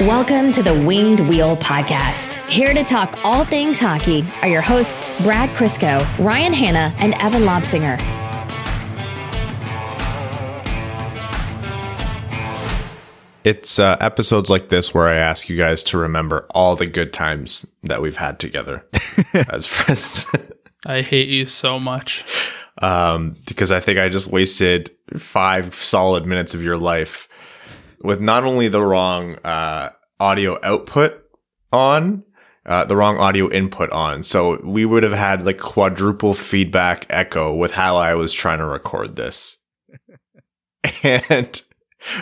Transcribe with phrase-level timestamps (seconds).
[0.00, 2.36] Welcome to the Winged Wheel Podcast.
[2.48, 7.42] Here to talk all things hockey are your hosts, Brad Crisco, Ryan Hanna, and Evan
[7.42, 8.00] Lobsinger.
[13.44, 17.12] It's uh, episodes like this where I ask you guys to remember all the good
[17.12, 18.86] times that we've had together
[19.50, 20.26] as friends.
[20.86, 22.24] I hate you so much.
[22.80, 27.28] um, because I think I just wasted five solid minutes of your life
[28.02, 31.22] with not only the wrong uh, audio output
[31.72, 32.24] on,
[32.66, 34.22] uh, the wrong audio input on.
[34.22, 38.66] So we would have had like quadruple feedback echo with how I was trying to
[38.66, 39.56] record this.
[41.02, 41.62] and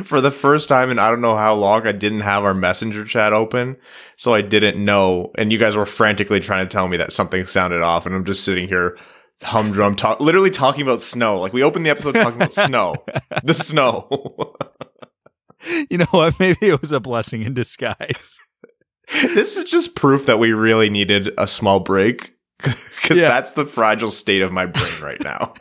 [0.04, 3.04] for the first time in I don't know how long, I didn't have our messenger
[3.04, 3.76] chat open.
[4.16, 5.32] So I didn't know.
[5.36, 8.06] And you guys were frantically trying to tell me that something sounded off.
[8.06, 8.96] And I'm just sitting here
[9.42, 12.92] humdrum talk literally talking about snow like we opened the episode talking about snow
[13.44, 14.08] the snow
[15.90, 16.38] you know what?
[16.38, 18.38] Maybe it was a blessing in disguise.
[19.22, 23.28] this is just proof that we really needed a small break because Yeah.
[23.28, 25.54] that's the fragile state of my brain right now.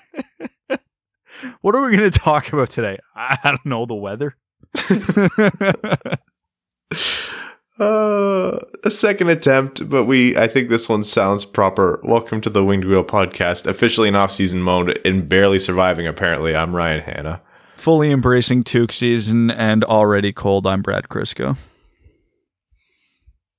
[1.61, 2.97] What are we going to talk about today?
[3.15, 3.85] I don't know.
[3.85, 4.35] The weather.
[7.79, 11.99] Uh, a second attempt, but we I think this one sounds proper.
[12.03, 16.07] Welcome to the Winged Wheel podcast, officially in off-season mode and barely surviving.
[16.07, 17.41] Apparently, I'm Ryan Hanna.
[17.77, 20.65] Fully embracing Toque season and already cold.
[20.65, 21.57] I'm Brad Crisco.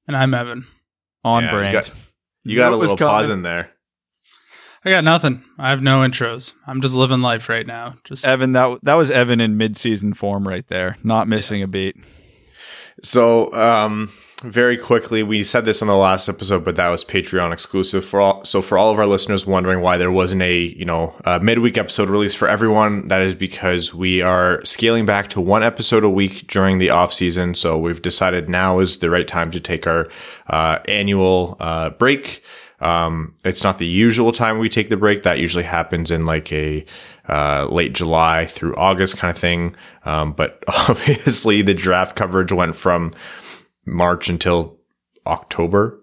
[0.07, 0.67] And I'm Evan.
[1.25, 1.73] On Yeah, brand.
[1.75, 1.93] You got,
[2.45, 3.39] you got a it was little pause coming.
[3.39, 3.71] in there.
[4.85, 5.45] I got nothing.
[5.59, 6.53] I have no intros.
[6.67, 7.97] I'm just living life right now.
[8.05, 11.97] Just Evan, that that was Evan in mid-season form right there, not missing a beat.
[13.03, 14.11] So, um,
[14.43, 18.21] very quickly, we said this on the last episode, but that was Patreon exclusive for
[18.21, 18.45] all.
[18.45, 21.77] So, for all of our listeners wondering why there wasn't a you know a midweek
[21.77, 26.11] episode release for everyone, that is because we are scaling back to one episode a
[26.11, 27.55] week during the off season.
[27.55, 30.09] So, we've decided now is the right time to take our
[30.49, 32.43] uh, annual uh, break.
[32.81, 35.25] Um, it's not the usual time we take the break.
[35.25, 36.85] That usually happens in like a
[37.29, 39.77] uh, late July through August kind of thing.
[40.05, 43.13] Um, but obviously, the draft coverage went from
[43.85, 44.79] March until
[45.27, 46.01] October.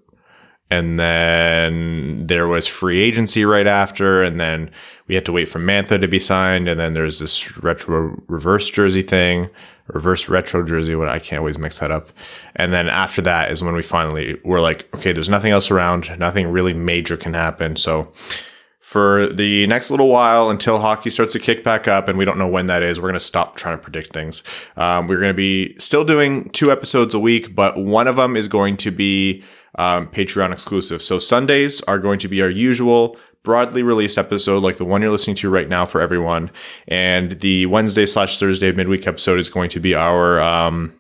[0.72, 4.24] And then there was free agency right after.
[4.24, 4.72] And then
[5.08, 6.68] we had to wait for Mantha to be signed.
[6.68, 9.50] And then there's this retro reverse jersey thing,
[9.88, 10.96] reverse retro jersey.
[10.96, 12.10] What I can't always mix that up.
[12.56, 16.18] And then after that is when we finally were like, okay, there's nothing else around.
[16.18, 17.76] Nothing really major can happen.
[17.76, 18.12] So
[18.86, 22.38] for the next little while until hockey starts to kick back up, and we don't
[22.38, 23.00] know when that is.
[23.00, 24.44] We're going to stop trying to predict things.
[24.78, 28.36] Um, we're going to be still doing two episodes a week, but one of them
[28.36, 29.44] is going to be
[29.80, 31.02] um, Patreon exclusive.
[31.02, 35.10] So Sundays are going to be our usual broadly released episode, like the one you're
[35.10, 36.52] listening to right now for everyone,
[36.88, 40.94] and the Wednesday slash Thursday midweek episode is going to be our um,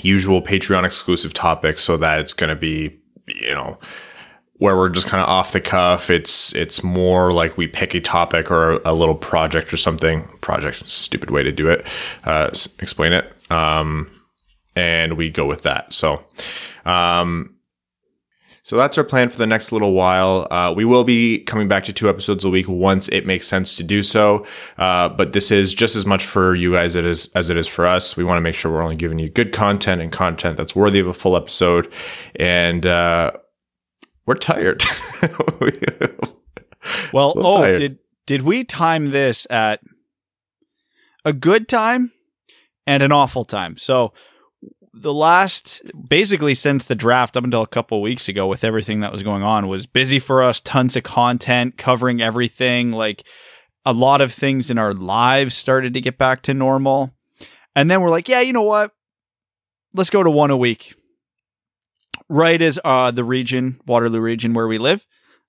[0.00, 3.78] usual Patreon exclusive topic, so that it's going to be you know
[4.62, 6.08] where we're just kind of off the cuff.
[6.08, 10.22] It's it's more like we pick a topic or a little project or something.
[10.40, 11.84] Project, stupid way to do it.
[12.22, 13.32] Uh, explain it.
[13.50, 14.08] Um,
[14.76, 15.92] and we go with that.
[15.92, 16.24] So,
[16.84, 17.56] um,
[18.62, 20.46] so that's our plan for the next little while.
[20.48, 23.74] Uh, we will be coming back to two episodes a week once it makes sense
[23.78, 24.46] to do so.
[24.78, 27.66] Uh, but this is just as much for you guys it is, as it is
[27.66, 28.16] for us.
[28.16, 31.00] We want to make sure we're only giving you good content and content that's worthy
[31.00, 31.92] of a full episode.
[32.36, 33.32] And uh,
[34.26, 34.82] we're tired.
[37.12, 37.78] Well, oh, tired.
[37.78, 39.80] did did we time this at
[41.24, 42.12] a good time
[42.86, 43.76] and an awful time?
[43.76, 44.12] So
[44.94, 49.00] the last basically since the draft up until a couple of weeks ago with everything
[49.00, 53.24] that was going on was busy for us, tons of content covering everything, like
[53.84, 57.14] a lot of things in our lives started to get back to normal.
[57.74, 58.92] And then we're like, yeah, you know what?
[59.94, 60.94] Let's go to one a week.
[62.28, 65.06] Right as uh the region, Waterloo region where we live,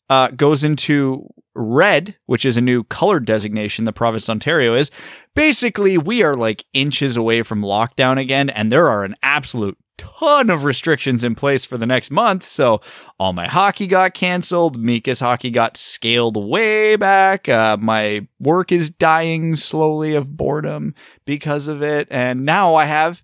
[0.10, 4.92] uh, goes into red, which is a new color designation the province of Ontario is.
[5.36, 10.50] Basically, we are like inches away from lockdown again, and there are an absolute ton
[10.50, 12.44] of restrictions in place for the next month.
[12.44, 12.82] So
[13.20, 14.80] all my hockey got canceled.
[14.80, 17.48] Mika's hockey got scaled way back.
[17.48, 20.96] Uh, my work is dying slowly of boredom
[21.26, 22.08] because of it.
[22.10, 23.23] And now I have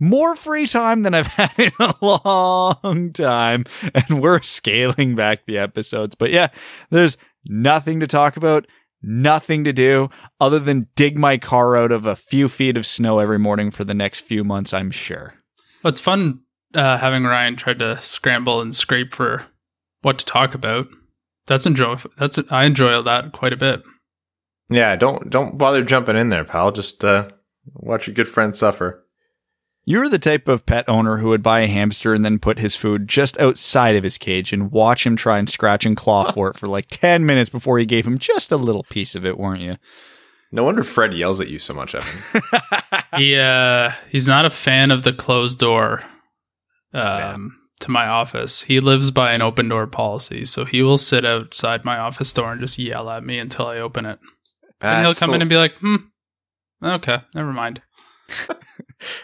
[0.00, 3.64] more free time than I've had in a long time.
[3.94, 6.14] And we're scaling back the episodes.
[6.14, 6.48] But yeah,
[6.90, 8.66] there's nothing to talk about,
[9.02, 10.08] nothing to do
[10.40, 13.84] other than dig my car out of a few feet of snow every morning for
[13.84, 15.34] the next few months, I'm sure.
[15.82, 16.40] Well, it's fun
[16.74, 19.46] uh, having Ryan try to scramble and scrape for
[20.02, 20.88] what to talk about.
[21.46, 21.96] That's enjoy.
[22.16, 23.82] That's I enjoy that quite a bit.
[24.68, 26.70] Yeah, don't don't bother jumping in there, pal.
[26.70, 27.28] Just uh,
[27.74, 29.04] watch your good friend suffer.
[29.84, 32.76] You're the type of pet owner who would buy a hamster and then put his
[32.76, 36.50] food just outside of his cage and watch him try and scratch and claw for
[36.50, 39.38] it for like 10 minutes before you gave him just a little piece of it,
[39.38, 39.76] weren't you?
[40.52, 42.42] No wonder Fred yells at you so much, Evan.
[43.16, 46.02] he uh he's not a fan of the closed door
[46.92, 48.62] um to my office.
[48.62, 52.52] He lives by an open door policy, so he will sit outside my office door
[52.52, 54.18] and just yell at me until I open it.
[54.80, 55.96] and he'll come the- in and be like, "Hmm,
[56.82, 57.80] okay, never mind."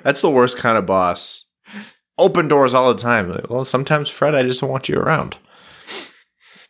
[0.02, 1.46] That's the worst kind of boss.
[2.18, 3.28] Open doors all the time.
[3.30, 5.36] Like, well, sometimes Fred, I just don't want you around.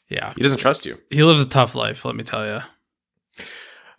[0.09, 0.99] Yeah, He doesn't trust you.
[1.11, 2.05] he lives a tough life.
[2.05, 2.61] Let me tell you.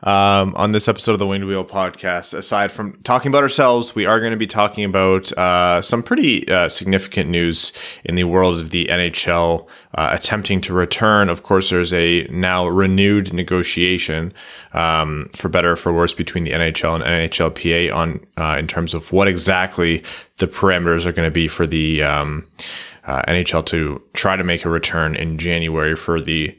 [0.03, 4.05] Um, on this episode of the Winged Wheel podcast, aside from talking about ourselves, we
[4.05, 7.73] are going to be talking about uh, some pretty uh, significant news
[8.05, 11.29] in the world of the NHL uh, attempting to return.
[11.29, 14.33] Of course, there's a now renewed negotiation,
[14.73, 18.93] um, for better or for worse, between the NHL and NHLPA on uh, in terms
[18.93, 20.03] of what exactly
[20.37, 22.47] the parameters are going to be for the um,
[23.07, 26.55] uh, NHL to try to make a return in January for the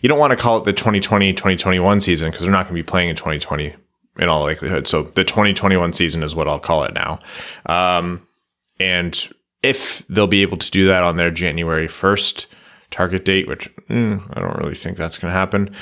[0.00, 2.82] you don't want to call it the 2020 2021 season because they're not going to
[2.82, 3.74] be playing in 2020
[4.18, 4.86] in all likelihood.
[4.86, 7.20] So the 2021 season is what I'll call it now.
[7.66, 8.26] Um,
[8.78, 9.28] and
[9.62, 12.46] if they'll be able to do that on their January 1st
[12.90, 15.74] target date, which mm, I don't really think that's going to happen.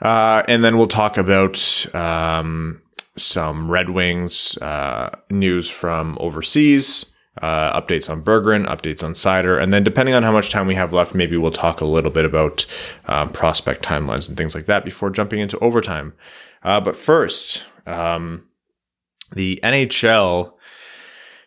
[0.00, 2.82] Uh, and then we'll talk about um,
[3.16, 7.06] some Red Wings uh, news from overseas,
[7.40, 10.74] uh, updates on Bergeron, updates on Seider, and then depending on how much time we
[10.74, 12.66] have left, maybe we'll talk a little bit about
[13.06, 16.12] um, prospect timelines and things like that before jumping into overtime.
[16.62, 18.44] Uh, but first, um,
[19.32, 20.52] the NHL.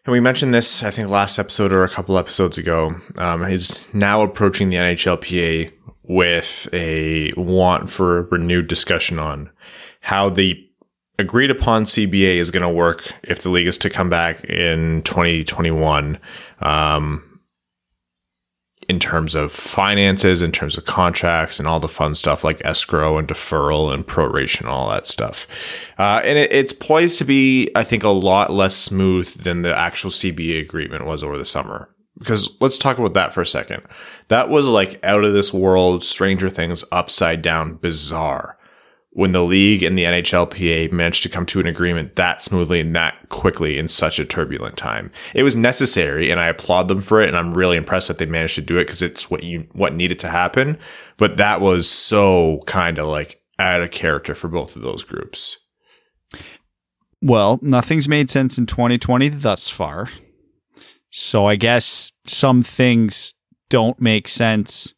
[0.05, 3.81] And we mentioned this, I think, last episode or a couple episodes ago, um, is
[3.93, 5.71] now approaching the NHLPA
[6.03, 9.49] with a want for renewed discussion on
[10.01, 10.64] how the
[11.17, 15.01] agreed upon CBA is going to work if the league is to come back in
[15.03, 16.19] 2021.
[16.59, 17.35] Um,
[18.87, 23.17] in terms of finances, in terms of contracts, and all the fun stuff like escrow
[23.17, 25.47] and deferral and proration, all that stuff.
[25.97, 29.75] Uh, and it, it's poised to be, I think, a lot less smooth than the
[29.75, 31.89] actual CBA agreement was over the summer.
[32.19, 33.81] Because let's talk about that for a second.
[34.27, 38.57] That was like out of this world, Stranger Things, upside down, bizarre
[39.15, 42.93] when the league and the NHLPA managed to come to an agreement that smoothly and
[42.97, 45.09] that quickly in such a turbulent time.
[45.33, 48.25] It was necessary and I applaud them for it and I'm really impressed that they
[48.25, 50.77] managed to do it because it's what you what needed to happen.
[51.15, 55.59] But that was so kind of like out of character for both of those groups.
[57.21, 60.09] Well, nothing's made sense in 2020 thus far.
[61.09, 63.33] So I guess some things
[63.69, 64.93] don't make sense,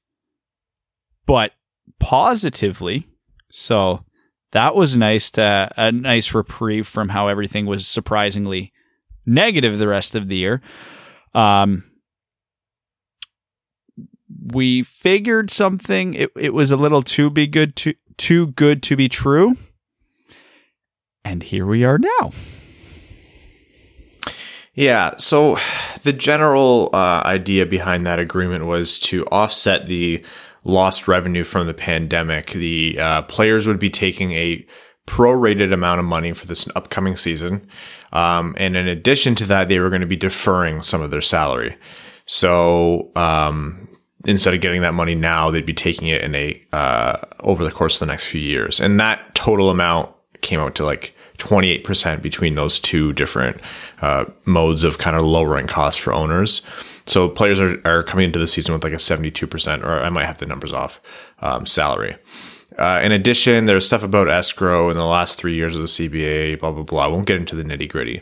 [1.28, 1.52] but
[2.00, 3.06] positively.
[3.52, 4.04] So
[4.51, 8.71] that was nice to a nice reprieve from how everything was surprisingly
[9.25, 10.61] negative the rest of the year.
[11.33, 11.83] Um,
[14.53, 16.13] we figured something.
[16.13, 19.55] It, it was a little too be good to too good to be true,
[21.23, 22.31] and here we are now.
[24.73, 25.17] Yeah.
[25.17, 25.57] So
[26.03, 30.23] the general uh, idea behind that agreement was to offset the
[30.63, 32.51] lost revenue from the pandemic.
[32.51, 34.65] The uh, players would be taking a
[35.07, 37.68] prorated amount of money for this upcoming season.
[38.11, 41.21] Um, and in addition to that, they were going to be deferring some of their
[41.21, 41.78] salary.
[42.26, 43.87] So, um,
[44.26, 47.71] instead of getting that money now, they'd be taking it in a, uh, over the
[47.71, 48.81] course of the next few years.
[48.81, 53.61] And that total amount came out to like 28% between those two different,
[54.02, 56.61] uh, modes of kind of lowering costs for owners.
[57.07, 60.26] So players are, are coming into the season with like a 72%, or I might
[60.26, 61.02] have the numbers off,
[61.40, 62.18] um, salary.
[62.78, 66.59] Uh, in addition, there's stuff about escrow in the last three years of the CBA,
[66.59, 67.06] blah, blah, blah.
[67.06, 68.21] I won't get into the nitty gritty.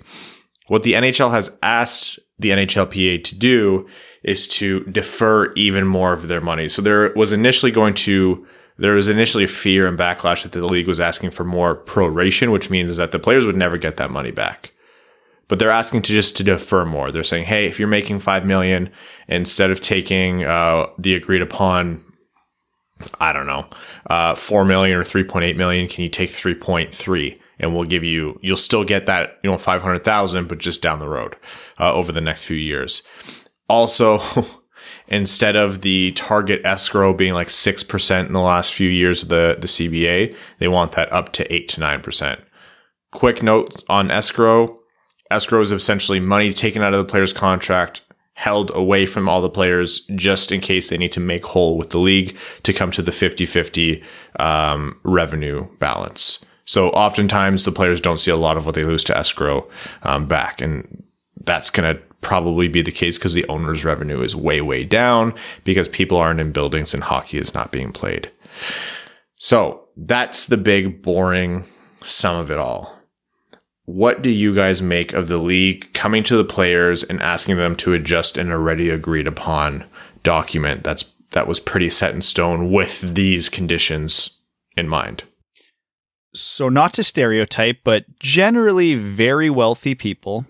[0.68, 3.88] What the NHL has asked the NHLPA to do
[4.24, 6.70] is to defer even more of their money.
[6.70, 8.46] So there was initially going to,
[8.78, 12.70] there was initially fear and backlash that the league was asking for more proration, which
[12.70, 14.72] means that the players would never get that money back
[15.48, 17.12] but they're asking to just to defer more.
[17.12, 18.90] They're saying, hey, if you're making five million,
[19.28, 22.02] instead of taking uh, the agreed upon,
[23.20, 23.68] I don't know,
[24.08, 27.40] uh, four million or three point eight million, can you take three point three?
[27.60, 30.82] And we'll give you, you'll still get that, you know, five hundred thousand, but just
[30.82, 31.36] down the road
[31.80, 33.04] uh, over the next few years.
[33.70, 34.22] Also.
[35.08, 39.56] Instead of the target escrow being like 6% in the last few years of the,
[39.60, 42.42] the CBA, they want that up to 8 to 9%.
[43.12, 44.80] Quick note on escrow
[45.32, 48.02] escrow is essentially money taken out of the player's contract
[48.34, 51.92] held away from all the players just in case they need to make whole with
[51.92, 54.04] the league to come to the 50-50
[54.40, 59.04] um, revenue balance so oftentimes the players don't see a lot of what they lose
[59.04, 59.68] to escrow
[60.04, 61.04] um, back and
[61.46, 65.34] that's going to probably be the case because the owner's revenue is way, way down
[65.64, 68.32] because people aren't in buildings and hockey is not being played.
[69.36, 71.66] So that's the big, boring
[72.04, 72.95] sum of it all.
[73.86, 77.76] What do you guys make of the league coming to the players and asking them
[77.78, 79.86] to adjust an already agreed upon
[80.24, 84.40] document that's that was pretty set in stone with these conditions
[84.76, 85.24] in mind?
[86.34, 90.46] So not to stereotype, but generally very wealthy people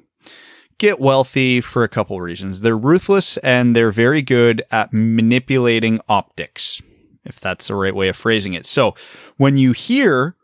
[0.78, 2.62] get wealthy for a couple reasons.
[2.62, 6.82] They're ruthless and they're very good at manipulating optics,
[7.24, 8.66] if that's the right way of phrasing it.
[8.66, 8.96] So
[9.38, 10.36] when you hear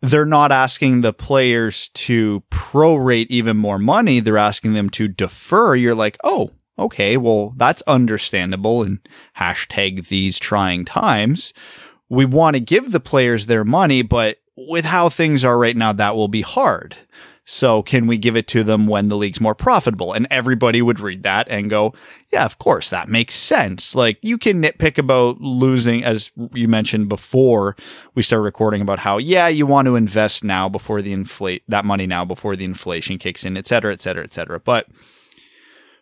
[0.00, 5.74] they're not asking the players to prorate even more money, they're asking them to defer,
[5.74, 9.00] you're like, oh, okay, well, that's understandable and
[9.36, 11.52] hashtag these trying times.
[12.08, 15.92] We want to give the players their money, but with how things are right now,
[15.92, 16.96] that will be hard.
[17.50, 20.12] So can we give it to them when the league's more profitable?
[20.12, 21.94] And everybody would read that and go,
[22.30, 23.94] yeah, of course, that makes sense.
[23.94, 27.74] Like you can nitpick about losing, as you mentioned before
[28.14, 31.86] we started recording about how, yeah, you want to invest now before the inflate that
[31.86, 34.60] money now before the inflation kicks in, et cetera, et cetera, et cetera.
[34.60, 34.86] But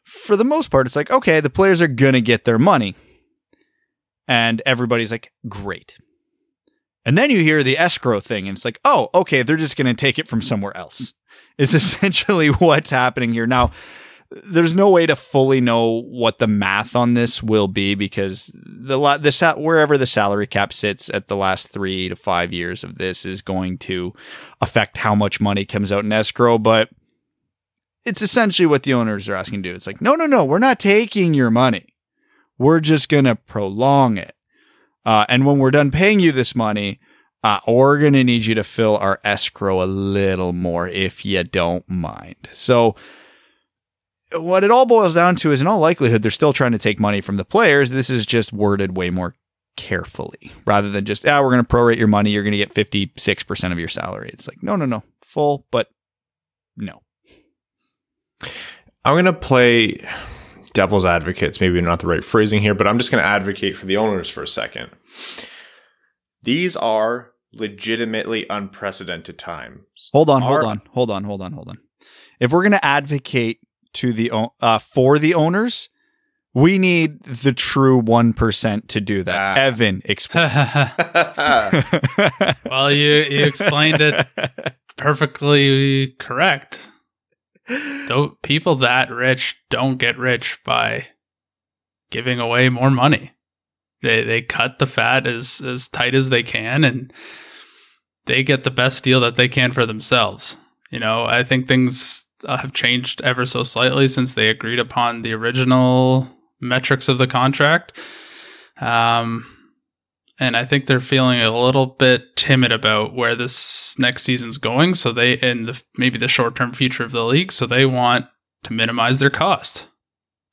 [0.03, 2.97] for the most part, it's like, okay, the players are going to get their money.
[4.26, 5.97] And everybody's like, great.
[7.05, 9.87] And then you hear the escrow thing, and it's like, oh, okay, they're just going
[9.87, 11.12] to take it from somewhere else
[11.59, 13.47] is essentially what's happening here.
[13.47, 13.73] Now,
[14.31, 18.99] there's no way to fully know what the math on this will be because the
[19.19, 23.25] the wherever the salary cap sits at the last three to five years of this
[23.25, 24.13] is going to
[24.61, 26.59] affect how much money comes out in escrow.
[26.59, 26.91] But
[28.05, 29.77] it's essentially what the owners are asking to do.
[29.77, 31.95] It's like, no, no, no, we're not taking your money.
[32.59, 34.35] We're just gonna prolong it.
[35.05, 36.99] Uh, and when we're done paying you this money,
[37.47, 41.45] uh, we're going to need you to fill our escrow a little more if you
[41.45, 42.49] don't mind.
[42.53, 42.97] So,
[44.33, 46.99] what it all boils down to is, in all likelihood, they're still trying to take
[46.99, 47.91] money from the players.
[47.91, 49.37] This is just worded way more
[49.76, 52.31] carefully rather than just, ah, we're going to prorate your money.
[52.31, 54.31] You're going to get 56% of your salary.
[54.33, 55.88] It's like, no, no, no, full, but
[56.76, 57.03] no.
[59.05, 60.05] I'm going to play
[60.75, 61.61] devil's advocates.
[61.61, 64.29] Maybe not the right phrasing here, but I'm just going to advocate for the owners
[64.29, 64.91] for a second.
[66.43, 70.11] These are legitimately unprecedented times.
[70.13, 71.79] Hold on, hold on, hold on, hold on, hold on.
[72.41, 73.61] If we're going to advocate
[73.95, 75.89] to the uh, for the owners,
[76.55, 79.37] we need the true one percent to do that.
[79.37, 79.61] Ah.
[79.61, 80.51] Evan, explain.
[82.71, 84.27] well, you you explained it
[84.97, 86.91] perfectly correct.
[87.69, 91.07] Though people that rich don't get rich by
[92.11, 93.33] giving away more money.
[94.03, 97.13] They they cut the fat as as tight as they can and
[98.26, 100.56] they get the best deal that they can for themselves.
[100.90, 105.23] You know, I think things uh, have changed ever so slightly since they agreed upon
[105.23, 106.28] the original
[106.61, 107.99] metrics of the contract.
[108.80, 109.47] Um,
[110.38, 114.95] and I think they're feeling a little bit timid about where this next season's going.
[114.95, 117.52] So they, and the, maybe the short term future of the league.
[117.52, 118.26] So they want
[118.64, 119.88] to minimize their cost.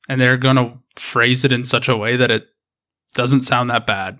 [0.08, 2.46] And they're going to phrase it in such a way that it
[3.14, 4.18] doesn't sound that bad.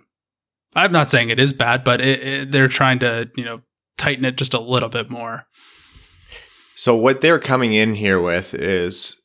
[0.74, 3.60] I'm not saying it is bad, but it, it, they're trying to, you know,
[3.96, 5.46] tighten it just a little bit more.
[6.76, 9.20] So what they're coming in here with is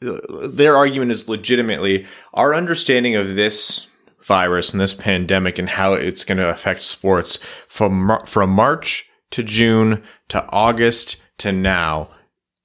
[0.00, 3.86] their argument is legitimately our understanding of this
[4.22, 9.42] virus and this pandemic and how it's going to affect sports from from March to
[9.42, 12.10] June to August to now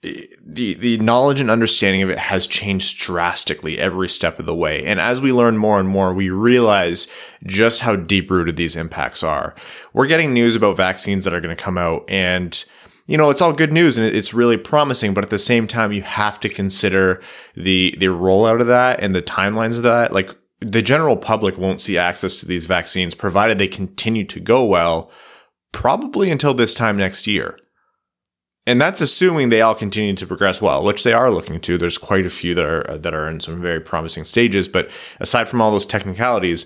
[0.04, 4.86] the the knowledge and understanding of it has changed drastically every step of the way.
[4.86, 7.08] And as we learn more and more, we realize
[7.46, 9.56] just how deep rooted these impacts are.
[9.94, 12.64] We're getting news about vaccines that are going to come out and
[13.06, 15.92] you know, it's all good news and it's really promising, but at the same time,
[15.92, 17.22] you have to consider
[17.54, 20.14] the, the rollout of that and the timelines of that.
[20.14, 24.64] Like the general public won't see access to these vaccines provided they continue to go
[24.64, 25.12] well,
[25.74, 27.58] probably until this time next year
[28.66, 31.78] and that's assuming they all continue to progress well, which they are looking to.
[31.78, 34.68] There's quite a few that are that are in some very promising stages.
[34.68, 34.90] But
[35.20, 36.66] aside from all those technicalities,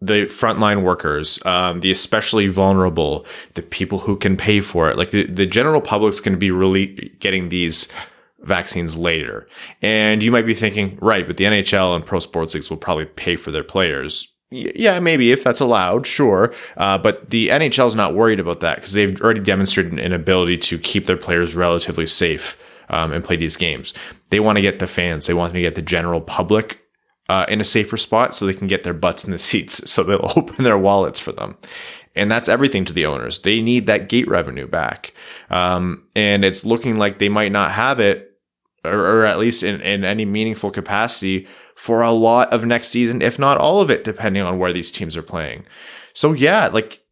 [0.00, 3.24] the frontline workers, um, the especially vulnerable,
[3.54, 6.50] the people who can pay for it, like the, the general public's going to be
[6.50, 7.88] really getting these
[8.40, 9.46] vaccines later.
[9.80, 13.06] And you might be thinking, right, but the NHL and pro sports leagues will probably
[13.06, 16.52] pay for their players yeah, maybe if that's allowed, sure.
[16.76, 20.58] Uh, but the NHL is not worried about that because they've already demonstrated an ability
[20.58, 23.94] to keep their players relatively safe um, and play these games.
[24.30, 26.80] They want to get the fans, they want to get the general public
[27.28, 29.90] uh, in a safer spot so they can get their butts in the seats.
[29.90, 31.56] So they'll open their wallets for them.
[32.14, 33.40] And that's everything to the owners.
[33.40, 35.14] They need that gate revenue back.
[35.48, 38.31] Um, and it's looking like they might not have it
[38.84, 43.22] or, or at least in, in any meaningful capacity for a lot of next season,
[43.22, 45.64] if not all of it, depending on where these teams are playing.
[46.12, 47.04] So yeah, like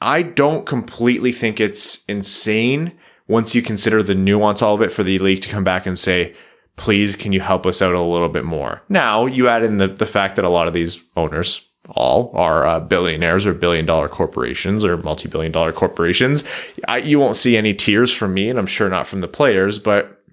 [0.00, 2.92] I don't completely think it's insane
[3.26, 5.98] once you consider the nuance all of it for the league to come back and
[5.98, 6.34] say,
[6.76, 8.82] please, can you help us out a little bit more?
[8.88, 12.66] Now you add in the, the fact that a lot of these owners, all are
[12.66, 16.42] uh, billionaires or billion dollar corporations or multi billion dollar corporations.
[16.88, 19.78] I, you won't see any tears from me, and I'm sure not from the players,
[19.78, 20.23] but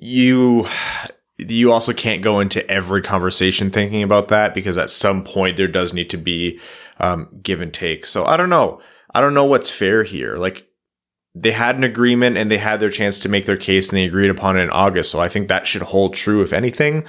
[0.00, 0.66] you
[1.38, 5.68] you also can't go into every conversation thinking about that because at some point there
[5.68, 6.58] does need to be
[6.98, 8.06] um, give and take.
[8.06, 8.80] So I don't know.
[9.14, 10.36] I don't know what's fair here.
[10.36, 10.66] Like
[11.34, 14.04] they had an agreement and they had their chance to make their case and they
[14.04, 15.10] agreed upon it in August.
[15.10, 17.04] So I think that should hold true if anything.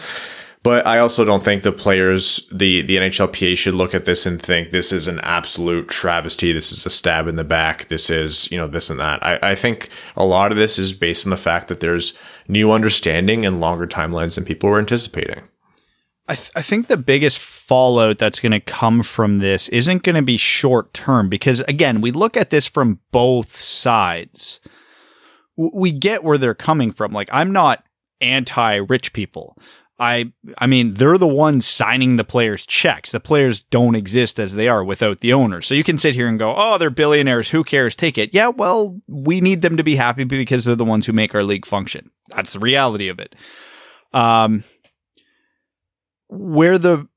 [0.61, 4.41] But I also don't think the players, the, the NHLPA should look at this and
[4.41, 6.51] think this is an absolute travesty.
[6.51, 7.87] This is a stab in the back.
[7.87, 9.25] This is, you know, this and that.
[9.25, 12.13] I, I think a lot of this is based on the fact that there's
[12.49, 15.43] new understanding and longer timelines than people were anticipating.
[16.27, 20.15] I, th- I think the biggest fallout that's going to come from this isn't going
[20.15, 24.59] to be short term because, again, we look at this from both sides.
[25.57, 27.11] W- we get where they're coming from.
[27.11, 27.83] Like, I'm not
[28.21, 29.57] anti rich people.
[29.99, 33.11] I I mean they're the ones signing the players checks.
[33.11, 35.67] The players don't exist as they are without the owners.
[35.67, 37.95] So you can sit here and go, "Oh, they're billionaires, who cares?
[37.95, 41.13] Take it." Yeah, well, we need them to be happy because they're the ones who
[41.13, 42.11] make our league function.
[42.29, 43.35] That's the reality of it.
[44.13, 44.63] Um
[46.29, 47.07] where the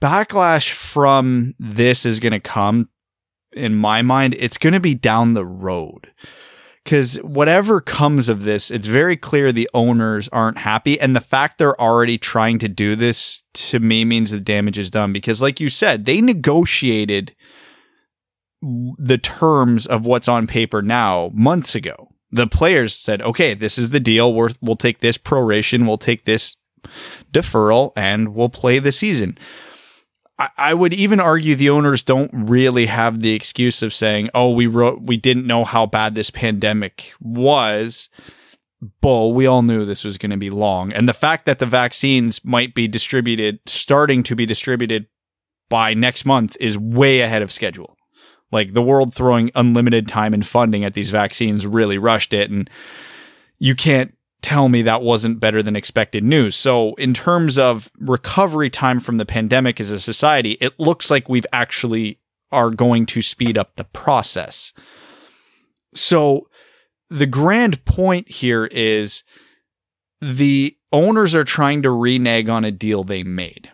[0.00, 2.88] backlash from this is going to come
[3.52, 6.10] in my mind, it's going to be down the road
[6.84, 10.98] because whatever comes of this, it's very clear the owners aren't happy.
[10.98, 14.90] And the fact they're already trying to do this to me means the damage is
[14.90, 15.12] done.
[15.12, 17.34] Because, like you said, they negotiated
[18.60, 22.08] the terms of what's on paper now months ago.
[22.30, 24.34] The players said, okay, this is the deal.
[24.34, 26.56] we will take this proration, we'll take this
[27.32, 29.36] deferral, and we'll play the season.
[30.56, 34.66] I, would even argue the owners don't really have the excuse of saying, "Oh, we
[34.66, 38.08] wrote, we didn't know how bad this pandemic was."
[39.00, 41.66] Bull, we all knew this was going to be long, and the fact that the
[41.66, 45.06] vaccines might be distributed, starting to be distributed
[45.70, 47.96] by next month, is way ahead of schedule.
[48.50, 52.68] Like the world throwing unlimited time and funding at these vaccines really rushed it, and
[53.58, 56.56] you can't tell me that wasn't better than expected news.
[56.56, 61.28] So, in terms of recovery time from the pandemic as a society, it looks like
[61.28, 62.18] we've actually
[62.50, 64.72] are going to speed up the process.
[65.94, 66.48] So,
[67.08, 69.22] the grand point here is
[70.20, 73.70] the owners are trying to renege on a deal they made.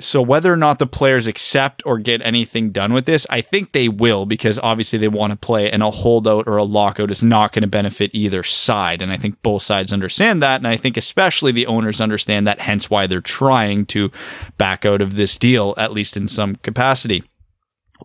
[0.00, 3.70] So whether or not the players accept or get anything done with this, I think
[3.70, 7.22] they will because obviously they want to play and a holdout or a lockout is
[7.22, 9.02] not going to benefit either side.
[9.02, 10.56] And I think both sides understand that.
[10.56, 14.10] And I think especially the owners understand that, hence why they're trying to
[14.58, 17.22] back out of this deal, at least in some capacity.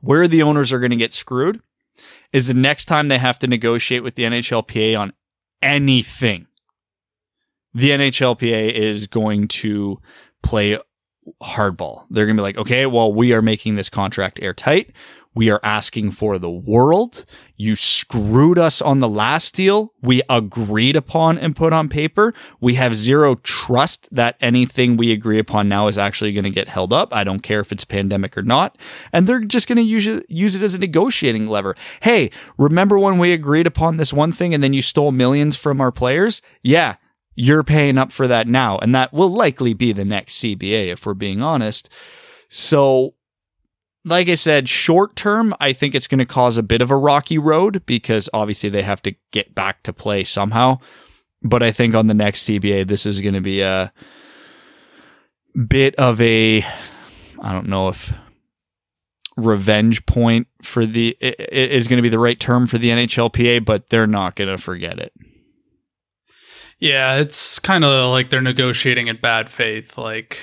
[0.02, 1.60] Where the owners are going to get screwed
[2.32, 5.13] is the next time they have to negotiate with the NHLPA on
[5.63, 6.45] anything.
[7.73, 9.99] The NHLPA is going to
[10.43, 10.78] play
[11.42, 12.06] hardball.
[12.10, 14.92] They're going to be like, okay, well, we are making this contract airtight.
[15.36, 17.24] We are asking for the world.
[17.56, 19.94] You screwed us on the last deal.
[20.02, 22.34] We agreed upon and put on paper.
[22.60, 26.68] We have zero trust that anything we agree upon now is actually going to get
[26.68, 27.13] held up.
[27.13, 28.78] I don't care if it's pandemic or not.
[29.13, 31.76] And they're just going to use it, use it as a negotiating lever.
[32.02, 35.80] Hey, remember when we agreed upon this one thing and then you stole millions from
[35.80, 36.42] our players?
[36.63, 36.96] Yeah
[37.39, 38.78] you're paying up for that now.
[38.80, 41.88] And that will likely be the next CBA if we're being honest.
[42.49, 43.13] So,
[44.04, 46.97] like I said, short term, I think it's going to cause a bit of a
[46.97, 50.80] rocky road because obviously they have to get back to play somehow.
[51.41, 53.93] But I think on the next CBA, this is going to be a
[55.67, 56.62] bit of a,
[57.41, 58.12] I don't know if
[59.38, 63.89] revenge point for the is going to be the right term for the NHLPA, but
[63.89, 65.13] they're not going to forget it.
[66.80, 69.98] Yeah, it's kind of like they're negotiating in bad faith.
[69.98, 70.39] Like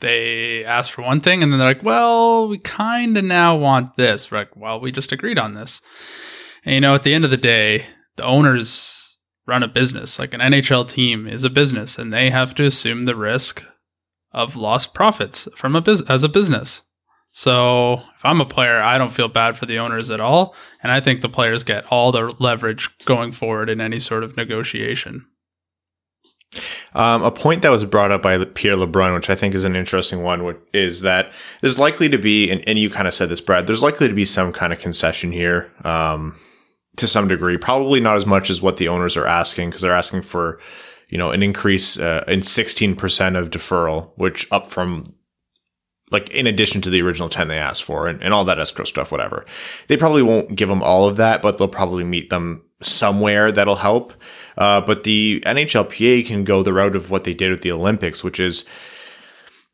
[0.00, 3.96] they ask for one thing and then they're like, well, we kind of now want
[3.96, 4.30] this.
[4.30, 5.82] We're like, well, we just agreed on this.
[6.64, 7.84] And you know, at the end of the day,
[8.16, 10.18] the owners run a business.
[10.18, 13.64] Like an NHL team is a business and they have to assume the risk
[14.32, 16.82] of lost profits from a business as a business.
[17.32, 20.54] So if I'm a player, I don't feel bad for the owners at all.
[20.82, 24.36] And I think the players get all the leverage going forward in any sort of
[24.36, 25.26] negotiation.
[26.94, 29.76] Um, a point that was brought up by Pierre LeBrun, which I think is an
[29.76, 33.42] interesting one, is that there's likely to be, and, and you kind of said this,
[33.42, 35.70] Brad, there's likely to be some kind of concession here.
[35.84, 36.38] Um,
[36.98, 37.56] to some degree.
[37.56, 40.60] Probably not as much as what the owners are asking because they're asking for,
[41.08, 45.04] you know, an increase uh, in 16% of deferral, which up from
[46.10, 48.84] like in addition to the original 10 they asked for and, and all that escrow
[48.84, 49.44] stuff, whatever.
[49.88, 53.76] They probably won't give them all of that, but they'll probably meet them somewhere that'll
[53.76, 54.14] help.
[54.56, 58.22] Uh, but the NHLPA can go the route of what they did with the Olympics,
[58.22, 58.64] which is,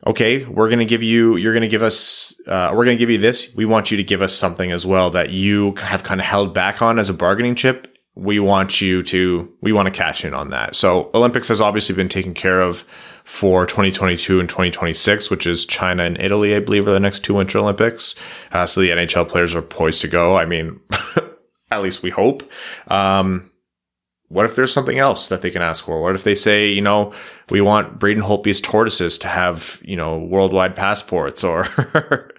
[0.07, 3.03] okay, we're going to give you, you're going to give us, uh, we're going to
[3.03, 3.55] give you this.
[3.55, 6.55] We want you to give us something as well that you have kind of held
[6.55, 7.91] back on as a bargaining chip.
[8.15, 10.77] We want you to, we want to cash in on that.
[10.77, 12.85] So Olympics has obviously been taken care of
[13.25, 17.35] for 2022 and 2026, which is China and Italy, I believe, are the next two
[17.35, 18.15] Winter Olympics.
[18.53, 20.37] Uh, so the NHL players are poised to go.
[20.37, 20.81] I mean,
[21.71, 22.49] at least we hope.
[22.89, 23.51] Um,
[24.29, 26.03] what if there's something else that they can ask for?
[26.03, 27.13] What if they say, you know,
[27.51, 31.65] we want Braden Holtby's tortoises to have, you know, worldwide passports or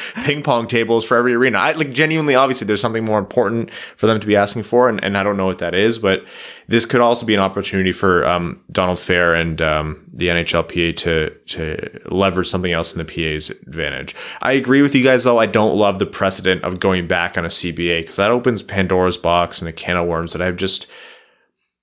[0.24, 1.58] ping pong tables for every arena.
[1.58, 5.02] I like genuinely, obviously, there's something more important for them to be asking for, and,
[5.02, 6.24] and I don't know what that is, but
[6.68, 11.30] this could also be an opportunity for um, Donald Fehr and um, the NHLPA to
[11.30, 14.14] to leverage something else in the PA's advantage.
[14.42, 15.38] I agree with you guys, though.
[15.38, 19.16] I don't love the precedent of going back on a CBA because that opens Pandora's
[19.16, 20.86] box and a can of worms that I've just.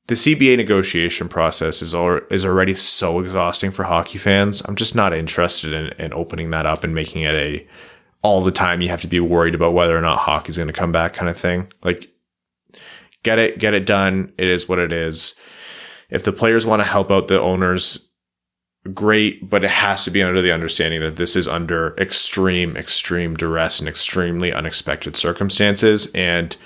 [0.07, 4.61] The CBA negotiation process is al- is already so exhausting for hockey fans.
[4.65, 7.67] I'm just not interested in, in opening that up and making it a
[8.25, 10.73] all the time you have to be worried about whether or not hockey's going to
[10.73, 11.71] come back kind of thing.
[11.83, 12.09] Like
[13.21, 14.33] get it, get it done.
[14.39, 15.35] It is what it is.
[16.09, 18.09] If the players want to help out the owners,
[18.95, 23.35] great, but it has to be under the understanding that this is under extreme, extreme
[23.35, 26.11] duress and extremely unexpected circumstances.
[26.15, 26.57] And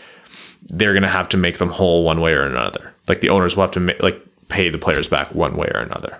[0.61, 2.93] they're going to have to make them whole one way or another.
[3.09, 5.81] Like the owners will have to ma- like pay the players back one way or
[5.81, 6.19] another.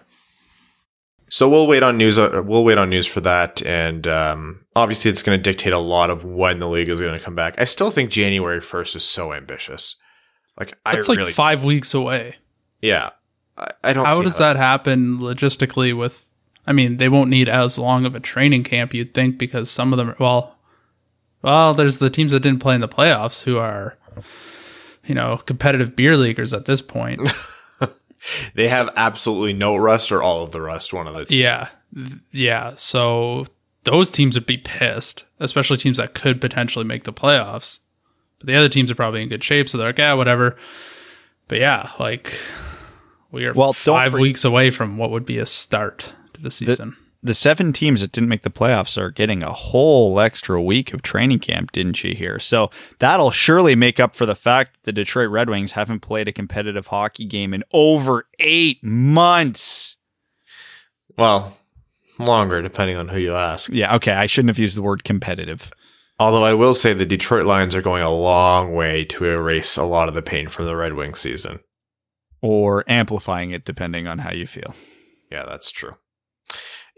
[1.29, 2.17] So we'll wait on news.
[2.17, 5.79] Uh, we'll wait on news for that, and um, obviously, it's going to dictate a
[5.79, 7.55] lot of when the league is going to come back.
[7.59, 9.95] I still think January first is so ambitious.
[10.59, 12.35] Like, It's I like really, five weeks away.
[12.81, 13.11] yeah,
[13.57, 14.05] I, I don't.
[14.05, 15.95] How does how that happen logistically?
[15.95, 16.25] With,
[16.65, 19.93] I mean, they won't need as long of a training camp, you'd think, because some
[19.93, 20.15] of them.
[20.19, 20.55] Well,
[21.43, 23.97] well, there's the teams that didn't play in the playoffs who are,
[25.05, 27.21] you know, competitive beer leaguers at this point.
[28.55, 30.93] They have absolutely no rust or all of the rust.
[30.93, 31.69] One of the Yeah.
[32.31, 32.73] Yeah.
[32.75, 33.45] So
[33.83, 37.79] those teams would be pissed, especially teams that could potentially make the playoffs.
[38.39, 39.67] But the other teams are probably in good shape.
[39.69, 40.55] So they're like, yeah, whatever.
[41.47, 42.33] But yeah, like
[43.31, 46.51] we are Well, five for- weeks away from what would be a start to the
[46.51, 46.89] season.
[46.91, 46.95] the
[47.27, 51.39] seven teams that didn't make the playoffs are getting a whole extra week of training
[51.39, 52.39] camp, didn't you hear?
[52.39, 56.27] So that'll surely make up for the fact that the Detroit Red Wings haven't played
[56.27, 59.97] a competitive hockey game in over eight months.
[61.17, 61.57] well,
[62.17, 63.71] longer depending on who you ask.
[63.71, 64.13] Yeah, okay.
[64.13, 65.71] I shouldn't have used the word competitive.
[66.19, 69.85] Although I will say the Detroit Lions are going a long way to erase a
[69.85, 71.59] lot of the pain from the Red Wing season.
[72.41, 74.75] Or amplifying it, depending on how you feel.
[75.31, 75.95] Yeah, that's true.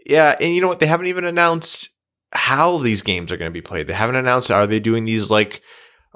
[0.06, 0.80] Yeah, and you know what?
[0.80, 1.90] They haven't even announced
[2.32, 3.86] how these games are going to be played.
[3.86, 5.62] They haven't announced are they doing these like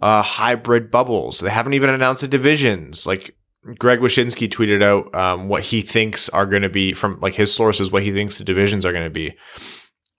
[0.01, 1.41] uh, hybrid bubbles.
[1.41, 3.07] They haven't even announced the divisions.
[3.07, 3.37] Like
[3.79, 7.55] Greg Wyshynski tweeted out um, what he thinks are going to be from like his
[7.55, 9.37] sources, what he thinks the divisions are going to be.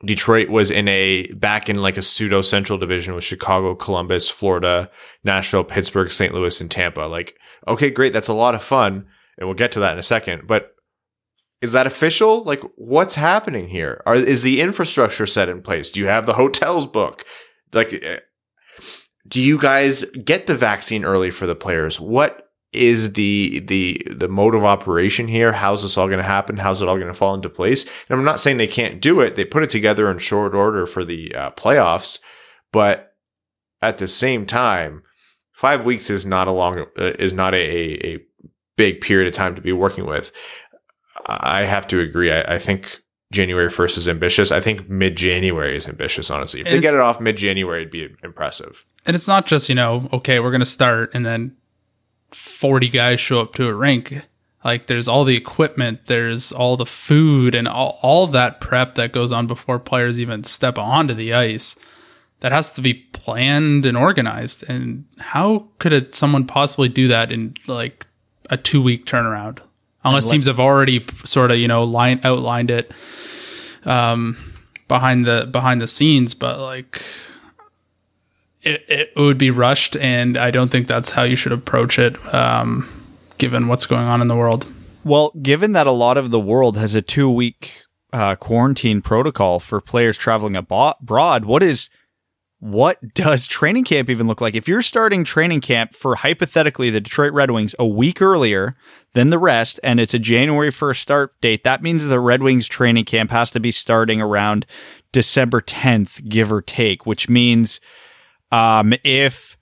[0.05, 4.91] Detroit was in a back in like a pseudo central division with Chicago, Columbus, Florida,
[5.23, 6.33] Nashville, Pittsburgh, St.
[6.33, 7.01] Louis, and Tampa.
[7.01, 7.35] Like,
[7.67, 10.45] okay, great, that's a lot of fun, and we'll get to that in a second.
[10.45, 10.75] But
[11.61, 12.43] is that official?
[12.43, 14.01] Like, what's happening here?
[14.05, 15.89] Are, is the infrastructure set in place?
[15.89, 17.25] Do you have the hotels book?
[17.73, 18.19] Like, eh,
[19.27, 21.99] do you guys get the vaccine early for the players?
[21.99, 22.43] What
[22.73, 25.53] is the the the mode of operation here?
[25.53, 26.57] How's this all going to happen?
[26.57, 27.83] How's it all going to fall into place?
[27.83, 29.35] And I'm not saying they can't do it.
[29.35, 32.19] They put it together in short order for the uh, playoffs,
[32.71, 33.15] but
[33.81, 35.03] at the same time,
[35.53, 38.19] five weeks is not a long uh, is not a, a, a
[38.77, 40.31] big period of time to be working with.
[41.25, 42.31] I have to agree.
[42.31, 43.01] I, I think
[43.31, 44.51] January 1st is ambitious.
[44.51, 46.61] I think mid January is ambitious, honestly.
[46.61, 48.85] If they get it off mid January, it'd be impressive.
[49.05, 51.55] And it's not just, you know, okay, we're going to start and then
[52.31, 54.21] 40 guys show up to a rink.
[54.63, 59.11] Like there's all the equipment, there's all the food and all, all that prep that
[59.11, 61.75] goes on before players even step onto the ice.
[62.41, 64.63] That has to be planned and organized.
[64.69, 68.05] And how could it, someone possibly do that in like
[68.49, 69.59] a two week turnaround?
[70.09, 72.91] Unless teams have already sort of, you know, line outlined it
[73.85, 74.37] um,
[74.87, 77.01] behind the behind the scenes, but like
[78.61, 82.17] it, it would be rushed, and I don't think that's how you should approach it,
[82.33, 82.87] um,
[83.37, 84.67] given what's going on in the world.
[85.03, 89.59] Well, given that a lot of the world has a two week uh, quarantine protocol
[89.59, 91.89] for players traveling abroad, what is
[92.59, 94.55] what does training camp even look like?
[94.55, 98.73] If you're starting training camp for hypothetically the Detroit Red Wings a week earlier
[99.13, 102.67] than the rest, and it's a January 1st start date, that means the Red Wings
[102.67, 104.65] training camp has to be starting around
[105.11, 107.79] December 10th, give or take, which means
[108.51, 109.55] um, if,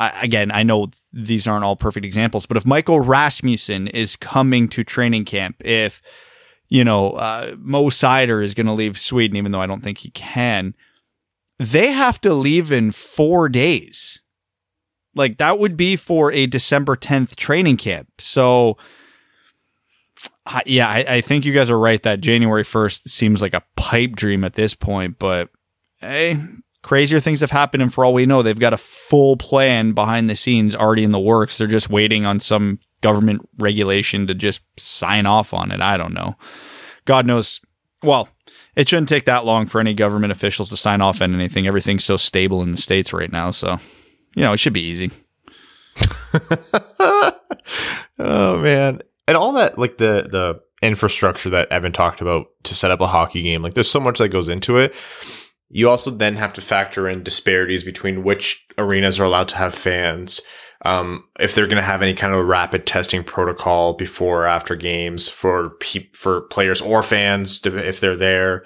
[0.00, 4.82] again, I know these aren't all perfect examples, but if Michael Rasmussen is coming to
[4.82, 6.02] training camp, if,
[6.68, 9.98] you know, uh, Mo Seider is going to leave Sweden, even though I don't think
[9.98, 10.74] he can
[11.58, 14.20] they have to leave in four days.
[15.14, 18.08] Like that would be for a December 10th training camp.
[18.18, 18.76] So,
[20.66, 24.16] yeah, I, I, think you guys are right that January 1st seems like a pipe
[24.16, 25.50] dream at this point, but
[25.98, 26.38] hey,
[26.82, 27.82] crazier things have happened.
[27.82, 31.12] And for all we know, they've got a full plan behind the scenes already in
[31.12, 31.58] the works.
[31.58, 35.80] They're just waiting on some government regulation to just sign off on it.
[35.80, 36.36] I don't know.
[37.04, 37.60] God knows.
[38.02, 38.28] Well,
[38.76, 41.66] it shouldn't take that long for any government officials to sign off on anything.
[41.66, 43.78] Everything's so stable in the states right now, so
[44.34, 45.10] you know it should be easy.
[48.18, 52.90] oh man, and all that like the the infrastructure that Evan talked about to set
[52.90, 53.62] up a hockey game.
[53.62, 54.94] Like there's so much that goes into it.
[55.70, 59.74] You also then have to factor in disparities between which arenas are allowed to have
[59.74, 60.40] fans
[60.82, 64.76] um, if they're going to have any kind of rapid testing protocol before or after
[64.76, 68.64] games for pe- for players or fans to, if they're there.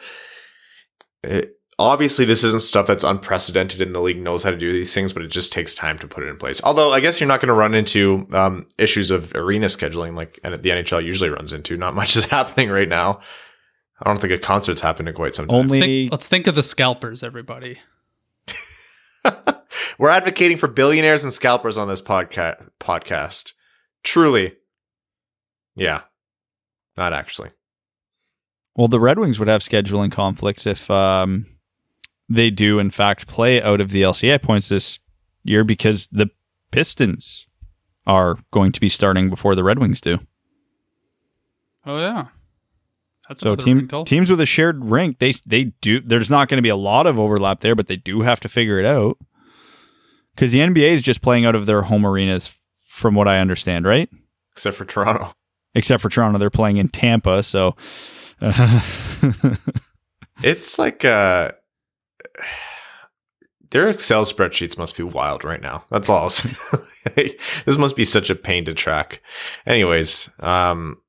[1.22, 4.92] It, obviously, this isn't stuff that's unprecedented, and the league knows how to do these
[4.92, 6.60] things, but it just takes time to put it in place.
[6.64, 10.40] Although, I guess you're not going to run into um, issues of arena scheduling like
[10.42, 11.76] and the NHL usually runs into.
[11.76, 13.20] Not much is happening right now.
[14.00, 15.56] I don't think a concert's happened in quite some time.
[15.56, 17.78] Only let's think, let's think of the scalpers, everybody.
[19.98, 23.52] We're advocating for billionaires and scalpers on this podca- podcast.
[24.04, 24.54] Truly.
[25.74, 26.02] Yeah.
[26.96, 27.50] Not actually.
[28.76, 31.46] Well, the Red Wings would have scheduling conflicts if um,
[32.28, 35.00] they do, in fact, play out of the LCA points this
[35.42, 36.30] year because the
[36.70, 37.46] Pistons
[38.06, 40.18] are going to be starting before the Red Wings do.
[41.84, 42.26] Oh, yeah.
[43.28, 46.00] That's so team, teams with a shared rink, they they do.
[46.00, 48.48] There's not going to be a lot of overlap there, but they do have to
[48.48, 49.18] figure it out
[50.38, 53.84] because the NBA is just playing out of their home arenas, from what I understand,
[53.84, 54.08] right?
[54.52, 55.32] Except for Toronto.
[55.74, 57.74] Except for Toronto, they're playing in Tampa, so
[58.40, 58.80] uh,
[60.44, 61.50] it's like uh,
[63.70, 65.82] their Excel spreadsheets must be wild right now.
[65.90, 66.28] That's all.
[67.16, 69.20] this must be such a pain to track.
[69.66, 71.02] Anyways, um,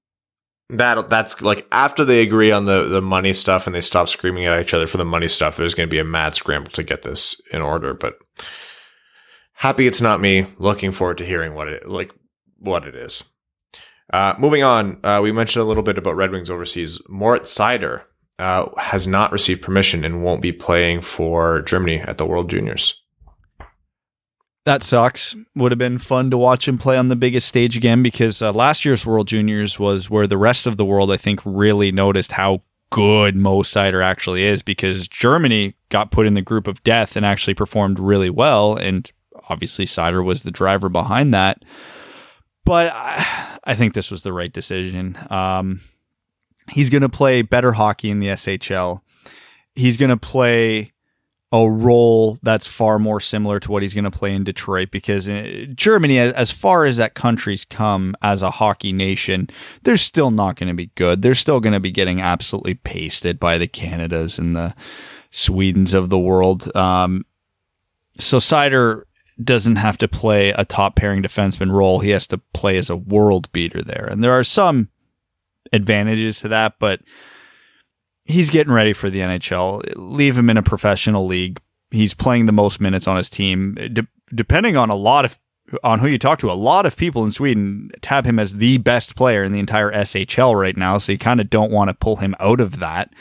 [0.72, 4.46] that that's like after they agree on the the money stuff and they stop screaming
[4.46, 5.56] at each other for the money stuff.
[5.56, 8.16] There's going to be a mad scramble to get this in order, but
[9.60, 10.46] happy it's not me.
[10.58, 12.12] Looking forward to hearing what it like
[12.58, 13.24] what it is.
[14.12, 17.00] Uh, moving on, uh, we mentioned a little bit about Red Wings overseas.
[17.08, 18.02] Moritz Seider
[18.40, 23.00] uh, has not received permission and won't be playing for Germany at the World Juniors.
[24.66, 25.36] That sucks.
[25.56, 28.52] Would have been fun to watch him play on the biggest stage again because uh,
[28.52, 32.32] last year's World Juniors was where the rest of the world, I think, really noticed
[32.32, 37.16] how good Mo Seider actually is because Germany got put in the group of death
[37.16, 38.76] and actually performed really well.
[38.76, 39.12] And
[39.50, 41.64] obviously Seider was the driver behind that.
[42.66, 45.18] But I, I think this was the right decision.
[45.30, 45.82] Um,
[46.72, 49.02] he's going to play better hockey in the SHL.
[49.76, 50.94] He's going to play
[51.52, 55.28] a role that's far more similar to what he's going to play in Detroit because
[55.28, 59.48] uh, Germany, as far as that country's come as a hockey nation,
[59.82, 61.24] they're still not going to be good.
[61.24, 64.76] They're still going to be getting absolutely pasted by the Canadas and the
[65.32, 66.76] Swedens of the world.
[66.76, 67.26] Um,
[68.20, 69.04] so Seider
[69.44, 72.00] doesn't have to play a top pairing defenseman role.
[72.00, 74.06] He has to play as a world beater there.
[74.10, 74.90] And there are some
[75.72, 77.02] advantages to that, but
[78.26, 79.94] he's getting ready for the NHL.
[79.96, 81.62] Leave him in a professional league.
[81.92, 83.76] He's playing the most minutes on his team.
[83.76, 85.38] De- depending on a lot of
[85.84, 88.80] on who you talk to, a lot of people in Sweden tab him as the
[88.80, 90.98] best player in the entire SHL right now.
[90.98, 93.14] So you kind of don't want to pull him out of that.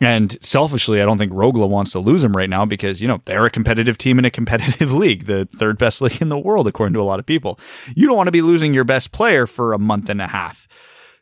[0.00, 3.20] And selfishly, I don't think Rögle wants to lose him right now because, you know,
[3.24, 6.68] they're a competitive team in a competitive league, the third best league in the world,
[6.68, 7.58] according to a lot of people.
[7.96, 10.68] You don't want to be losing your best player for a month and a half.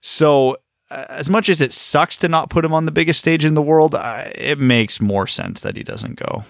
[0.02, 0.58] So,
[0.90, 3.54] uh, as much as it sucks to not put him on the biggest stage in
[3.54, 6.44] the world, uh, it makes more sense that he doesn't go.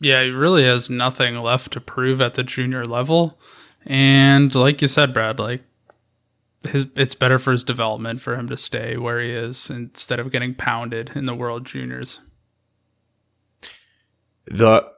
[0.00, 3.38] Yeah, he really has nothing left to prove at the junior level.
[3.86, 5.62] And like you said, Brad, like
[6.68, 10.30] his it's better for his development for him to stay where he is instead of
[10.30, 12.20] getting pounded in the World Juniors.
[14.46, 14.90] The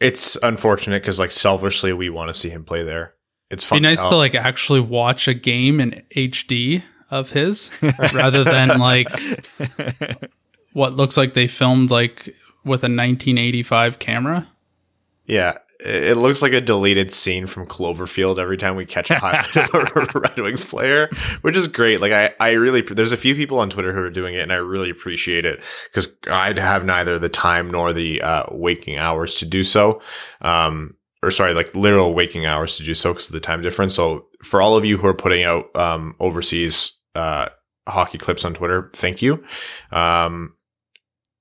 [0.00, 3.14] it's unfortunate because like selfishly we want to see him play there.
[3.50, 3.78] It's fun.
[3.78, 7.70] Be nice to, to like actually watch a game in HD of his
[8.12, 9.08] rather than like
[10.72, 14.48] what looks like they filmed like with a 1985 camera.
[15.26, 19.56] Yeah, it looks like a deleted scene from Cloverfield every time we catch a highlight
[19.56, 21.08] of a Red Wings player,
[21.42, 22.00] which is great.
[22.00, 24.52] Like I, I really, there's a few people on Twitter who are doing it, and
[24.52, 29.36] I really appreciate it because I'd have neither the time nor the uh, waking hours
[29.36, 30.02] to do so.
[30.40, 33.94] Um, or sorry, like literal waking hours to do so because of the time difference.
[33.94, 37.48] So for all of you who are putting out um, overseas uh,
[37.88, 39.44] hockey clips on Twitter, thank you.
[39.90, 40.54] Um,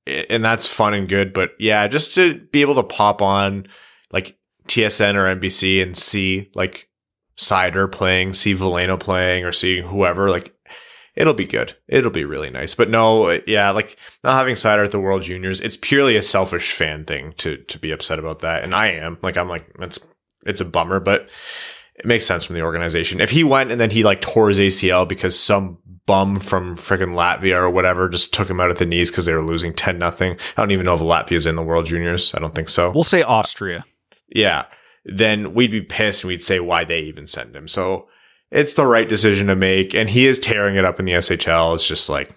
[0.06, 3.68] and that's fun and good, but yeah, just to be able to pop on
[4.12, 6.90] like TSN or NBC and see like
[7.38, 10.56] Seider playing, see Veleno playing, or see whoever, like
[11.16, 11.76] it'll be good.
[11.88, 12.76] It'll be really nice.
[12.76, 16.72] But no, yeah, like not having Seider at the World Juniors, it's purely a selfish
[16.72, 18.64] fan thing to to be upset about that.
[18.64, 19.18] And I am.
[19.22, 20.00] Like I'm like, it's
[20.46, 21.30] it's a bummer, but
[21.96, 23.20] it makes sense from the organization.
[23.20, 27.14] If he went and then he like tore his ACL because some bum from freaking
[27.14, 30.00] Latvia or whatever just took him out at the knees because they were losing 10
[30.00, 30.38] nothing.
[30.56, 32.34] I don't even know if Latvia's in the World Juniors.
[32.34, 32.92] I don't think so.
[32.92, 33.84] We'll say Austria.
[34.30, 34.66] Yeah.
[35.06, 37.68] Then we'd be pissed and we'd say why they even send him.
[37.68, 38.08] So
[38.52, 39.94] it's the right decision to make.
[39.94, 41.76] And he is tearing it up in the SHL.
[41.76, 42.36] It's just like, it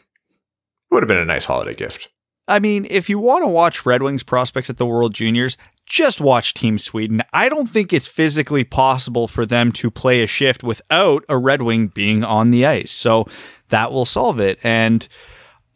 [0.91, 2.09] would have been a nice holiday gift.
[2.49, 6.21] I mean, if you want to watch Red Wings prospects at the World Juniors, just
[6.21, 7.23] watch Team Sweden.
[7.33, 11.63] I don't think it's physically possible for them to play a shift without a Red
[11.63, 12.91] Wing being on the ice.
[12.91, 13.27] So
[13.69, 14.59] that will solve it.
[14.65, 15.07] And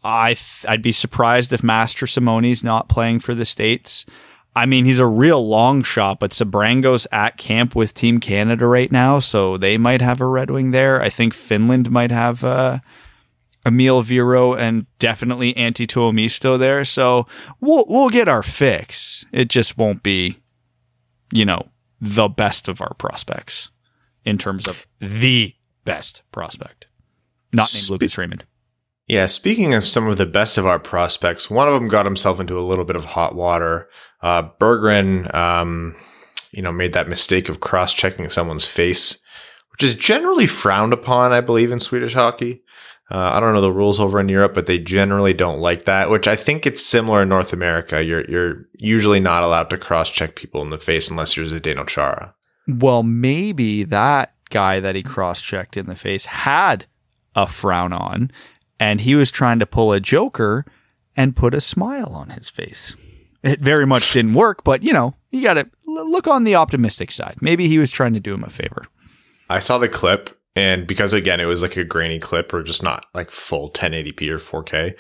[0.03, 4.05] I th- I'd be surprised if Mastrosimone's not playing for the States.
[4.57, 8.91] I mean, he's a real long shot, but Sebrango's at camp with Team Canada right
[8.93, 11.03] now, so they might have a Red Wing there.
[11.03, 12.79] I think Finland might have uh,
[13.67, 16.85] Eemil Viro and definitely Antti Tuomisto there.
[16.85, 17.27] So
[17.61, 19.25] we'll we'll get our fix.
[19.33, 20.37] It just won't be,
[21.33, 21.69] you know,
[22.01, 23.71] the best of our prospects
[24.25, 26.87] in terms of the best prospect.
[27.53, 28.45] Not named Lucas Raymond.
[29.07, 32.41] Yeah, speaking of some of the best of our prospects, one of them got himself
[32.41, 33.89] into a little bit of hot water.
[34.23, 35.95] Uh, Berggren, um,
[36.53, 39.19] you know, made that mistake of cross-checking someone's face,
[39.73, 42.63] which is generally frowned upon, I believe, in Swedish hockey.
[43.11, 46.09] Uh, I don't know the rules over in Europe, but they generally don't like that.
[46.09, 48.03] Which I think it's similar in North America.
[48.03, 52.35] You're you're usually not allowed to cross-check people in the face unless you're Zdeno Chara.
[52.67, 56.87] Well, maybe that guy that he cross-checked in the face had
[57.37, 58.31] a frown on,
[58.79, 60.65] and he was trying to pull a Joker
[61.17, 62.95] and put a smile on his face.
[63.43, 67.11] It very much didn't work, but you know, you got to look on the optimistic
[67.11, 67.37] side.
[67.41, 68.87] Maybe he was trying to do him a favor.
[69.51, 72.83] I saw the clip, and because again, it was like a grainy clip or just
[72.83, 74.95] not like full 1080p or 4K.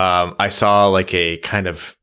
[0.00, 1.96] Um, I saw like a kind of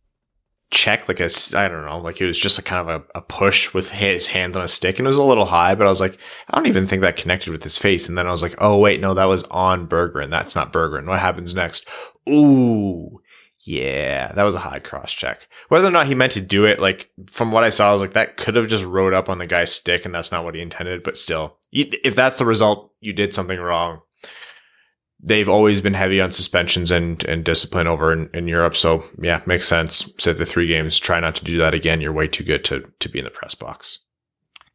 [0.70, 3.22] check, like a, I don't know, like it was just a kind of a, a
[3.22, 5.90] push with his hands on a stick and it was a little high, but I
[5.90, 6.18] was like,
[6.50, 8.10] I don't even think that connected with his face.
[8.10, 10.74] And then I was like, oh, wait, no, that was on Berggren and that's not
[10.74, 11.00] Berggren.
[11.00, 11.88] And what happens next?
[12.30, 13.22] Ooh.
[13.68, 15.50] Yeah, that was a high cross check.
[15.68, 18.02] Whether or not he meant to do it, like from what I saw, I was
[18.02, 20.56] like, that could have just rode up on the guy's stick, and that's not what
[20.56, 21.04] he intended.
[21.04, 24.02] But still, if that's the result, you did something wrong.
[25.20, 28.76] They've always been heavy on suspensions and, and discipline over in, in Europe.
[28.76, 30.14] So yeah, makes sense.
[30.20, 31.00] Sit the three games.
[31.00, 32.02] Try not to do that again.
[32.02, 34.00] You're way too good to to be in the press box.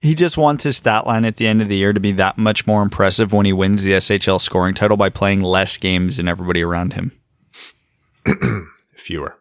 [0.00, 2.36] He just wants his stat line at the end of the year to be that
[2.36, 6.26] much more impressive when he wins the SHL scoring title by playing less games than
[6.26, 7.12] everybody around him.
[8.96, 9.36] Fewer.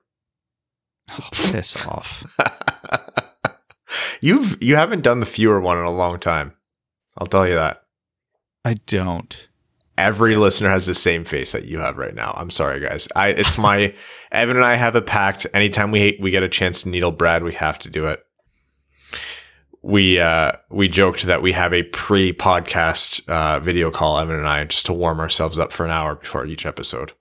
[1.09, 2.37] Oh, piss off.
[4.21, 6.53] You've you haven't done the fewer one in a long time.
[7.17, 7.83] I'll tell you that.
[8.63, 9.49] I don't.
[10.01, 12.33] Every listener has the same face that you have right now.
[12.35, 13.07] I'm sorry, guys.
[13.15, 13.93] I it's my
[14.31, 15.45] Evan and I have a pact.
[15.53, 18.23] Anytime we we get a chance to needle Brad, we have to do it.
[19.83, 24.63] We uh we joked that we have a pre-podcast uh video call, Evan and I,
[24.63, 27.13] just to warm ourselves up for an hour before each episode.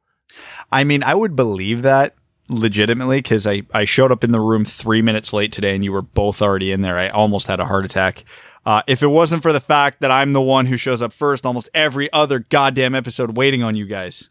[0.72, 2.14] I mean, I would believe that
[2.48, 5.92] legitimately because I, I showed up in the room three minutes late today and you
[5.92, 6.98] were both already in there.
[6.98, 8.24] I almost had a heart attack.
[8.70, 11.44] Uh, if it wasn't for the fact that I'm the one who shows up first
[11.44, 14.30] almost every other goddamn episode waiting on you guys.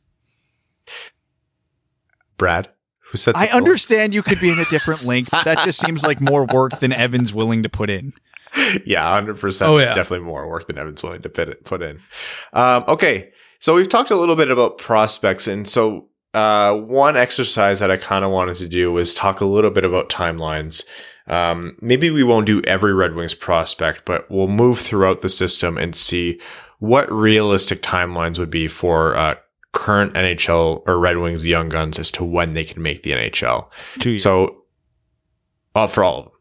[2.37, 5.29] Brad, who said I understand you could be in a different link.
[5.29, 8.13] but That just seems like more work than Evan's willing to put in.
[8.85, 9.71] yeah, hundred percent.
[9.71, 9.95] Oh, It's yeah.
[9.95, 11.99] definitely more work than Evan's willing to put it, put in.
[12.53, 17.79] Um, okay, so we've talked a little bit about prospects, and so uh, one exercise
[17.79, 20.85] that I kind of wanted to do was talk a little bit about timelines.
[21.29, 25.77] Um, maybe we won't do every Red Wings prospect, but we'll move throughout the system
[25.77, 26.39] and see
[26.79, 29.35] what realistic timelines would be for uh,
[29.71, 33.67] current NHL or Red Wings young guns as to when they can make the NHL.
[33.99, 34.23] Two years.
[34.23, 34.63] So,
[35.75, 36.33] uh, for all of them,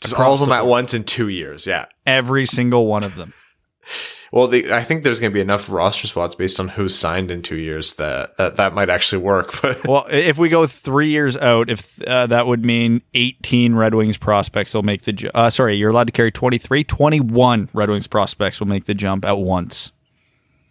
[0.00, 1.66] just Across all of them the at once in two years.
[1.66, 1.86] Yeah.
[2.06, 3.32] Every single one of them.
[4.30, 7.30] Well, the, I think there's going to be enough roster spots based on who's signed
[7.30, 9.52] in two years that that, that might actually work.
[9.62, 13.94] But well, if we go three years out, if uh, that would mean 18 Red
[13.94, 17.88] Wings prospects will make the ju- uh, sorry, you're allowed to carry 23, 21 Red
[17.90, 19.92] Wings prospects will make the jump at once.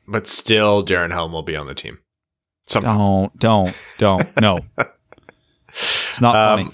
[0.07, 1.97] but still, Darren Helm will be on the team.
[2.67, 4.27] Some, Don't, don't, don't.
[4.41, 4.59] No,
[5.69, 6.63] it's not funny.
[6.63, 6.73] um,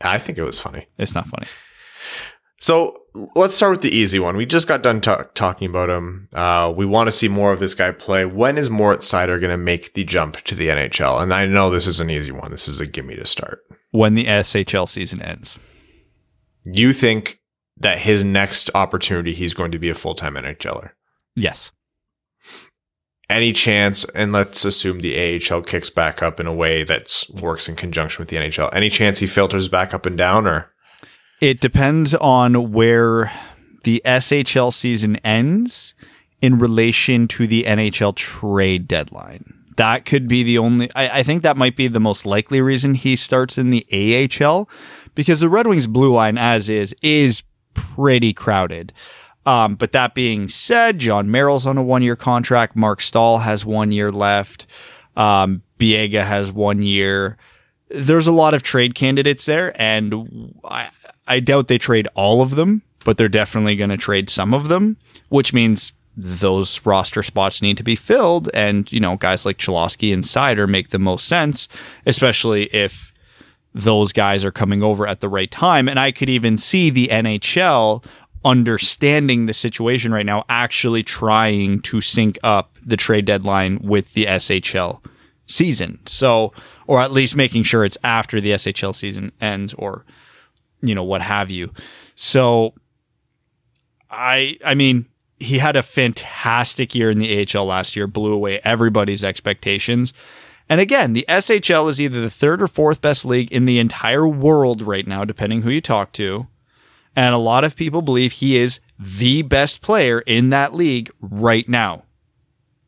[0.00, 0.86] I think it was funny.
[0.98, 1.46] It's not funny.
[2.60, 2.99] So
[3.34, 4.36] let's start with the easy one.
[4.36, 6.28] We just got done ta- talking about him.
[6.34, 8.24] Uh, we want to see more of this guy play.
[8.24, 11.20] When is Moritz Seider going to make the jump to the NHL?
[11.22, 12.50] And I know this is an easy one.
[12.50, 13.60] This is a gimme to start.
[13.90, 15.58] When the SHL season ends,
[16.64, 17.40] You think
[17.76, 20.90] that his next opportunity, he's going to be a full time NHLer?
[21.34, 21.72] yes,
[23.28, 27.68] Any chance, and let's assume the AHL kicks back up in a way that works
[27.68, 28.68] in conjunction with the NHL.
[28.74, 30.69] Any chance he filters back up and down, or
[31.40, 33.32] it depends on where
[33.84, 35.94] the SHL season ends
[36.42, 39.54] in relation to the NHL trade deadline.
[39.76, 40.90] That could be the only.
[40.94, 44.68] I, I think that might be the most likely reason he starts in the AHL
[45.14, 48.92] because the Red Wings blue line, as is, is pretty crowded.
[49.46, 52.76] Um, but that being said, Jon Merrill's on a one year contract.
[52.76, 54.66] Marc Staal has one year left.
[55.16, 57.38] Um, Biega has one year.
[57.88, 60.90] There's a lot of trade candidates there, and I,
[61.30, 64.68] I doubt they trade all of them, but they're definitely going to trade some of
[64.68, 64.96] them,
[65.28, 68.50] which means those roster spots need to be filled.
[68.52, 71.68] And, you know, guys like Cholowski and Seider make the most sense,
[72.04, 73.12] especially if
[73.72, 75.88] those guys are coming over at the right time.
[75.88, 78.04] And I could even see the NHL
[78.44, 84.24] understanding the situation right now, actually trying to sync up the trade deadline with the
[84.26, 85.04] SHL
[85.46, 86.00] season.
[86.06, 86.52] So,
[86.88, 90.04] or at least making sure it's after the SHL season ends or,
[90.82, 91.72] you know, what have you.
[92.14, 92.74] So,
[94.10, 95.06] I, I mean,
[95.38, 100.12] he had a fantastic year in the AHL last year, blew away everybody's expectations.
[100.68, 104.28] And again, the SHL is either the third or fourth best league in the entire
[104.28, 106.46] world right now, depending who you talk to.
[107.16, 111.68] And a lot of people believe he is the best player in that league right
[111.68, 112.04] now.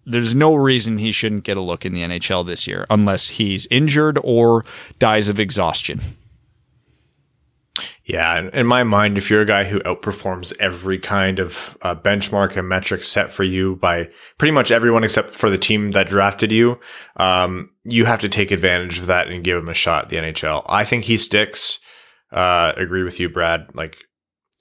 [0.05, 3.66] There's no reason he shouldn't get a look in the NHL this year unless he's
[3.70, 4.64] injured or
[4.99, 6.01] dies of exhaustion.
[8.04, 12.56] Yeah, in- my mind, if you're a guy who outperforms every kind of uh, benchmark
[12.56, 16.52] and metric set for you by pretty much everyone except for the team that drafted
[16.52, 16.78] you,
[17.16, 20.16] um, you have to take advantage of that and give him a shot at the
[20.16, 20.64] NHL.
[20.68, 21.78] I think he sticks.
[22.30, 23.74] Uh, agree with you, Brad.
[23.74, 23.96] Like,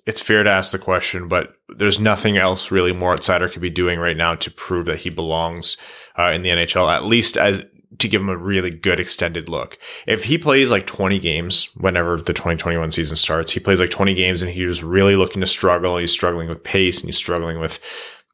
[0.06, 3.70] it's fair to ask the question, but there's nothing else really Moritz Seider could be
[3.70, 5.78] doing right now to prove that he belongs
[6.18, 7.62] uh, in the NHL, at least as
[7.98, 9.78] to give him a really good extended look.
[10.08, 14.14] If he plays like 20 games whenever the 2021 season starts, he plays like 20
[14.14, 15.98] games and he's really looking to struggle.
[15.98, 17.80] He's struggling with pace and he's struggling with,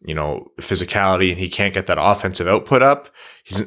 [0.02, 3.10] you know, physicality and he can't get that offensive output up.
[3.44, 3.64] He's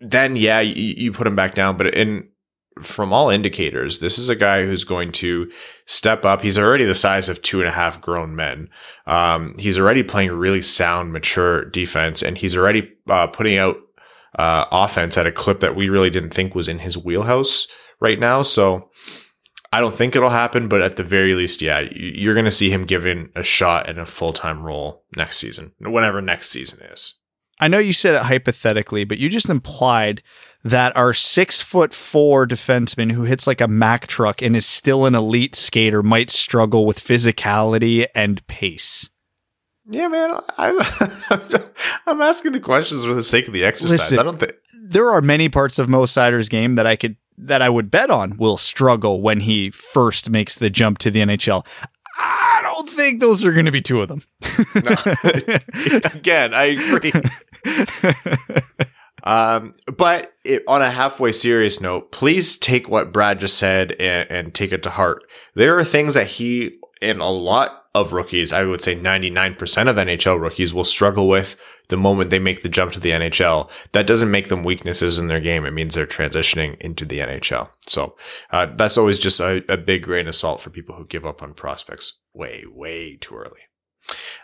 [0.00, 1.76] then, yeah, you, you put him back down.
[1.76, 2.28] But in
[2.82, 5.50] from all indicators, this is a guy who's going to
[5.86, 6.42] step up.
[6.42, 8.68] He's already the size of two and a half grown men.
[9.06, 13.78] Um, he's already playing really sound, mature defense, and he's already uh, putting out
[14.36, 17.66] uh, offense at a clip that we really didn't think was in his wheelhouse
[18.00, 18.42] right now.
[18.42, 18.90] So
[19.72, 22.50] I don't think it'll happen, but at the very least, yeah, you- you're going to
[22.50, 26.80] see him given a shot in a full time role next season, whenever next season
[26.92, 27.14] is.
[27.58, 30.22] I know you said it hypothetically, but you just implied
[30.62, 35.06] that our six foot four defenseman who hits like a Mack truck and is still
[35.06, 39.08] an elite skater might struggle with physicality and pace.
[39.88, 40.78] Yeah, man, I'm
[42.06, 43.90] I'm asking the questions for the sake of the exercise.
[43.90, 44.18] Listen.
[44.18, 44.52] I don't think.
[44.82, 48.10] There are many parts of Mo Seider's game that I could that I would bet
[48.10, 51.66] on will struggle when he first makes the jump to the NHL.
[52.18, 54.22] I don't think those are going to be two of them.
[56.14, 57.12] Again, I agree.
[59.26, 64.30] Um, but it, on a halfway serious note, please take what Brad just said and,
[64.30, 65.24] and take it to heart.
[65.54, 69.96] There are things that he and a lot of rookies, I would say 99% of
[69.96, 71.56] NHL rookies will struggle with
[71.88, 73.70] the moment they make the jump to the NHL.
[73.92, 75.64] That doesn't make them weaknesses in their game.
[75.64, 77.70] It means they're transitioning into the NHL.
[77.86, 78.16] So,
[78.50, 81.42] uh, that's always just a, a big grain of salt for people who give up
[81.42, 83.60] on prospects way, way too early.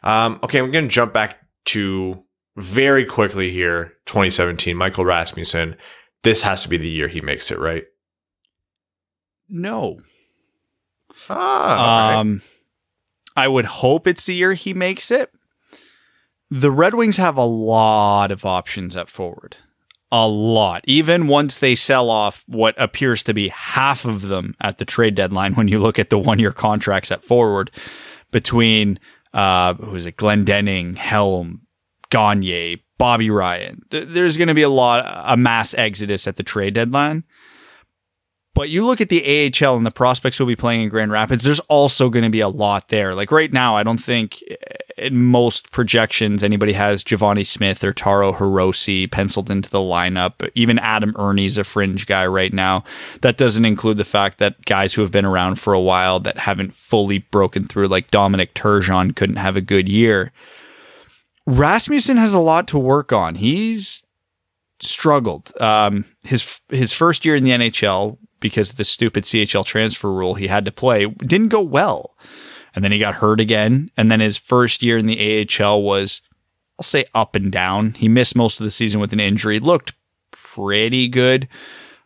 [0.02, 2.24] Um, okay, I'm going to jump back to
[2.56, 5.74] very quickly here 2017 michael rasmussen
[6.22, 7.84] this has to be the year he makes it right
[9.52, 9.98] no.
[11.28, 12.20] Ah, all right.
[12.20, 12.42] Um,
[13.36, 15.30] I would hope it's the year he makes it.
[16.50, 19.56] The Red Wings have a lot of options at forward.
[20.10, 20.84] A lot.
[20.86, 25.14] Even once they sell off what appears to be half of them at the trade
[25.14, 27.70] deadline, when you look at the one year contracts at forward
[28.30, 28.98] between
[29.32, 30.18] uh, who is it?
[30.18, 31.62] Glendening, Helm,
[32.10, 33.80] Gagner, Bobby Ryan.
[33.90, 37.24] Th- there's going to be a lot, a mass exodus at the trade deadline.
[38.54, 41.44] But you look at the AHL and the prospects who'll be playing in Grand Rapids,
[41.44, 43.14] there's also going to be a lot there.
[43.14, 44.42] Like right now, I don't think
[44.98, 50.48] in most projections anybody has Givani Smith or Taro Hirose penciled into the lineup.
[50.54, 52.84] Even Adam Erne's a fringe guy right now.
[53.22, 56.38] That doesn't include the fact that guys who have been around for a while that
[56.38, 60.30] haven't fully broken through, like Dominic Turgeon, couldn't have a good year.
[61.46, 63.36] Rasmussen has a lot to work on.
[63.36, 64.04] He's
[64.80, 65.52] struggled.
[65.60, 70.34] Um, his his first year in the NHL because of the stupid CHL transfer rule,
[70.34, 71.06] he had to play.
[71.06, 72.14] Didn't go well.
[72.74, 73.90] And then he got hurt again.
[73.96, 76.20] And then his first year in the AHL was,
[76.78, 77.94] I'll say, up and down.
[77.94, 79.58] He missed most of the season with an injury.
[79.58, 79.94] Looked
[80.30, 81.48] pretty good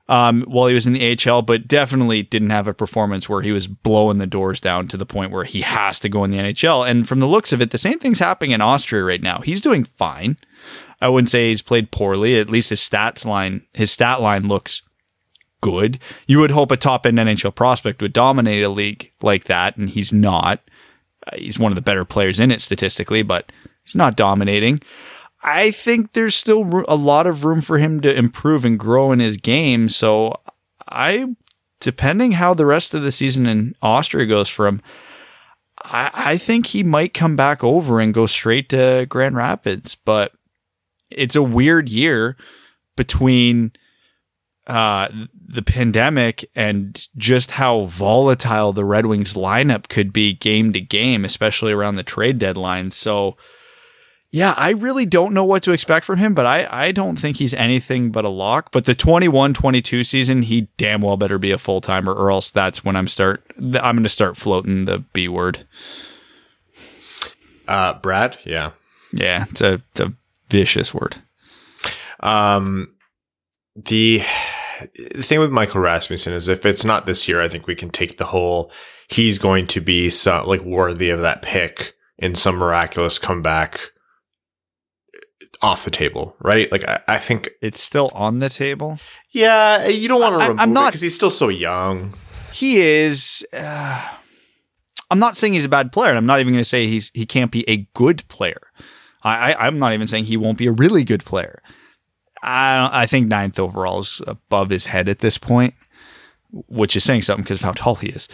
[0.08, 3.52] um, while he was in the AHL, but definitely didn't have a performance where he
[3.52, 6.38] was blowing the doors down to the point where he has to go in the
[6.38, 6.88] NHL.
[6.88, 9.40] And from the looks of it, the same thing's happening in Austria right now.
[9.40, 10.36] He's doing fine.
[11.00, 12.38] I wouldn't say he's played poorly.
[12.38, 14.82] At least his stats line, his stat line looks
[15.66, 15.98] good.
[16.28, 19.90] You would hope a top end NHL prospect would dominate a league like that, and
[19.90, 20.60] he's not.
[21.26, 23.50] Uh, he's one of the better players in it statistically, but
[23.82, 24.80] he's not dominating.
[25.42, 29.18] I think there's still a lot of room for him to improve and grow in
[29.18, 29.88] his game.
[29.88, 30.40] So
[30.88, 31.34] I,
[31.80, 34.80] depending how the rest of the season in Austria goes for him,
[35.82, 39.96] I, I think he might come back over and go straight to Grand Rapids.
[39.96, 40.32] But
[41.10, 42.36] it's a weird year
[42.94, 43.72] between
[44.66, 45.08] uh,
[45.48, 51.24] the pandemic and just how volatile the Red Wings lineup could be game to game,
[51.24, 52.90] especially around the trade deadline.
[52.90, 53.36] So,
[54.30, 57.36] yeah, I really don't know what to expect from him, but I, I don't think
[57.36, 58.72] he's anything but a lock.
[58.72, 62.50] But the 21 22 season, he damn well better be a full timer, or else
[62.50, 65.66] that's when I'm start I'm going to start floating the B word.
[67.68, 68.72] Uh, Brad, yeah,
[69.12, 70.12] yeah, it's a it's a
[70.50, 71.16] vicious word.
[72.20, 72.94] Um,
[73.76, 74.22] the
[74.94, 77.90] the thing with Michael Rasmussen is if it's not this year, I think we can
[77.90, 78.70] take the whole
[79.08, 83.92] he's going to be so, like worthy of that pick in some miraculous comeback
[85.62, 86.70] off the table, right?
[86.70, 88.98] Like I, I think it's still on the table.
[89.30, 92.14] Yeah, you don't want to remove I'm not because he's still so young.
[92.52, 93.46] He is.
[93.52, 94.08] Uh,
[95.10, 96.08] I'm not saying he's a bad player.
[96.10, 98.60] and I'm not even going to say he's he can't be a good player.
[99.22, 101.62] I, I I'm not even saying he won't be a really good player.
[102.42, 105.74] I I think ninth overall is above his head at this point,
[106.50, 108.28] which is saying something because of how tall he is.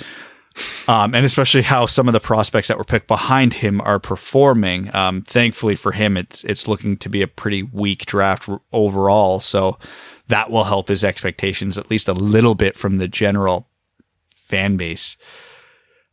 [0.87, 4.95] Um, and especially how some of the prospects that were picked behind him are performing.
[4.95, 9.79] Um, thankfully for him, it's it's looking to be a pretty weak draft overall, so
[10.29, 13.69] that will help his expectations at least a little bit from the general
[14.35, 15.17] fan base.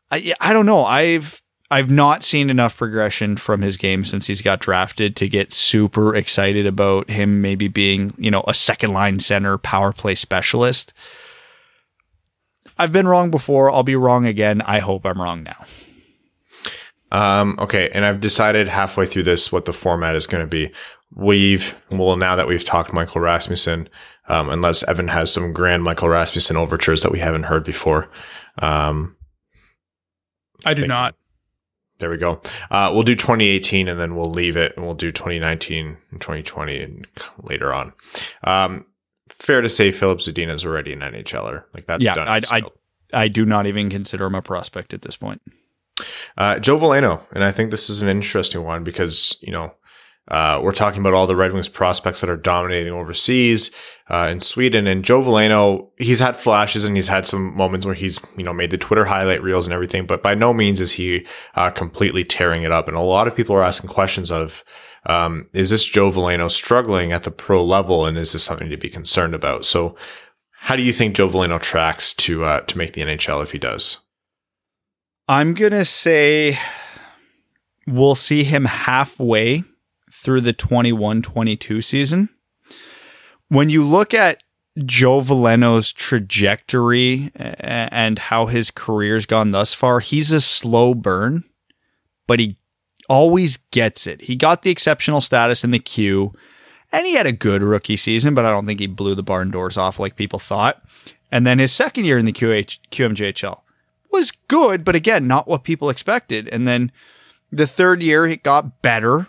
[0.10, 0.86] I I don't know.
[0.86, 1.42] I've
[1.72, 6.16] I've not seen enough progression from his game since he's got drafted to get super
[6.16, 10.94] excited about him maybe being, you know, a second line center power play specialist.
[12.78, 13.70] I've been wrong before.
[13.70, 14.62] I'll be wrong again.
[14.64, 15.66] I hope I'm wrong now.
[17.12, 20.72] Um, okay, and I've decided halfway through this what the format is going to be.
[21.14, 23.90] We've well now that we've talked Michael Rasmussen,
[24.28, 28.10] um, unless Evan has some grand Michael Rasmussen overtures that we haven't heard before.
[28.60, 29.18] Um,
[30.66, 31.16] I do not.
[32.00, 32.42] There we go.
[32.72, 36.82] Uh, we'll do 2018 and then we'll leave it and we'll do 2019 and 2020
[36.82, 37.08] and
[37.44, 37.94] later on.
[38.44, 38.86] Um,
[39.28, 41.66] fair to say Filip Zadina is already an NHLer.
[41.74, 42.28] Like that's yeah, done.
[42.28, 42.62] I, I,
[43.14, 45.42] I do not even consider him a prospect at this point.
[46.38, 49.74] Uh, Joe Veleno, and I think this is an interesting one because you know
[50.30, 53.72] uh, we're talking about all the Red Wings prospects that are dominating overseas
[54.10, 55.90] uh, in Sweden, and Joe Veleno.
[55.98, 59.06] He's had flashes and he's had some moments where he's you know made the Twitter
[59.06, 61.26] highlight reels and everything, but by no means is he
[61.56, 62.88] uh, completely tearing it up.
[62.88, 64.64] And a lot of people are asking questions of.
[65.06, 68.76] Um, is this Joe Veleno struggling at the pro level, and is this something to
[68.76, 69.66] be concerned about?
[69.66, 69.96] So,
[70.52, 73.58] how do you think Joe Veleno tracks to uh, to make the NHL if he
[73.58, 74.00] does?
[75.30, 76.60] I'm gonna say
[77.88, 79.64] we'll see him halfway
[80.20, 82.30] through the 21-22 season.
[83.48, 84.44] When you look at
[84.86, 91.46] Joe Veleno's trajectory and how his career's gone thus far, he's a slow burn,
[92.28, 92.58] but he
[93.08, 94.22] always gets it.
[94.22, 96.32] He got the exceptional status in the Q,
[96.92, 99.52] and he had a good rookie season, but I don't think he blew the barn
[99.52, 100.84] doors off like people thought.
[101.32, 103.62] And then his second year in the QH, QMJHL
[104.12, 106.48] was good, but again, not what people expected.
[106.50, 106.92] And then
[107.52, 109.28] the third year, it got better,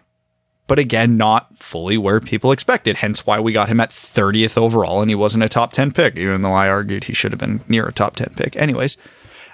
[0.71, 2.99] but again, not fully where people expected.
[2.99, 6.17] Hence why we got him at 30th overall and he wasn't a top 10 pick,
[6.17, 8.55] even though I argued he should have been near a top 10 pick.
[8.55, 8.97] Anyways.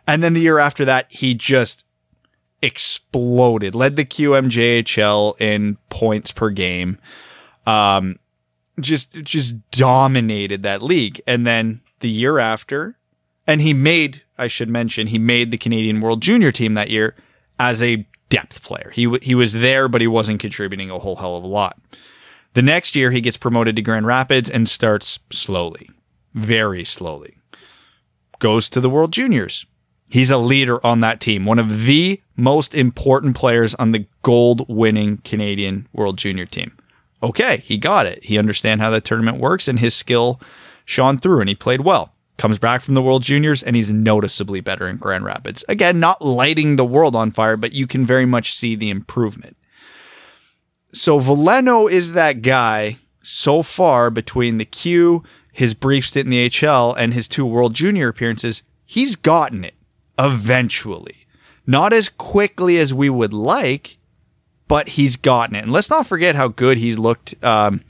[0.07, 1.85] And then the year after that, he just
[2.61, 6.99] exploded, led the QMJHL in points per game.
[7.67, 8.19] Um,
[8.79, 11.23] just just dominated that league.
[11.27, 12.99] And then the year after,
[13.47, 17.15] and he made, I should mention, he made the Canadian World Junior team that year
[17.59, 18.91] as a depth player.
[18.95, 21.79] He w- he was there, but he wasn't contributing a whole hell of a lot.
[22.55, 25.91] The next year, he gets promoted to Grand Rapids and starts slowly,
[26.35, 27.37] very slowly.
[28.39, 29.67] Goes to the World Juniors.
[30.09, 34.69] He's a leader on that team, one of the most important players on the gold
[34.69, 36.77] winning Canadian World Junior team.
[37.23, 38.25] Okay, he got it.
[38.25, 40.41] He understand how the tournament works and his skill
[40.85, 42.13] shone through and he played well.
[42.37, 45.65] Comes back from the World Juniors and he's noticeably better in Grand Rapids.
[45.69, 49.57] Again, not lighting the world on fire, but you can very much see the improvement.
[50.93, 55.23] So Veleno is that guy so far between the Q,
[55.53, 58.63] his brief stint in the HL, and his two World Junior appearances.
[58.85, 59.75] He's gotten it
[60.19, 61.27] eventually.
[61.67, 63.99] Not as quickly as we would like,
[64.69, 65.65] but he's gotten it.
[65.65, 67.83] And let's not forget how good he's looked um,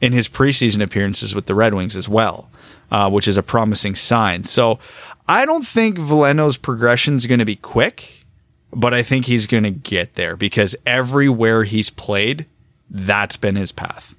[0.00, 2.50] in his preseason appearances with the Red Wings as well,
[2.90, 4.44] uh, which is a promising sign.
[4.44, 4.78] So
[5.28, 8.24] I don't think Veleno's progression is going to be quick,
[8.72, 12.46] but I think he's going to get there because everywhere he's played,
[12.88, 14.14] that's been his path.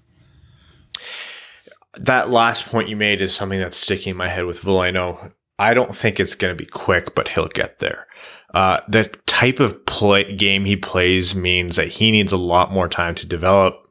[1.95, 5.33] That last point you made is something that's sticking in my head with Veleno.
[5.59, 8.07] I don't think it's going to be quick, but he'll get there.
[8.53, 12.87] Uh, the type of play game he plays means that he needs a lot more
[12.87, 13.89] time to develop,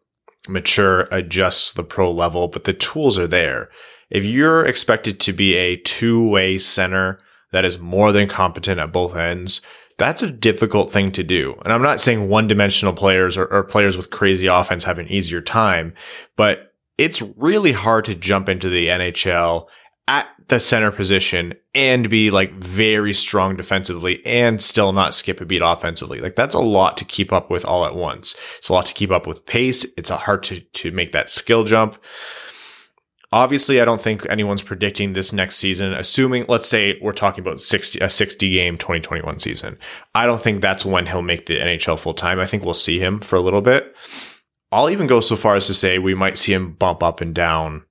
[0.49, 3.70] mature, adjust the pro level, but the tools are there.
[4.11, 7.19] If you're expected to be a two way center
[7.53, 9.61] that is more than competent at both ends,
[9.99, 11.61] that's a difficult thing to do.
[11.63, 15.09] And I'm not saying one dimensional players or, or players with crazy offense have an
[15.09, 15.95] easier time,
[16.37, 19.67] but it's really hard to jump into the NHL
[20.09, 25.45] at the center position and be like very strong defensively and still not skip a
[25.45, 26.19] beat offensively.
[26.19, 28.35] Like that's a lot to keep up with all at once.
[28.59, 29.87] It's a lot to keep up with pace.
[29.97, 31.97] It's a hard to, to make that skill jump.
[33.33, 37.61] Obviously, I don't think anyone's predicting this next season, assuming, let's say we're talking about
[37.61, 39.78] 60, a 60 game 2021 season.
[40.14, 42.41] I don't think that's when he'll make the NHL full time.
[42.41, 43.95] I think we'll see him for a little bit.
[44.72, 47.33] I'll even go so far as to say we might see him bump up and
[47.33, 47.85] down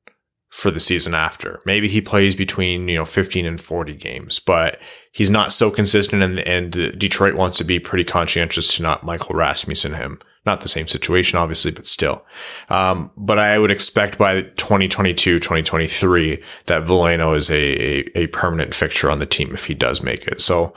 [0.49, 1.59] for the season after.
[1.65, 4.79] Maybe he plays between, you know, 15 and 40 games, but
[5.11, 9.35] he's not so consistent and, and Detroit wants to be pretty conscientious to not Michael
[9.35, 10.19] Rasmussen him.
[10.49, 12.25] Not the same situation, obviously, but still.
[12.69, 18.73] Um, but I would expect by 2022, 2023 that Veleno is a, a, a permanent
[18.73, 20.41] fixture on the team if he does make it.
[20.41, 20.73] So,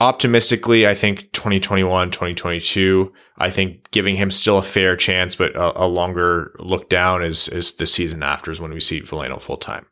[0.00, 5.84] optimistically, I think 2021, 2022, I think giving him still a fair chance, but a,
[5.84, 9.58] a longer look down is, is the season after is when we see Veleno full
[9.58, 9.86] time.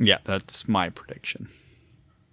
[0.00, 1.50] Yeah, that's my prediction.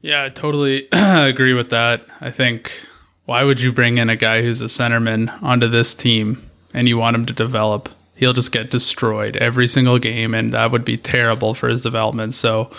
[0.01, 2.07] Yeah, I totally agree with that.
[2.21, 2.87] I think
[3.25, 6.41] why would you bring in a guy who's a centerman onto this team
[6.73, 7.89] and you want him to develop?
[8.15, 12.33] He'll just get destroyed every single game, and that would be terrible for his development.
[12.33, 12.69] So,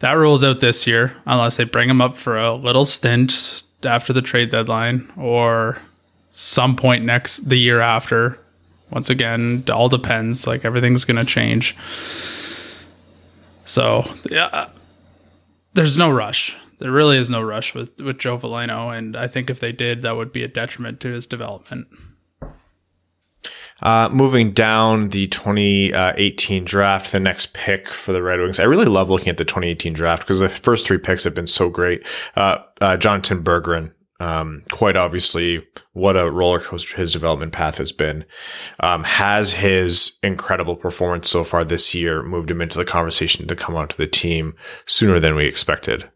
[0.00, 4.12] that rules out this year unless they bring him up for a little stint after
[4.12, 5.78] the trade deadline or
[6.32, 8.38] some point next the year after.
[8.90, 10.46] Once again, all depends.
[10.46, 11.76] Like everything's going to change.
[13.64, 14.68] So yeah, uh,
[15.74, 16.56] there's no rush.
[16.80, 20.02] There really is no rush with with Joe Veleno, and I think if they did,
[20.02, 21.88] that would be a detriment to his development.
[23.82, 28.60] Uh, moving down the 2018 draft, the next pick for the Red Wings.
[28.60, 31.46] I really love looking at the 2018 draft because the first three picks have been
[31.46, 32.06] so great.
[32.36, 37.90] Uh, uh, Jonatan Berggren, um, quite obviously, what a roller coaster his development path has
[37.90, 38.26] been.
[38.80, 43.56] Um, has his incredible performance so far this year moved him into the conversation to
[43.56, 44.54] come onto the team
[44.84, 46.10] sooner than we expected?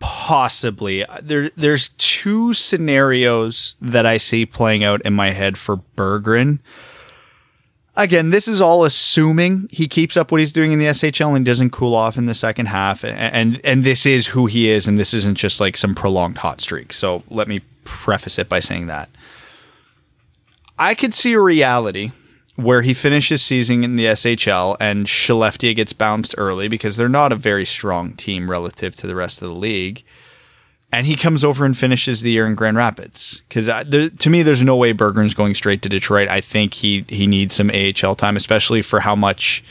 [0.00, 1.04] Possibly.
[1.20, 6.60] There, there's two scenarios that I see playing out in my head for Berggren.
[7.96, 11.44] Again, this is all assuming he keeps up what he's doing in the SHL and
[11.44, 13.04] doesn't cool off in the second half.
[13.04, 16.38] And, and and this is who he is, and this isn't just like some prolonged
[16.38, 16.94] hot streak.
[16.94, 19.10] So let me preface it by saying that.
[20.78, 22.12] I could see a reality
[22.62, 27.32] where he finishes season in the SHL and Skellefteå gets bounced early because they're not
[27.32, 30.02] a very strong team relative to the rest of the league.
[30.92, 34.62] And he comes over and finishes the year in Grand Rapids because to me, there's
[34.62, 36.28] no way Berggren's going straight to Detroit.
[36.28, 39.62] I think he he needs some AHL time, especially for how much.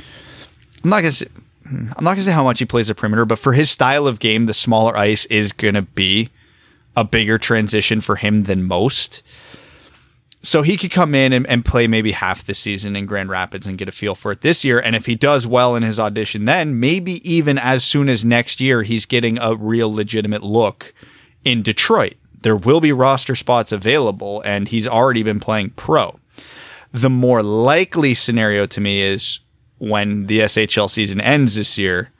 [0.81, 1.27] I'm not gonna say,
[1.65, 4.19] I'm not gonna say how much he plays a perimeter, but for his style of
[4.19, 6.29] game, the smaller ice is gonna be
[6.95, 9.21] a bigger transition for him than most
[10.41, 13.67] so he could come in and, and, play maybe half the season in Grand Rapids
[13.67, 14.79] and get a feel for it this year.
[14.79, 18.61] And if he does well in his audition, then maybe even as soon as next
[18.61, 20.93] year, he's getting a real legitimate look
[21.43, 22.15] in Detroit.
[22.41, 26.17] there will be roster spots available, and he's already been playing pro.
[26.93, 29.41] The more likely scenario to me is
[29.77, 32.11] when the SHL season ends this year,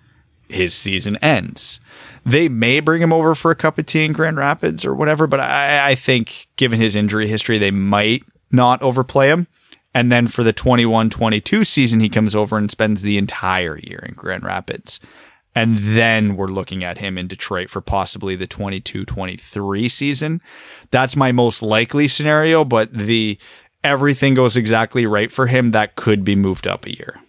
[0.49, 1.80] his season ends.
[2.26, 5.28] They may bring him over for a cup of tea in Grand Rapids or whatever,
[5.28, 9.47] but I, I think given his injury history, they might not overplay him.
[9.93, 14.03] And then for the 21 22 season, he comes over and spends the entire year
[14.07, 14.99] in Grand Rapids.
[15.55, 20.41] And then we're looking at him in Detroit for possibly the 22 23 season.
[20.91, 23.39] That's my most likely scenario, but the
[23.84, 27.20] everything goes exactly right for him, that could be moved up a year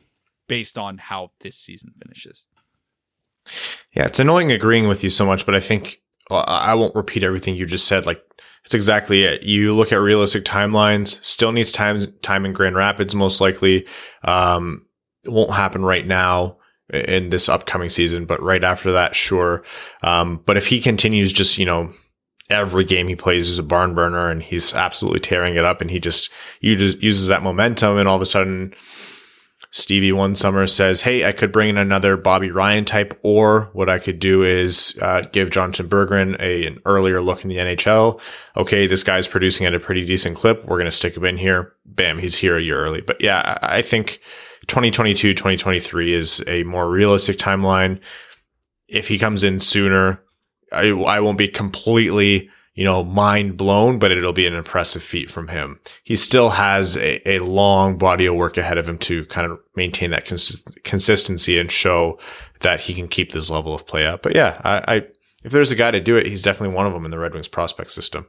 [0.48, 2.44] based on how this season finishes.
[3.94, 7.24] Yeah, it's annoying agreeing with you so much, but I think well, I won't repeat
[7.24, 8.06] everything you just said.
[8.06, 8.22] Like,
[8.64, 9.42] it's exactly it.
[9.42, 13.86] You look at realistic timelines, still needs time, time in Grand Rapids, most likely.
[14.22, 14.86] Um,
[15.24, 16.58] it won't happen right now
[16.92, 19.64] in this upcoming season, but right after that, sure.
[20.02, 21.90] Um, but if he continues just, you know,
[22.48, 25.90] every game he plays is a barn burner and he's absolutely tearing it up and
[25.90, 26.30] he just,
[26.60, 28.74] uses, uses that momentum and all of a sudden,
[29.72, 33.88] Stevie one summer says, Hey, I could bring in another Bobby Ryan type, or what
[33.88, 38.20] I could do is uh, give Jonatan Berggren a, an earlier look in the NHL.
[38.56, 40.64] Okay, this guy's producing at a pretty decent clip.
[40.64, 41.74] We're going to stick him in here.
[41.86, 43.00] Bam, he's here a year early.
[43.00, 44.20] But yeah, I think
[44.66, 48.00] 2022, 2023 is a more realistic timeline.
[48.88, 50.20] If he comes in sooner,
[50.72, 52.50] I, I won't be completely
[52.80, 55.78] you know, mind blown, but it'll be an impressive feat from him.
[56.02, 59.58] He still has a, a long body of work ahead of him to kind of
[59.76, 62.18] maintain that cons- consistency and show
[62.60, 64.22] that he can keep this level of play up.
[64.22, 64.96] But yeah, I, I,
[65.44, 67.34] if there's a guy to do it, he's definitely one of them in the Red
[67.34, 68.28] Wings prospect system.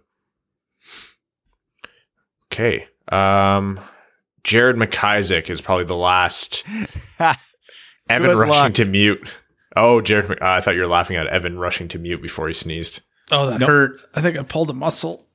[2.52, 2.90] Okay.
[3.08, 3.80] Um,
[4.44, 6.66] Jared McIsaac is probably the last.
[8.10, 8.74] Evan rushing luck.
[8.74, 9.26] to mute.
[9.78, 12.54] Oh, Jared, uh, I thought you were laughing at Evan rushing to mute before he
[12.54, 13.00] sneezed.
[13.32, 13.70] Oh, that nope.
[13.70, 14.02] hurt.
[14.14, 15.26] I think I pulled a muscle.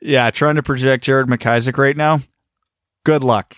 [0.00, 2.20] yeah, trying to project Jared McIsaac right now.
[3.04, 3.54] Good luck.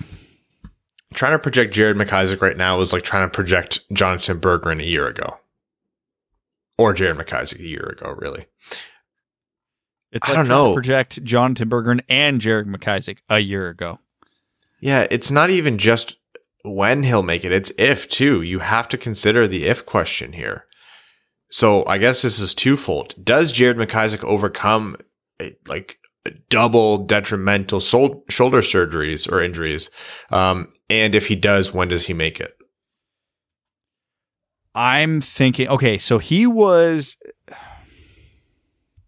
[1.15, 4.87] Trying to project Jared McIsaac right now is like trying to project Jonatan Berggren a
[4.87, 5.39] year ago.
[6.77, 8.47] Or Jared McIsaac a year ago, really.
[10.11, 10.75] It's like I don't know.
[10.75, 14.01] project Jonatan Berggren and Jared McIsaac a year ago.
[14.81, 16.17] Yeah, it's not even just
[16.63, 18.43] when he'll make it, it's if too.
[18.43, 20.67] You have to consider the if question here.
[21.51, 23.15] So I guess this is twofold.
[23.23, 24.97] Does Jared McIsaac overcome
[25.41, 25.99] a, like
[26.49, 29.91] double detrimental sol- shoulder surgeries or injuries?
[30.31, 32.55] Um, and if he does, when does he make it?
[34.75, 37.17] I'm thinking, okay, so he was,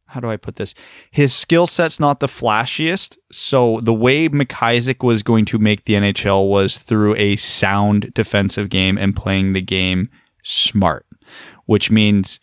[0.06, 0.74] how do I put this?
[1.10, 3.16] His skill set's not the flashiest.
[3.32, 8.68] So the way McIsaac was going to make the NHL was through a sound defensive
[8.68, 10.08] game and playing the game
[10.44, 11.05] smart
[11.66, 12.40] which means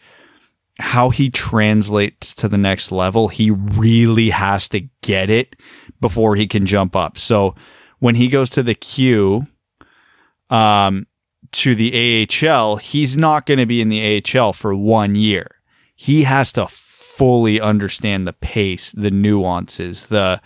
[0.80, 5.56] how he translates to the next level, he really has to get it
[6.02, 7.18] before he can jump up.
[7.18, 7.56] So
[8.00, 9.46] when he goes to the Q,
[10.50, 11.08] um,
[11.52, 15.56] to the AHL, he's not going to be in the AHL for one year.
[15.96, 20.42] He has to fully understand the pace, the nuances, the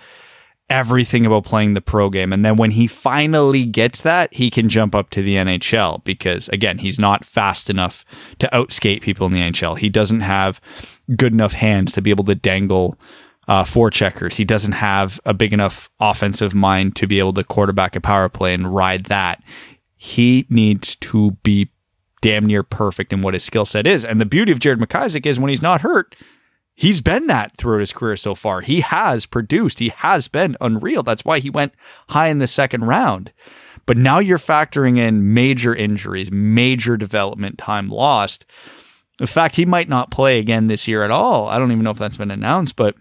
[0.69, 2.33] everything about playing the pro game.
[2.33, 6.49] And then when he finally gets that, he can jump up to the NHL because,
[6.49, 8.03] again, he's not fast enough
[8.39, 9.77] to outskate people in the NHL.
[9.77, 10.59] He doesn't have
[11.15, 12.99] good enough hands to be able to dangle
[13.47, 14.35] uh, four checkers.
[14.35, 18.27] He doesn't have a big enough offensive mind to be able to quarterback a power
[18.27, 19.41] play and ride that.
[19.95, 21.69] He needs to be
[22.21, 24.03] damn near perfect in what his skill set is.
[24.03, 26.15] And the beauty of Jared McIsaac is when he's not hurt,
[26.77, 28.61] he's been that throughout his career so far.
[28.61, 31.03] He has produced, he has been unreal.
[31.03, 31.73] That's why he went
[32.09, 33.33] high in the second round.
[33.85, 38.45] But now you're factoring in major injuries, major development time lost.
[39.19, 41.49] In fact, he might not play again this year at all.
[41.49, 42.95] I don't even know if that's been announced, but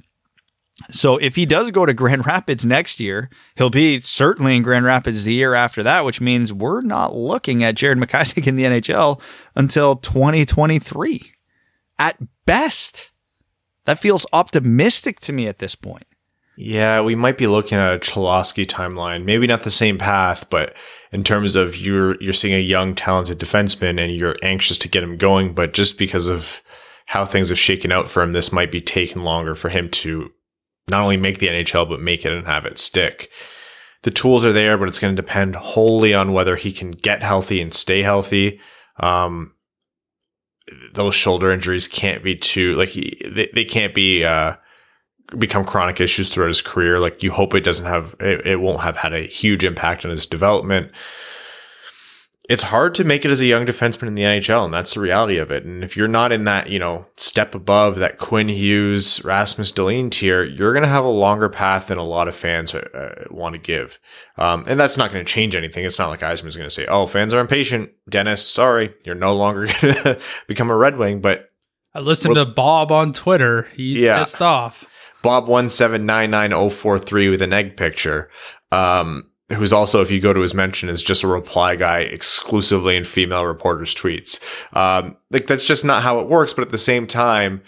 [0.90, 4.84] so if he does go to Grand Rapids next year, he'll be certainly in Grand
[4.84, 8.64] Rapids the year after that, which means we're not looking at Jared McIsaac in the
[8.64, 9.20] NHL
[9.54, 11.32] until 2023
[11.98, 12.16] at
[12.46, 13.10] best.
[13.86, 16.06] That feels optimistic to me at this point.
[16.56, 19.24] Yeah, we might be looking at a Cholowski timeline.
[19.24, 20.74] Maybe not the same path, but
[21.12, 25.02] in terms of you're you're seeing a young, talented defenseman and you're anxious to get
[25.02, 26.62] him going, but just because of
[27.06, 30.32] how things have shaken out for him, this might be taking longer for him to
[30.88, 33.30] not only make the NHL but make it and have it stick.
[34.02, 37.22] The tools are there, but it's going to depend wholly on whether he can get
[37.22, 38.60] healthy and stay healthy.
[38.98, 39.52] Um,
[40.92, 44.54] those shoulder injuries can't be too like he, they, they can't be uh
[45.38, 46.98] become chronic issues throughout his career.
[47.00, 50.10] Like you hope it doesn't have it, it won't have had a huge impact on
[50.10, 50.92] his development
[52.48, 55.00] it's hard to make it as a young defenseman in the NHL, and that's the
[55.00, 55.64] reality of it.
[55.64, 60.10] And if you're not in that, you know, step above that Quinn Hughes, Rasmus Dahlin
[60.10, 63.54] tier, you're going to have a longer path than a lot of fans uh, want
[63.54, 63.98] to give.
[64.36, 65.84] Um, and that's not going to change anything.
[65.84, 69.34] It's not like Yzerman's going to say, "Oh, fans are impatient." Dennis, sorry, you're no
[69.34, 71.20] longer going to become a Red Wing.
[71.20, 71.48] But
[71.94, 73.68] I listened to Bob on Twitter.
[73.74, 74.20] He's Yeah.
[74.20, 74.84] pissed off.
[75.22, 78.28] Bob one seven nine nine zero four three with an egg picture.
[78.70, 82.96] Um, who's also, if you go to his mention, is just a reply guy exclusively
[82.96, 84.40] in female reporters' tweets.
[84.76, 86.52] Um, like that's just not how it works.
[86.52, 87.62] But at the same time,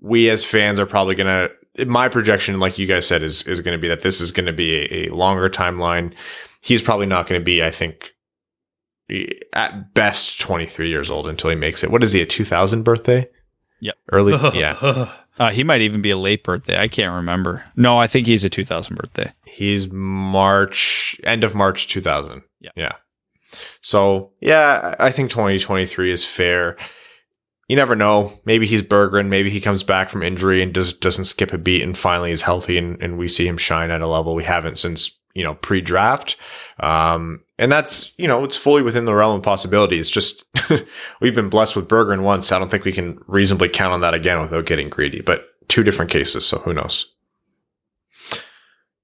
[0.00, 1.48] we as fans are probably gonna.
[1.86, 4.46] My projection, like you guys said, is is going to be that this is going
[4.46, 6.12] to be a, a longer timeline.
[6.60, 8.12] He's probably not going to be, I think,
[9.54, 11.90] at best twenty three years old until he makes it.
[11.90, 12.20] What is he?
[12.20, 13.26] A two thousand birthday?
[13.80, 13.94] Yep.
[14.12, 14.32] Early.
[14.58, 15.10] yeah.
[15.38, 16.78] Uh, he might even be a late birthday.
[16.78, 17.64] I can't remember.
[17.76, 19.32] No, I think he's a 2000 birthday.
[19.46, 22.42] He's March, end of March 2000.
[22.60, 22.70] Yeah.
[22.76, 22.92] Yeah.
[23.80, 26.76] So, yeah, I think 2023 is fair.
[27.68, 28.40] You never know.
[28.44, 29.28] Maybe he's Berggren.
[29.28, 32.42] Maybe he comes back from injury and does, doesn't skip a beat and finally is
[32.42, 35.54] healthy and, and we see him shine at a level we haven't since, you know,
[35.54, 36.36] pre draft.
[36.80, 39.98] Um, and that's, you know, it's fully within the realm of possibility.
[39.98, 40.44] It's just,
[41.20, 42.50] we've been blessed with Berggren once.
[42.50, 45.84] I don't think we can reasonably count on that again without getting greedy, but two
[45.84, 46.44] different cases.
[46.44, 47.12] So who knows?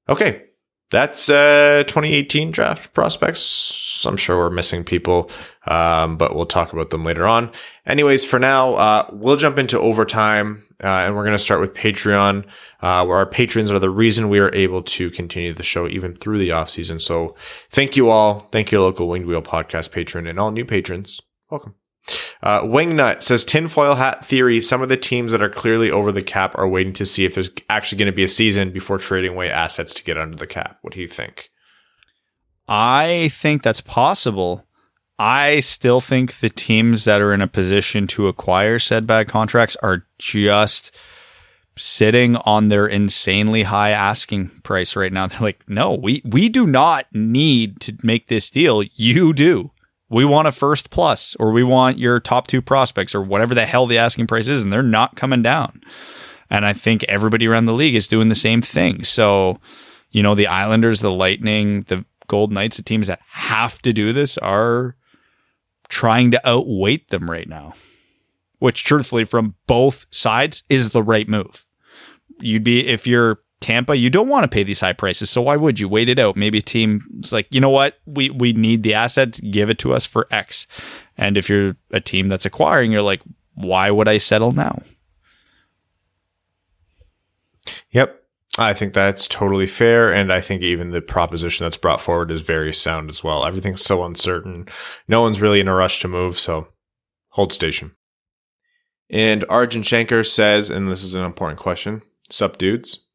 [0.08, 0.44] Okay.
[0.90, 4.06] That's uh 2018 draft prospects.
[4.06, 5.30] I'm sure we're missing people,
[5.66, 7.50] um, but we'll talk about them later on.
[7.84, 11.74] Anyways, for now, uh, we'll jump into overtime, uh, and we're going to start with
[11.74, 12.44] Patreon,
[12.80, 16.14] uh, where our patrons are the reason we are able to continue the show even
[16.14, 17.00] through the off season.
[17.00, 17.34] So
[17.70, 18.48] thank you all.
[18.52, 21.20] Thank you, local Winged Wheel podcast patron and all new patrons.
[21.50, 21.74] Welcome.
[22.42, 24.60] Uh, Wingnut says tinfoil hat theory.
[24.60, 27.34] Some of the teams that are clearly over the cap are waiting to see if
[27.34, 30.46] there's actually going to be a season before trading away assets to get under the
[30.46, 30.78] cap.
[30.82, 31.50] What do you think?
[32.68, 34.67] I think that's possible.
[35.18, 39.76] I still think the teams that are in a position to acquire said bad contracts
[39.82, 40.94] are just
[41.76, 45.26] sitting on their insanely high asking price right now.
[45.28, 48.82] They're like, no, we, we do not need to make this deal.
[48.94, 49.72] You do.
[50.10, 53.66] We want a first plus, or we want your top two prospects, or whatever the
[53.66, 55.82] hell the asking price is, and they're not coming down.
[56.48, 59.04] And I think everybody around the league is doing the same thing.
[59.04, 59.60] So,
[60.10, 64.14] you know, the Islanders, the Lightning, the Gold Knights, the teams that have to do
[64.14, 64.96] this are
[65.88, 67.74] trying to outweight them right now,
[68.58, 71.64] which truthfully, from both sides, is the right move.
[72.40, 75.30] You'd be, if you're Tampa, you don't want to pay these high prices.
[75.30, 76.36] So why would you wait it out?
[76.36, 77.98] Maybe a team's like, you know what?
[78.06, 79.40] We, we need the assets.
[79.40, 80.66] Give it to us for X.
[81.16, 83.22] And if you're a team that's acquiring, you're like,
[83.54, 84.82] why would I settle now?
[87.90, 88.22] Yep.
[88.58, 90.12] I think that's totally fair.
[90.12, 93.46] And I think even the proposition that's brought forward is very sound as well.
[93.46, 94.66] Everything's so uncertain.
[95.06, 96.38] No one's really in a rush to move.
[96.38, 96.68] So
[97.30, 97.92] hold station.
[99.10, 103.06] And Arjun Shankar says, and this is an important question Sup, dudes?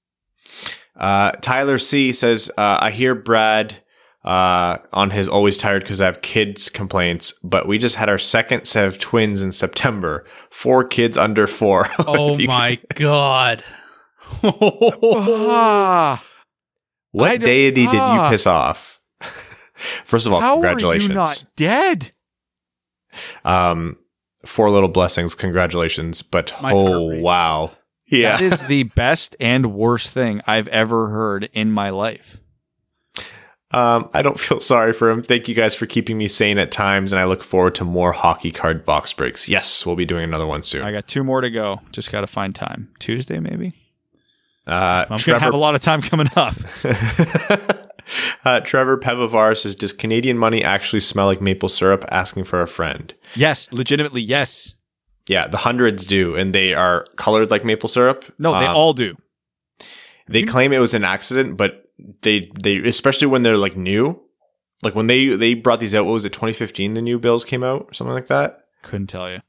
[0.95, 3.83] Uh, Tyler C says, uh, I hear Brad
[4.23, 8.17] uh, on his always tired because I have kids complaints, but we just had our
[8.17, 10.25] second set of twins in September.
[10.49, 11.87] Four kids under four.
[12.07, 13.63] Oh my god.
[14.43, 16.23] Ah,
[17.11, 18.29] What I don't- deity did you ah.
[18.29, 18.99] piss off?
[20.05, 21.09] First of all, how are congratulations.
[21.09, 22.11] you not dead?
[23.45, 23.97] Um,
[24.45, 25.35] four little blessings.
[25.35, 26.21] Congratulations.
[26.23, 27.71] But My oh, wow.
[28.07, 28.37] Yeah.
[28.37, 32.39] That is the best and worst thing I've ever heard in my life.
[33.71, 35.23] Um, I don't feel sorry for him.
[35.23, 38.11] Thank you guys for keeping me sane at times, and I look forward to more
[38.11, 39.49] hockey card box breaks.
[39.49, 40.83] Yes, we'll be doing another one soon.
[40.83, 41.81] I got two more to go.
[41.91, 42.93] Just got to find time.
[42.99, 43.73] Tuesday, maybe.
[44.65, 46.55] Uh, I'm gonna have a lot of time coming up.
[48.45, 52.67] uh, Trevor Pevovar says, "Does Canadian money actually smell like maple syrup?" Asking for a
[52.67, 53.13] friend.
[53.35, 54.75] Yes, legitimately, yes.
[55.27, 58.25] Yeah, the hundreds do, and they are colored like maple syrup.
[58.37, 59.15] No, they Um, all do.
[60.27, 61.83] They claim it was an accident, but
[62.21, 64.21] they they especially when they're like new,
[64.81, 66.05] like when they they brought these out.
[66.05, 66.33] What was it?
[66.33, 66.93] 2015.
[66.93, 68.59] The new bills came out or something like that.
[68.81, 69.39] Couldn't tell you.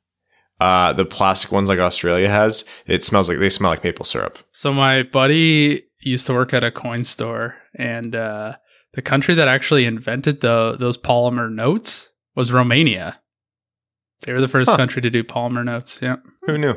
[0.64, 2.64] Uh, the plastic ones like Australia has.
[2.86, 4.38] It smells like they smell like maple syrup.
[4.52, 8.56] So my buddy used to work at a coin store, and uh,
[8.94, 13.20] the country that actually invented the those polymer notes was Romania.
[14.22, 14.76] They were the first Huh.
[14.78, 15.98] country to do polymer notes.
[16.00, 16.16] Yeah.
[16.46, 16.76] Who knew?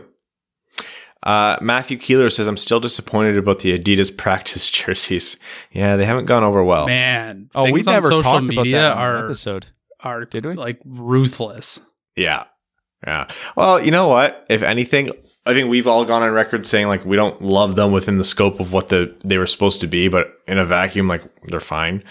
[1.24, 5.38] Uh, Matthew Keeler says, I'm still disappointed about the Adidas practice jerseys.
[5.72, 6.86] Yeah, they haven't gone over well.
[6.88, 9.66] Man, Oh, we things on never social talked about media that are episode.
[10.04, 10.54] are Did we?
[10.56, 11.80] like ruthless.
[12.16, 12.44] Yeah.
[13.06, 13.28] Yeah.
[13.56, 14.46] Well, you know what?
[14.50, 15.12] If anything,
[15.46, 18.24] I think we've all gone on record saying like we don't love them within the
[18.24, 21.60] scope of what the they were supposed to be, but in a vacuum, like they're
[21.60, 22.04] fine.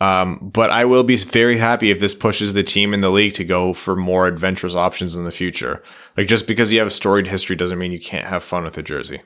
[0.00, 3.34] Um, but I will be very happy if this pushes the team in the league
[3.34, 5.82] to go for more adventurous options in the future.
[6.16, 8.76] Like just because you have a storied history doesn't mean you can't have fun with
[8.76, 9.22] a jersey.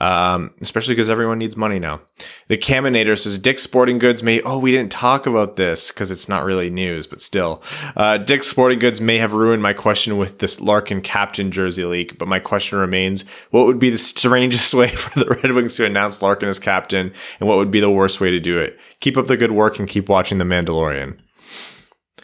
[0.00, 2.00] Um, especially because everyone needs money now.
[2.46, 4.40] The Caminator says Dick's Sporting Goods may.
[4.42, 7.62] Oh, we didn't talk about this because it's not really news, but still,
[7.96, 12.16] uh, Dick's Sporting Goods may have ruined my question with this Larkin captain jersey leak.
[12.16, 15.84] But my question remains: What would be the strangest way for the Red Wings to
[15.84, 18.78] announce Larkin as captain, and what would be the worst way to do it?
[19.00, 21.18] Keep up the good work and keep watching The Mandalorian.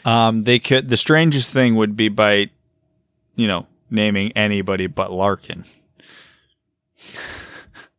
[0.04, 0.90] Um, they could.
[0.90, 2.50] The strangest thing would be by,
[3.34, 5.64] you know, naming anybody but Larkin.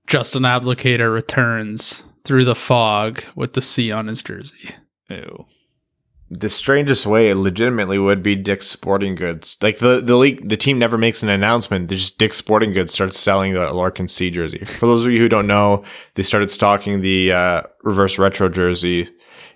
[0.07, 4.71] Justin Ablocator returns through the fog with the C on his jersey.
[5.09, 5.45] Ew.
[6.29, 9.57] The strangest way, legitimately, would be Dick's Sporting Goods.
[9.61, 11.87] Like the the league, the team never makes an announcement.
[11.87, 14.65] They just Dick's Sporting Goods starts selling the Larkin C jersey.
[14.65, 15.83] For those of you who don't know,
[16.15, 19.07] they started stocking the uh, reverse retro jersey,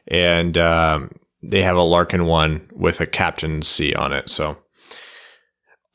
[0.08, 1.10] and um,
[1.42, 4.30] they have a Larkin one with a Captain C on it.
[4.30, 4.56] So,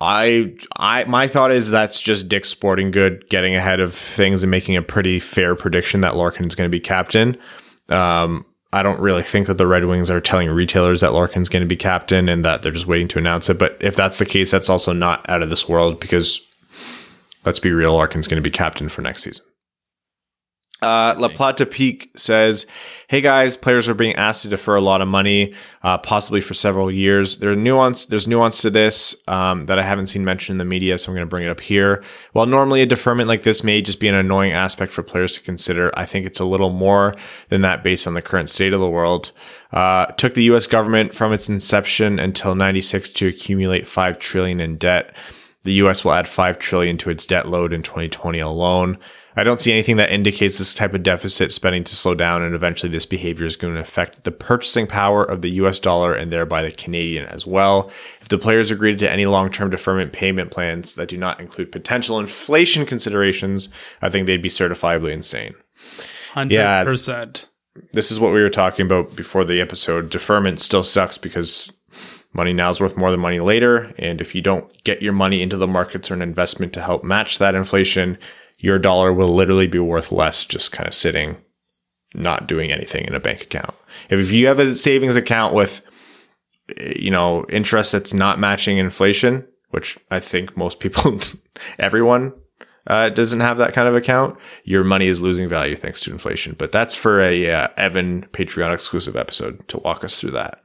[0.01, 4.51] I I my thought is that's just Dick's Sporting Good getting ahead of things and
[4.51, 7.36] making a pretty fair prediction that Larkin is going to be captain.
[7.88, 11.62] Um, I don't really think that the Red Wings are telling retailers that Larkin's going
[11.62, 13.57] to be captain and that they're just waiting to announce it.
[13.59, 16.40] But if that's the case, that's also not out of this world because
[17.45, 19.45] let's be real, Larkin's going to be captain for next season.
[20.82, 22.66] Uh, La Plata Peak says,
[23.08, 26.52] "Hey guys, players are being asked to defer a lot of money, uh, possibly for
[26.52, 27.36] several years.
[27.36, 28.06] There's nuance.
[28.06, 31.14] There's nuance to this um, that I haven't seen mentioned in the media, so I'm
[31.14, 32.02] going to bring it up here.
[32.32, 35.40] While normally a deferment like this may just be an annoying aspect for players to
[35.40, 37.14] consider, I think it's a little more
[37.48, 39.30] than that based on the current state of the world.
[39.72, 40.66] Uh, took the U.S.
[40.66, 45.14] government from its inception until '96 to accumulate five trillion in debt.
[45.62, 46.04] The U.S.
[46.04, 48.98] will add five trillion to its debt load in 2020 alone."
[49.37, 52.55] I don't see anything that indicates this type of deficit spending to slow down, and
[52.55, 56.30] eventually this behavior is going to affect the purchasing power of the US dollar and
[56.30, 57.91] thereby the Canadian as well.
[58.20, 61.72] If the players agreed to any long term deferment payment plans that do not include
[61.72, 63.68] potential inflation considerations,
[64.01, 65.55] I think they'd be certifiably insane.
[66.35, 67.47] 100%.
[67.93, 70.11] This is what we were talking about before the episode.
[70.11, 71.72] Deferment still sucks because
[72.32, 73.93] money now is worth more than money later.
[73.99, 77.03] And if you don't get your money into the markets or an investment to help
[77.03, 78.18] match that inflation,
[78.59, 81.36] your dollar will literally be worth less just kind of sitting,
[82.14, 83.74] not doing anything in a bank account.
[84.09, 85.82] If you have a savings account with,
[86.78, 91.18] you know, interest that's not matching inflation, which I think most people,
[91.78, 92.32] everyone
[92.86, 96.55] uh, doesn't have that kind of account, your money is losing value thanks to inflation.
[96.59, 100.62] But that's for a uh, Evan Patreon exclusive episode to walk us through that.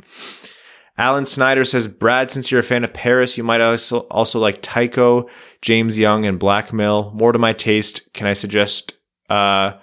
[1.00, 4.62] Alan Snyder says, Brad, since you're a fan of Paris, you might also, also like
[4.62, 5.28] Tycho,
[5.62, 7.12] James Young, and Blackmail.
[7.16, 8.14] More to my taste.
[8.14, 8.94] Can I suggest,
[9.30, 9.74] uh,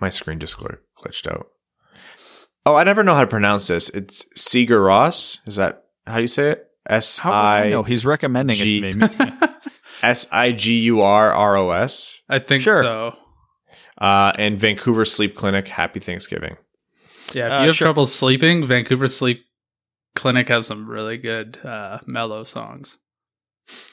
[0.00, 1.48] my screen just glitched out.
[2.64, 3.88] Oh, I never know how to pronounce this.
[3.90, 5.38] It's Sigur Rós.
[5.46, 6.66] Is that how do you say it?
[6.88, 7.68] S I.
[7.70, 9.48] No, he's recommending G- it to me.
[10.02, 12.20] S I G U R R O S.
[12.28, 12.82] I think Sure.
[12.82, 13.16] so.
[13.98, 15.68] Uh, and Vancouver Sleep Clinic.
[15.68, 16.56] Happy Thanksgiving.
[17.32, 17.86] Yeah, if Uh, you have sure.
[17.86, 19.44] trouble sleeping, Vancouver Sleep
[20.16, 22.98] Clinic has some really good uh, mellow songs.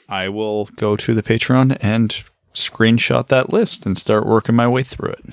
[0.08, 4.82] I will go to the Patreon and screenshot that list and start working my way
[4.82, 5.24] through it.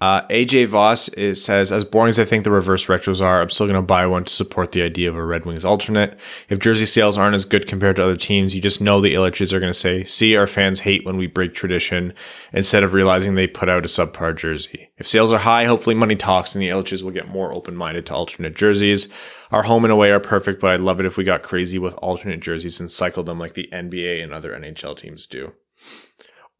[0.00, 3.50] Uh, AJ Voss is, says, as boring as I think the reverse retros are, I'm
[3.50, 6.16] still going to buy one to support the idea of a Red Wings alternate.
[6.48, 9.52] If jersey sales aren't as good compared to other teams, you just know the Ilitches
[9.52, 12.14] are going to say, see, our fans hate when we break tradition,
[12.52, 14.88] instead of realizing they put out a subpar jersey.
[14.98, 18.14] If sales are high, hopefully money talks and the Ilitches will get more open-minded to
[18.14, 19.08] alternate jerseys.
[19.50, 21.94] Our home and away are perfect, but I'd love it if we got crazy with
[21.94, 25.54] alternate jerseys and cycled them like the NBA and other NHL teams do.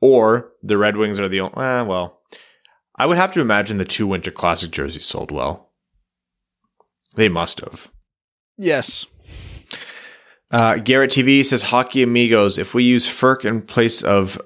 [0.01, 2.18] Or the Red Wings are the only, eh, well,
[2.99, 5.71] I would have to imagine the two Winter Classic jerseys sold well.
[7.15, 7.89] They must have.
[8.57, 9.07] Yes.
[10.51, 14.39] Uh, Garrett TV says, Hockey Amigos, if we use Furk in place of,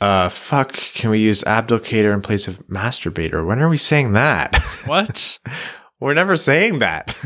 [0.00, 3.46] uh, fuck, can we use Abdulcator in place of Masturbator?
[3.46, 4.56] When are we saying that?
[4.86, 5.40] What?
[5.98, 7.16] We're never saying that.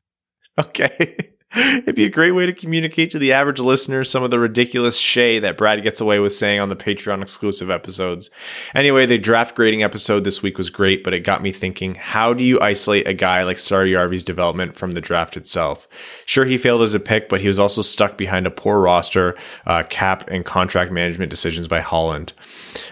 [0.60, 1.32] okay.
[1.56, 4.98] It'd be a great way to communicate to the average listener some of the ridiculous
[4.98, 8.28] shay that Brad gets away with saying on the Patreon exclusive episodes.
[8.74, 12.34] Anyway, the draft grading episode this week was great, but it got me thinking, how
[12.34, 15.88] do you isolate a guy like Saarijarvi's development from the draft itself?
[16.26, 19.34] Sure, he failed as a pick, but he was also stuck behind a poor roster,
[19.66, 22.34] uh, cap and contract management decisions by Holland.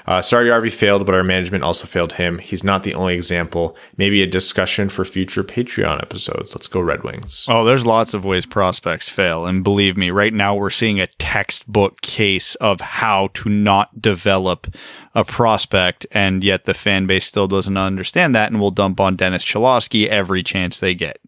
[0.07, 2.39] Uh, Saarijarvi failed, but our management also failed him.
[2.39, 3.77] He's not the only example.
[3.97, 6.55] Maybe a discussion for future Patreon episodes.
[6.55, 7.47] Let's go Red Wings.
[7.49, 9.47] Oh, there's lots of ways prospects fail.
[9.47, 14.66] And believe me, right now we're seeing a textbook case of how to not develop
[15.14, 16.07] a prospect.
[16.12, 20.07] And yet the fan base still doesn't understand that and will dump on Dennis Cholowski
[20.07, 21.18] every chance they get.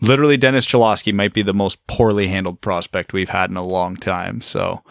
[0.00, 3.96] Literally, Dennis Cholowski might be the most poorly handled prospect we've had in a long
[3.96, 4.40] time.
[4.40, 4.82] So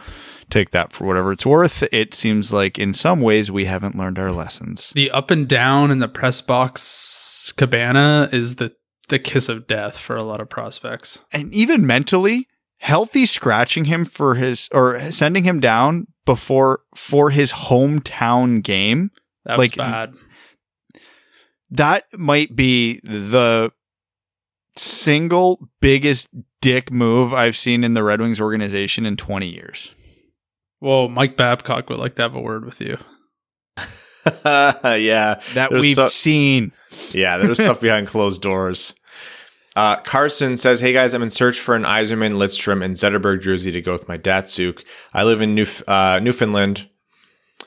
[0.51, 1.83] take that for whatever it's worth.
[1.91, 4.91] It seems like in some ways we haven't learned our lessons.
[4.95, 8.75] The up and down in the press box cabana is the
[9.09, 11.19] the kiss of death for a lot of prospects.
[11.33, 12.47] And even mentally,
[12.77, 19.11] healthy scratching him for his or sending him down before for his hometown game.
[19.45, 20.13] That Like, was bad.
[21.69, 23.71] That might be the
[24.75, 26.29] single biggest
[26.61, 29.91] dick move I've seen in the Red Wings organization in 20 years.
[30.81, 32.97] Whoa, Mike Babcock would like to have a word with you.
[34.45, 36.71] yeah, That we've stu- seen.
[37.11, 37.37] yeah.
[37.37, 38.93] There's stuff behind closed doors.
[39.75, 43.71] Uh, Carson says, "Hey guys, I'm in search for an Yzerman, Lidstrom, and Zetterberg jersey
[43.71, 44.83] to go with my Datsyuk.
[45.13, 46.89] I live in Newf- uh, Newfoundland,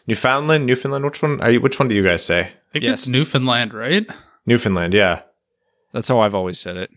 [0.06, 1.04] Newfoundland, Newfoundland.
[1.06, 1.60] Which one are you?
[1.62, 2.40] Which one do you guys say?
[2.40, 2.92] I think Yes.
[2.94, 4.06] it's Newfoundland, right?
[4.44, 5.22] Newfoundland, yeah.
[5.92, 6.90] That's how I've always said it.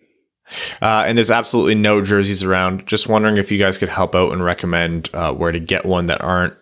[0.82, 2.86] Uh, and there's absolutely no jerseys around.
[2.88, 6.06] Just wondering if you guys could help out and recommend uh, where to get one
[6.08, 6.56] that aren't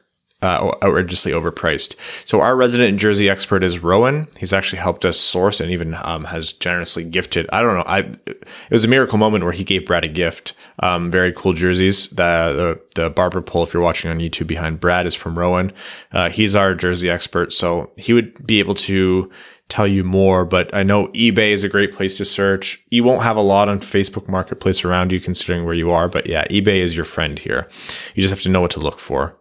[0.45, 1.95] uh, outrageously overpriced.
[2.25, 4.27] So our resident jersey expert is Rowan.
[4.37, 7.49] He's actually helped us source and even um, has generously gifted.
[7.51, 7.83] I don't know.
[7.87, 10.53] I it was a miracle moment where he gave Brad a gift.
[10.79, 12.09] Um, very cool jerseys.
[12.09, 15.71] The, the the barber pole, if you're watching on YouTube behind Brad, is from Rowan.
[16.11, 19.31] Uh, he's our jersey expert, so he would be able to
[19.69, 22.83] tell you more, but I know eBay is a great place to search.
[22.89, 26.27] You won't have a lot on Facebook Marketplace around you considering where you are, but
[26.27, 27.67] yeah, eBay is your friend here.
[28.13, 29.37] You just have to know what to look for.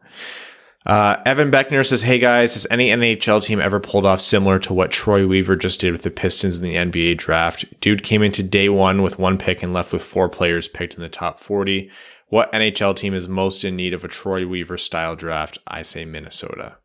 [0.87, 4.75] Uh, Evan Beckner says, Hey guys, has any NHL team ever pulled off similar to
[4.75, 7.81] what Troy Weaver just did with the Pistons in the NBA draft?
[7.81, 11.01] Dude came into day one with one pick and left with four players picked in
[11.01, 11.91] the top 40.
[12.29, 15.59] What NHL team is most in need of a Troy Weaver style draft?
[15.66, 16.77] I say Minnesota.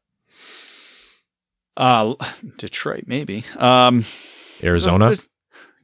[1.80, 2.13] Uh,
[2.57, 3.45] Detroit, maybe.
[3.57, 4.05] Um,
[4.63, 5.15] Arizona?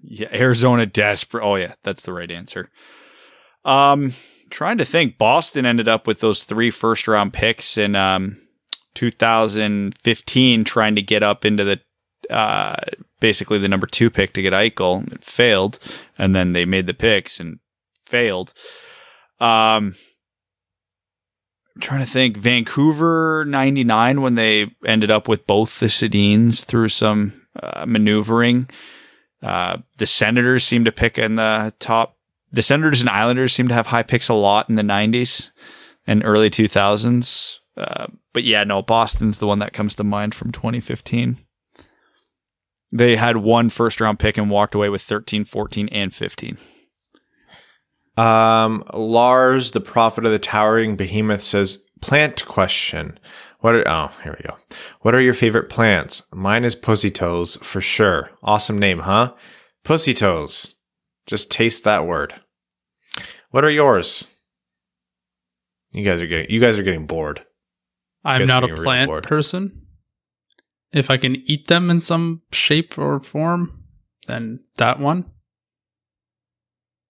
[0.07, 1.43] Yeah, Arizona desperate.
[1.43, 2.69] Oh yeah, that's the right answer.
[3.63, 4.13] Um,
[4.51, 5.17] trying to think.
[5.17, 8.37] Boston ended up with those three first round picks in um
[8.93, 11.79] 2015, trying to get up into the
[12.29, 12.75] uh
[13.19, 15.11] basically the number two pick to get Eichel.
[15.11, 15.79] It failed,
[16.19, 17.57] and then they made the picks and
[18.05, 18.53] failed.
[19.39, 19.95] Um.
[21.81, 27.33] Trying to think, Vancouver '99 when they ended up with both the Sedins through some
[27.61, 28.69] uh, maneuvering.
[29.41, 32.17] Uh, the Senators seem to pick in the top.
[32.51, 35.51] The Senators and Islanders seem to have high picks a lot in the 90s
[36.07, 37.57] and early 2000s.
[37.75, 41.37] Uh, but yeah, no, Boston's the one that comes to mind from 2015.
[42.91, 46.57] They had one first round pick and walked away with 13, 14, and 15.
[48.17, 53.19] Um, Lars, the prophet of the towering behemoth, says plant question.
[53.59, 54.57] What are oh here we go.
[55.01, 56.23] What are your favorite plants?
[56.33, 58.29] Mine is pussy toes for sure.
[58.43, 59.33] Awesome name, huh?
[59.83, 60.75] Pussy toes.
[61.25, 62.35] Just taste that word.
[63.49, 64.27] What are yours?
[65.91, 67.43] You guys are getting you guys are getting bored.
[68.23, 69.81] I'm not a really plant person.
[70.91, 73.71] If I can eat them in some shape or form,
[74.27, 75.25] then that one.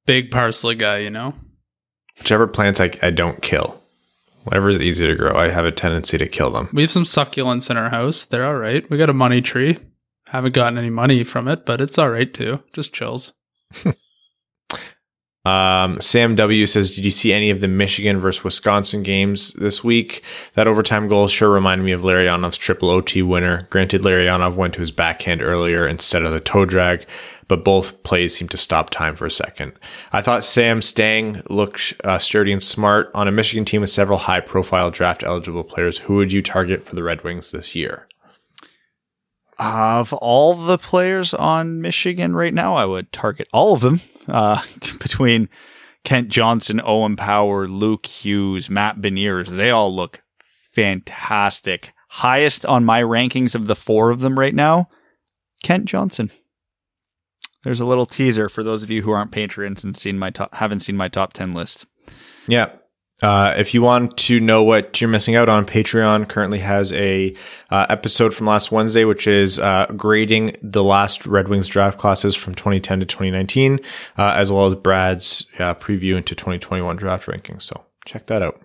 [0.06, 1.34] Big parsley guy, you know?
[2.18, 3.82] Whichever plants I, I don't kill.
[4.44, 6.70] Whatever is easy to grow, I have a tendency to kill them.
[6.72, 8.26] We have some succulents in our house.
[8.26, 8.88] They're all right.
[8.90, 9.80] We got a money tree.
[10.28, 12.62] Haven't gotten any money from it, but it's all right too.
[12.74, 13.34] Just chills.
[15.46, 19.84] Um, Sam W says, "Did you see any of the Michigan versus Wisconsin games this
[19.84, 20.24] week?
[20.54, 23.68] That overtime goal sure reminded me of Larionov's triple OT winner.
[23.70, 27.06] Granted, Larionov went to his backhand earlier instead of the toe drag,
[27.48, 29.74] but both plays seemed to stop time for a second.
[30.12, 34.20] I thought Sam Stange looked uh, sturdy and smart on a Michigan team with several
[34.20, 36.00] high-profile draft-eligible players.
[36.00, 38.08] Who would you target for the Red Wings this year?"
[39.58, 44.02] Of all the players on Michigan right now, I would target all of them.
[44.28, 44.62] Uh,
[45.00, 45.50] between
[46.04, 50.22] Kent Johnson, Owen Power, Luke Hughes, Matt Beniers, they all look
[50.74, 51.94] fantastic.
[52.10, 54.88] Highest on my rankings of the four of them right now,
[55.64, 56.32] Kent Johnson.
[57.66, 60.54] There's a little teaser for those of you who aren't patrons and seen my top,
[60.54, 61.88] haven't seen my top ten list.
[62.48, 62.70] Yeah.
[63.24, 67.36] Uh, if you want to know what you're missing out on, Patreon currently has a
[67.72, 72.36] uh, episode from last Wednesday, which is uh, grading the last Red Wings draft classes
[72.36, 73.80] from 2010 to 2019,
[74.18, 77.64] uh, as well as Brad's uh, preview into 2021 draft rankings.
[77.64, 78.62] So check that out.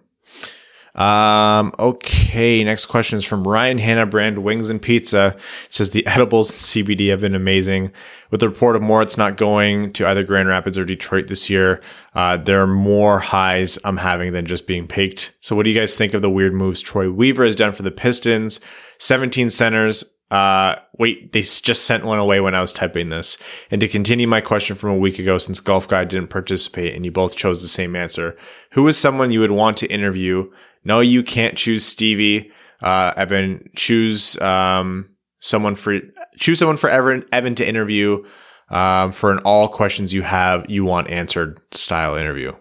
[0.95, 5.37] Um, okay, next question is from Ryan Hanna brand Wings and Pizza.
[5.67, 7.93] It says the edibles and CBD have been amazing.
[8.31, 11.49] With the report of more, it's not going to either Grand Rapids or Detroit this
[11.51, 11.81] year,
[12.15, 15.35] uh, there are more highs I'm having than just being peaked.
[15.41, 17.83] So what do you guys think of the weird moves Troy Weaver has done for
[17.83, 18.61] the Pistons?
[18.99, 20.05] 17 centers.
[20.31, 23.37] Uh, wait, they just sent one away when I was typing this.
[23.71, 27.05] And to continue my question from a week ago, since Golf Guy didn't participate and
[27.05, 28.37] you both chose the same answer,
[28.73, 30.49] who is someone you would want to interview
[30.85, 32.51] no, you can't choose Stevie.
[32.83, 35.99] Uh, Evan, choose um, someone for
[36.39, 38.25] choose someone for Evan, Evan to interview
[38.71, 42.53] um, for an all questions you have you want answered style interview.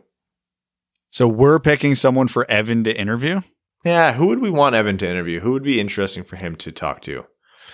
[1.09, 3.41] So we're picking someone for Evan to interview.
[3.85, 5.39] Yeah, who would we want Evan to interview?
[5.39, 7.25] Who would be interesting for him to talk to?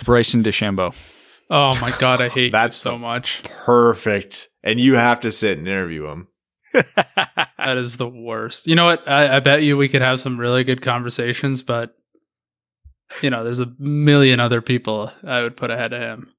[0.04, 0.96] Bryson DeChambeau.
[1.50, 3.42] Oh my god, I hate that so much.
[3.44, 4.50] Perfect.
[4.64, 6.28] And you have to sit and interview him.
[7.57, 8.68] That is the worst.
[8.68, 9.07] You know what?
[9.07, 11.95] I, I bet you we could have some really good conversations, but
[13.22, 16.34] you know, there's a million other people I would put ahead of him.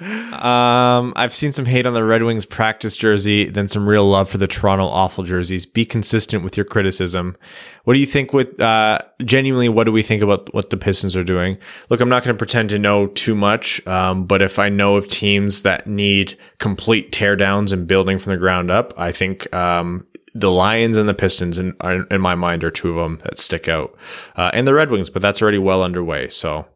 [0.00, 4.28] Um, I've seen some hate on the Red Wings practice jersey, then some real love
[4.28, 5.66] for the Toronto awful jerseys.
[5.66, 7.36] Be consistent with your criticism.
[7.84, 11.14] What do you think with, uh, genuinely, what do we think about what the Pistons
[11.14, 11.58] are doing?
[11.90, 13.86] Look, I'm not going to pretend to know too much.
[13.86, 18.38] Um, but if I know of teams that need complete teardowns and building from the
[18.38, 21.76] ground up, I think, um, the Lions and the Pistons, in,
[22.10, 23.96] in my mind, are two of them that stick out,
[24.34, 26.28] uh, and the Red Wings, but that's already well underway.
[26.28, 26.66] So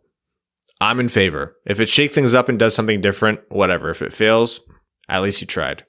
[0.81, 1.57] I'm in favor.
[1.65, 3.91] If it shakes things up and does something different, whatever.
[3.91, 4.61] If it fails,
[5.09, 5.85] at least you tried.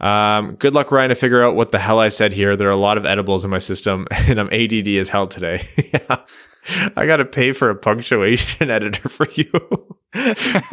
[0.00, 2.56] Um, good luck, Ryan, to figure out what the hell I said here.
[2.56, 5.64] There are a lot of edibles in my system, and I'm ADD as hell today.
[5.92, 6.16] yeah.
[6.96, 9.48] I got to pay for a punctuation editor for you.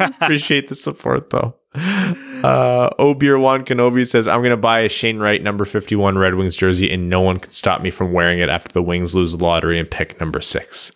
[0.00, 1.54] Appreciate the support, though.
[1.74, 6.34] Uh, Obeer One Kenobi says, I'm going to buy a Shane Wright number 51 Red
[6.34, 9.36] Wings jersey, and no one can stop me from wearing it after the Wings lose
[9.36, 10.90] the lottery and pick number six.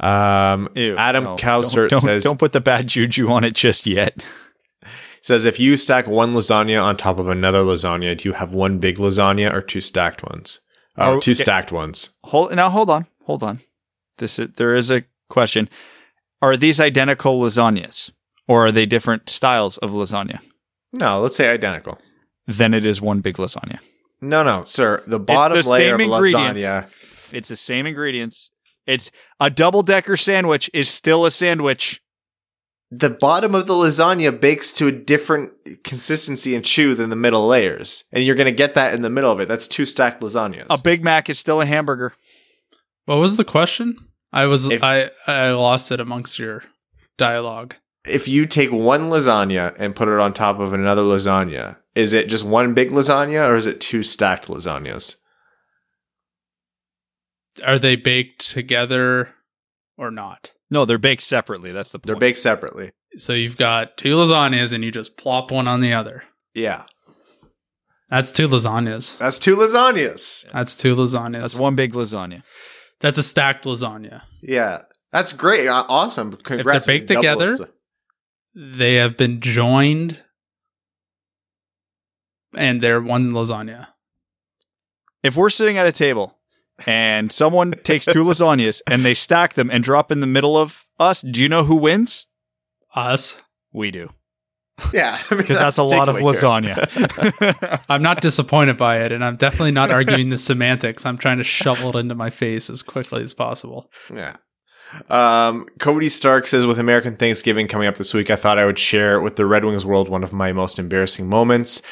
[0.00, 3.86] Um, Ew, Adam no, don't, don't, says, don't put the bad juju on it just
[3.86, 4.24] yet.
[5.22, 8.78] says if you stack one lasagna on top of another lasagna, do you have one
[8.78, 10.60] big lasagna or two stacked ones?
[10.96, 11.36] Oh, Oh, two yeah.
[11.42, 12.10] stacked ones.
[12.24, 12.70] Hold now.
[12.70, 13.06] Hold on.
[13.24, 13.60] Hold on.
[14.18, 15.68] This is, there is a question.
[16.42, 18.10] Are these identical lasagnas,
[18.46, 20.40] or are they different styles of lasagna?
[20.92, 21.98] No, let's say identical.
[22.46, 23.78] Then it is one big lasagna.
[24.20, 25.02] No, no, sir.
[25.06, 26.88] The bottom the layer of lasagna.
[27.32, 28.50] It's the same ingredients.
[28.86, 32.00] It's a double decker sandwich is still a sandwich.
[32.90, 35.52] The bottom of the lasagna bakes to a different
[35.82, 39.10] consistency and chew than the middle layers, and you're going to get that in the
[39.10, 39.48] middle of it.
[39.48, 40.66] That's two stacked lasagnas.
[40.70, 42.12] A Big Mac is still a hamburger.
[43.06, 43.96] What was the question?
[44.32, 46.64] I was If- I I lost it amongst your
[47.18, 47.76] dialogue.
[48.06, 52.28] if you take one lasagna and put it on top of another lasagna, is it
[52.28, 55.16] just one big lasagna or is it two stacked lasagnas?
[57.62, 59.30] Are they baked together
[59.96, 60.52] or not?
[60.70, 61.70] No, they're baked separately.
[61.72, 62.06] That's the point.
[62.06, 62.90] They're baked separately.
[63.16, 66.24] So you've got two lasagnas and you just plop one on the other.
[66.54, 66.84] Yeah.
[68.08, 69.16] That's two lasagnas.
[69.18, 70.50] That's two lasagnas.
[70.52, 71.32] That's two lasagnas.
[71.42, 72.42] That's That's, one big lasagna.
[73.00, 74.22] That's a stacked lasagna.
[74.42, 74.82] Yeah.
[75.12, 75.68] That's great.
[75.68, 76.32] Uh, awesome.
[76.32, 76.86] Congrats.
[76.86, 77.70] baked on double together- lasa-
[78.54, 80.22] They have been joined
[82.56, 83.88] and they're one lasagna.
[85.22, 86.36] If we're sitting at a table
[86.86, 90.86] and someone takes two lasagnas and they stack them and drop in the middle of
[90.98, 92.26] us, do you know who wins?
[92.94, 93.42] Us.
[93.72, 94.10] We do.
[94.92, 95.20] Yeah.
[95.28, 97.80] Because that's, a lot of lasagna.
[97.88, 101.06] I'm not disappointed by it, and I'm definitely not arguing the semantics.
[101.06, 103.90] I'm trying to shovel it into my face as quickly as possible.
[104.12, 104.36] Yeah.
[105.10, 108.78] Um, Cody Stark says, with American Thanksgiving coming up this week, I thought I would
[108.78, 111.82] share with the Red Wings world one of my most embarrassing moments.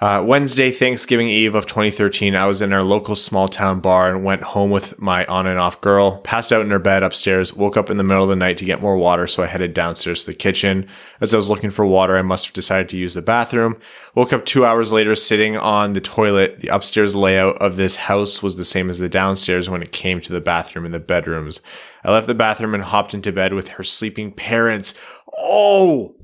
[0.00, 4.22] Uh, Wednesday, Thanksgiving Eve of 2013, I was in our local small town bar and
[4.22, 7.76] went home with my on and off girl, passed out in her bed upstairs, woke
[7.76, 10.20] up in the middle of the night to get more water, so I headed downstairs
[10.20, 10.86] to the kitchen.
[11.20, 13.76] As I was looking for water, I must have decided to use the bathroom.
[14.14, 16.60] Woke up two hours later sitting on the toilet.
[16.60, 20.20] The upstairs layout of this house was the same as the downstairs when it came
[20.20, 21.60] to the bathroom and the bedrooms.
[22.04, 24.94] I left the bathroom and hopped into bed with her sleeping parents.
[25.36, 26.14] Oh!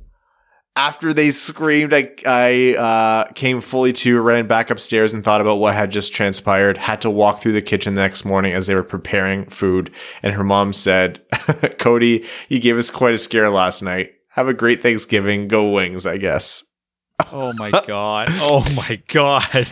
[0.76, 5.56] After they screamed, I, I uh, came fully to, ran back upstairs and thought about
[5.60, 6.76] what had just transpired.
[6.78, 9.92] Had to walk through the kitchen the next morning as they were preparing food.
[10.22, 11.22] And her mom said,
[11.78, 14.10] Cody, you gave us quite a scare last night.
[14.30, 15.46] Have a great Thanksgiving.
[15.46, 16.64] Go wings, I guess.
[17.30, 18.28] oh my god.
[18.32, 19.68] Oh my god.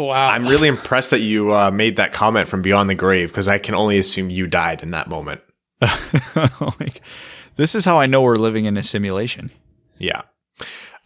[0.00, 0.30] Wow.
[0.30, 3.58] I'm really impressed that you uh, made that comment from beyond the grave because I
[3.58, 5.42] can only assume you died in that moment.
[5.82, 6.88] oh my-
[7.54, 9.50] this is how I know we're living in a simulation.
[9.98, 10.22] Yeah.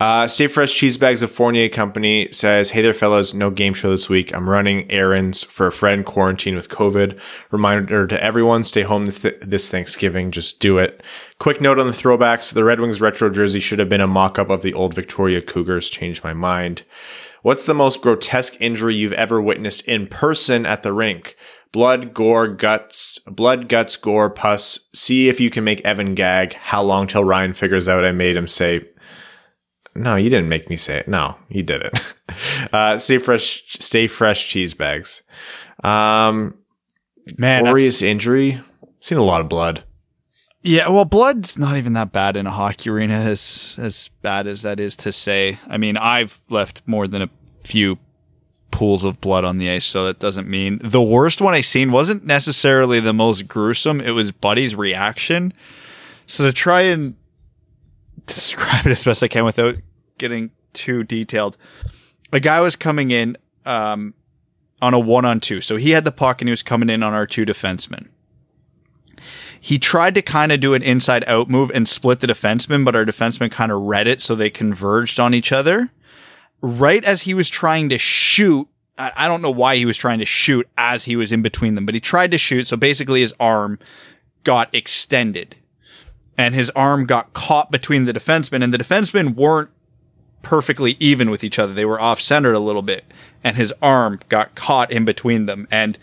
[0.02, 3.34] Uh, Stay Fresh Cheese Bags of Fournier Company says, Hey there, fellas.
[3.34, 4.34] No game show this week.
[4.34, 7.20] I'm running errands for a friend quarantined with COVID.
[7.52, 10.32] Reminder to everyone, stay home th- this Thanksgiving.
[10.32, 11.04] Just do it.
[11.38, 12.52] Quick note on the throwbacks.
[12.52, 15.88] The Red Wings retro jersey should have been a mock-up of the old Victoria Cougars.
[15.88, 16.82] Changed my mind.
[17.42, 21.36] What's the most grotesque injury you've ever witnessed in person at the rink?
[21.72, 24.88] Blood, gore, guts, blood, guts, gore, pus.
[24.94, 26.52] See if you can make Evan gag.
[26.54, 28.86] How long till Ryan figures out I made him say,
[29.94, 31.08] no, you didn't make me say it.
[31.08, 32.14] No, you did it.
[32.72, 35.22] uh, stay fresh, stay fresh cheese bags.
[35.82, 36.58] Um,
[37.38, 38.60] Man, glorious injury.
[39.00, 39.84] Seen a lot of blood.
[40.62, 44.62] Yeah, well, blood's not even that bad in a hockey arena, as as bad as
[44.62, 45.58] that is to say.
[45.66, 47.30] I mean, I've left more than a
[47.64, 47.98] few
[48.72, 51.92] pools of blood on the ice, so that doesn't mean the worst one I seen
[51.92, 54.00] wasn't necessarily the most gruesome.
[54.00, 55.52] It was Buddy's reaction.
[56.26, 57.14] So to try and
[58.26, 59.76] describe it as best I can without
[60.18, 61.56] getting too detailed,
[62.32, 64.14] a guy was coming in um,
[64.80, 67.04] on a one on two, so he had the puck and he was coming in
[67.04, 68.08] on our two defensemen
[69.64, 72.96] he tried to kind of do an inside out move and split the defenseman, but
[72.96, 75.88] our defenseman kind of read it, so they converged on each other.
[76.62, 80.24] Right as he was trying to shoot, I don't know why he was trying to
[80.24, 82.66] shoot as he was in between them, but he tried to shoot.
[82.66, 83.78] So basically, his arm
[84.44, 85.56] got extended
[86.36, 89.70] and his arm got caught between the defensemen, and the defensemen weren't
[90.42, 91.74] perfectly even with each other.
[91.74, 93.04] They were off centered a little bit,
[93.44, 95.68] and his arm got caught in between them.
[95.70, 95.98] And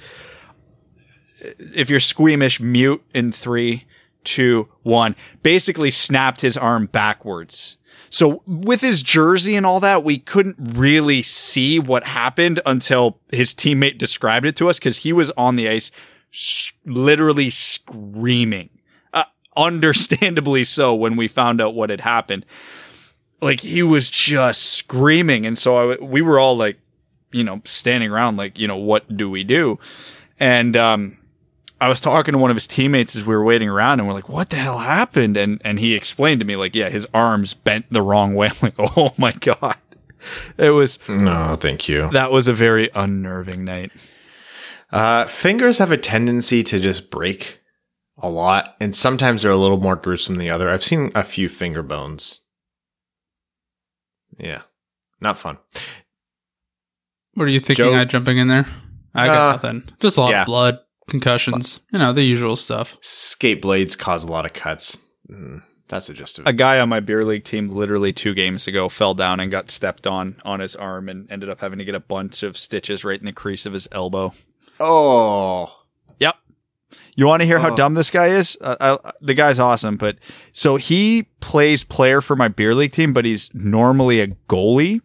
[1.60, 3.86] if you're squeamish, mute in three,
[4.24, 5.16] two, one.
[5.44, 7.78] Basically snapped his arm backwards.
[8.10, 13.54] So with his jersey and all that, we couldn't really see what happened until his
[13.54, 15.92] teammate described it to us because he was on the ice
[16.32, 18.70] sh- literally screaming.
[19.14, 19.26] Uh,
[19.56, 22.46] understandably so when we found out what had happened.
[23.42, 25.46] Like he was just screaming.
[25.46, 26.78] And so I, we were all like,
[27.32, 29.80] you know, standing around like, you know, what do we do?
[30.40, 31.19] And, um,
[31.82, 34.14] I was talking to one of his teammates as we were waiting around, and we're
[34.14, 37.54] like, "What the hell happened?" And and he explained to me like, "Yeah, his arms
[37.54, 39.78] bent the wrong way." I'm like, "Oh my god!"
[40.58, 42.10] It was no, thank you.
[42.12, 43.92] That was a very unnerving night.
[44.92, 47.60] Uh, fingers have a tendency to just break
[48.18, 50.70] a lot, and sometimes they're a little more gruesome than the other.
[50.70, 52.42] I've seen a few finger bones.
[54.38, 54.64] Yeah,
[55.22, 55.58] not fun.
[57.36, 57.86] What are you thinking?
[57.86, 58.66] Joe- I jumping in there?
[59.16, 59.90] I got Uh, nothing.
[60.02, 60.42] Just a lot yeah.
[60.42, 60.80] of blood,
[61.10, 61.80] concussions.
[61.92, 62.98] You know the usual stuff.
[63.02, 64.98] Skate blades cause a lot of cuts.
[65.30, 68.90] Mm, that's a just A guy on my beer league team literally two games ago
[68.90, 71.96] fell down and got stepped on on his arm and ended up having to get
[71.96, 74.34] a bunch of stitches right in the crease of his elbow.
[74.80, 75.76] Oh,
[76.20, 76.36] Yep.
[77.16, 77.76] You want to hear how Oh.
[77.76, 78.58] dumb this guy is?
[78.62, 80.18] Uh, I, the guy's awesome, but
[80.54, 85.02] so he plays player for my beer league team, but he's normally a goalie.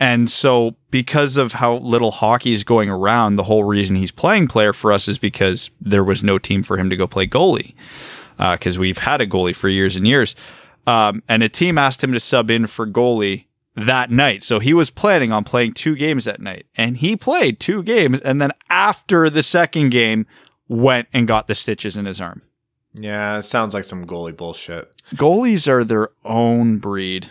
[0.00, 4.48] And so because of how little hockey is going around, the whole reason he's playing
[4.48, 7.74] player for us is because there was no team for him to go play goalie.
[8.38, 10.34] Uh, cause we've had a goalie for years and years.
[10.86, 13.44] Um, and a team asked him to sub in for goalie
[13.76, 14.42] that night.
[14.42, 18.20] So he was planning on playing two games that night and he played two games.
[18.20, 20.26] And then after the second game,
[20.66, 22.40] went and got the stitches in his arm.
[22.94, 24.90] yeah, it sounds like some goalie bullshit.
[25.14, 27.28] Goalies are their own breed.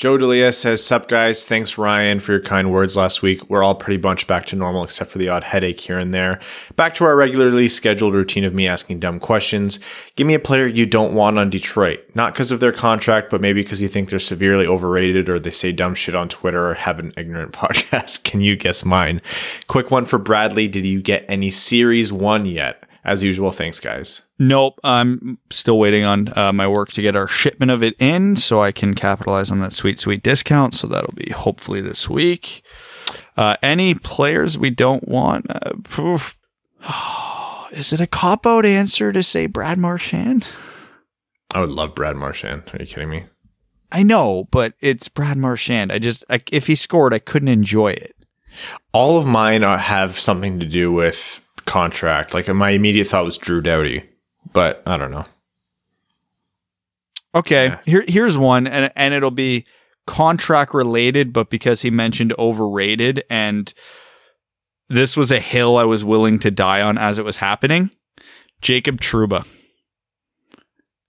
[0.00, 3.50] Joe Delia says, Sup guys, thanks Ryan for your kind words last week.
[3.50, 6.40] We're all pretty bunched back to normal except for the odd headache here and there.
[6.74, 9.78] Back to our regularly scheduled routine of me asking dumb questions.
[10.16, 12.00] Give me a player you don't want on Detroit.
[12.14, 15.50] Not because of their contract, but maybe because you think they're severely overrated or they
[15.50, 18.24] say dumb shit on Twitter or have an ignorant podcast.
[18.24, 19.20] Can you guess mine?
[19.66, 20.66] Quick one for Bradley.
[20.66, 22.84] Did you get any series one yet?
[23.04, 24.22] As usual, thanks guys.
[24.42, 24.80] Nope.
[24.82, 28.62] I'm still waiting on uh, my work to get our shipment of it in so
[28.62, 30.74] I can capitalize on that sweet, sweet discount.
[30.74, 32.62] So that'll be hopefully this week.
[33.36, 35.46] Uh, any players we don't want?
[35.48, 36.18] Uh.
[37.72, 40.48] Is it a cop out answer to say Brad Marchand?
[41.54, 42.62] I would love Brad Marchand.
[42.72, 43.26] Are you kidding me?
[43.92, 45.92] I know, but it's Brad Marchand.
[45.92, 48.16] I just, I, if he scored, I couldn't enjoy it.
[48.92, 52.32] all of mine are, have something to do with contract.
[52.34, 54.02] Like my immediate thought was Drew Doughty,
[54.52, 55.24] but I don't know.
[57.34, 57.78] Okay, Yeah.
[57.86, 59.64] here here's one, and and it'll be
[60.06, 63.72] contract related, but because he mentioned overrated, and
[64.88, 67.90] this was a hill I was willing to die on as it was happening.
[68.60, 69.46] Jacob Trouba,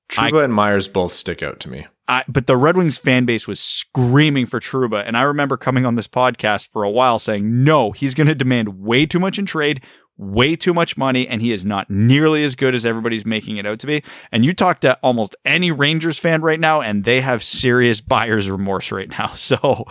[0.10, 1.88] Trouba and Myers both stick out to me.
[2.08, 5.86] I, but the Red Wings fan base was screaming for Trouba, and I remember coming
[5.86, 9.40] on this podcast for a while saying, "No, he's going to demand way too much
[9.40, 9.82] in trade.
[10.18, 13.66] Way too much money and he is not nearly as good as everybody's making it
[13.66, 14.04] out to be.
[14.32, 18.50] And you talk to almost any Rangers fan right now and they have serious buyer's
[18.50, 19.34] remorse right now.
[19.42, 19.86] So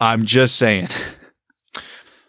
[0.00, 0.88] I'm just saying.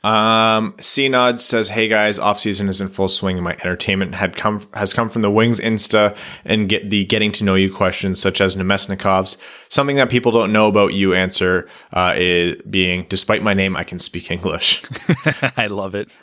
[0.03, 3.41] Um, CNOD says, "Hey guys, off season is in full swing.
[3.44, 7.44] My entertainment had come has come from the Wings Insta and get the getting to
[7.44, 9.38] know you questions, such as Namestnikov's.
[9.70, 11.14] Something that people don't know about you.
[11.14, 14.82] Answer uh, is being, despite my name, I can speak English.
[15.58, 16.18] I love it.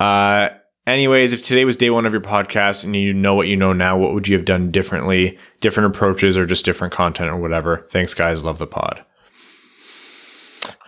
[0.00, 0.50] Uh,
[0.86, 3.72] anyways, if today was day one of your podcast and you know what you know
[3.72, 5.38] now, what would you have done differently?
[5.60, 7.86] Different approaches or just different content or whatever?
[7.90, 8.44] Thanks, guys.
[8.44, 9.04] Love the pod.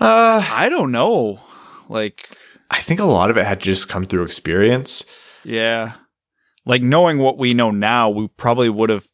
[0.01, 1.41] Uh, I don't know.
[1.89, 2.29] Like,
[2.71, 5.05] I think a lot of it had just come through experience.
[5.45, 5.95] yeah.
[6.67, 9.07] Like knowing what we know now, we probably would have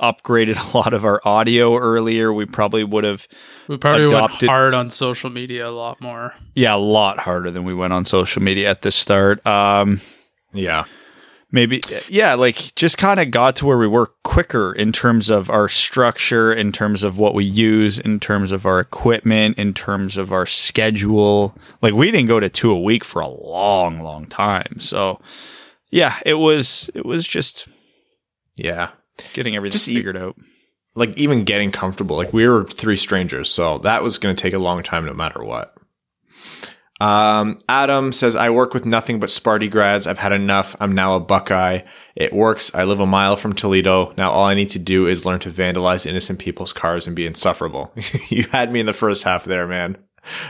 [0.00, 2.32] upgraded a lot of our audio earlier.
[2.32, 3.26] We probably would have
[3.68, 6.34] We probably Adopted- went hard on social media a lot more.
[6.54, 9.44] yeah, a lot harder than we went on social media at the start.
[9.46, 10.00] Um
[10.52, 10.84] Yeah.
[11.52, 15.50] maybe yeah like just kind of got to where we were quicker in terms of
[15.50, 20.16] our structure in terms of what we use in terms of our equipment in terms
[20.16, 24.26] of our schedule like we didn't go to two a week for a long long
[24.26, 25.20] time so
[25.90, 27.66] yeah it was it was just
[28.56, 28.90] Yeah.
[29.32, 30.36] Getting everything Just e- figured out
[30.94, 32.16] like even getting comfortable.
[32.16, 35.14] Like we were three strangers, so that was going to take a long time no
[35.14, 35.74] matter what.
[37.00, 40.06] Um, Adam says, I work with nothing but Sparty grads.
[40.06, 40.76] I've had enough.
[40.80, 41.80] I'm now a Buckeye.
[42.14, 42.74] It works.
[42.74, 44.12] I live a mile from Toledo.
[44.18, 47.24] Now all I need to do is learn to vandalize innocent people's cars and be
[47.24, 47.94] insufferable.
[48.28, 49.96] you had me in the first half there, man.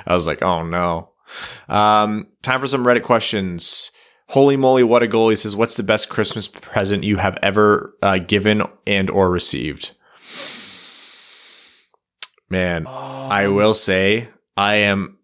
[0.07, 1.11] I was like, oh no.
[1.69, 3.93] Um, time for some Reddit questions.
[4.31, 5.31] Holy moly, what a goal.
[5.31, 9.91] He says, what's the best Christmas present you have ever uh, given and or received?
[12.49, 15.19] Man, I will say I am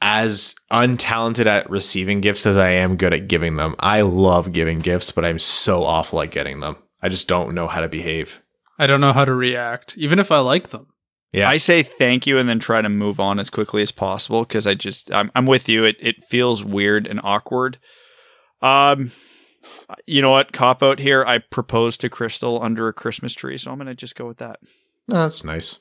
[0.00, 3.76] as untalented at receiving gifts as I am good at giving them.
[3.78, 6.76] I love giving gifts, but I'm so awful at getting them.
[7.02, 8.40] I just don't know how to behave.
[8.78, 10.86] I don't know how to react, even if I like them.
[11.32, 11.50] Yeah.
[11.50, 14.66] I say thank you and then try to move on as quickly as possible because
[14.66, 15.84] I just I'm I'm with you.
[15.84, 17.78] It it feels weird and awkward.
[18.62, 19.12] Um,
[20.06, 20.52] you know what?
[20.52, 21.24] Cop out here.
[21.26, 24.58] I proposed to Crystal under a Christmas tree, so I'm gonna just go with that.
[25.12, 25.78] Oh, that's nice.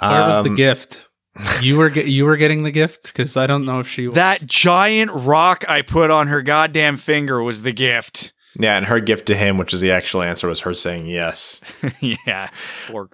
[0.00, 1.06] Where was the Um, gift?
[1.60, 4.14] You were ge- you were getting the gift because I don't know if she was.
[4.14, 8.32] That giant rock I put on her goddamn finger was the gift.
[8.58, 11.60] Yeah, and her gift to him, which is the actual answer, was her saying yes.
[12.00, 12.48] yeah.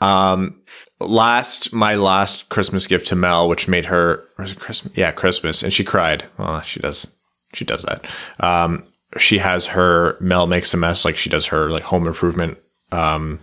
[0.00, 0.60] Um,
[1.00, 4.96] last my last Christmas gift to Mel, which made her was it Christmas?
[4.96, 6.24] Yeah, Christmas, and she cried.
[6.38, 7.08] Well, she does.
[7.52, 8.04] She does that.
[8.40, 8.84] Um,
[9.18, 12.58] she has her Mel makes a mess, like she does her like home improvement
[12.92, 13.40] um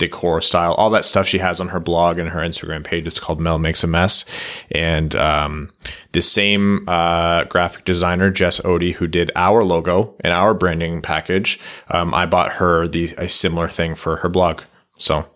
[0.00, 3.06] decor style, all that stuff she has on her blog and her Instagram page.
[3.06, 4.24] It's called Mel Makes a Mess.
[4.72, 5.70] And um,
[6.12, 11.60] the same uh, graphic designer, Jess Odie, who did our logo and our branding package,
[11.90, 14.62] um, I bought her the a similar thing for her blog.
[14.96, 15.26] So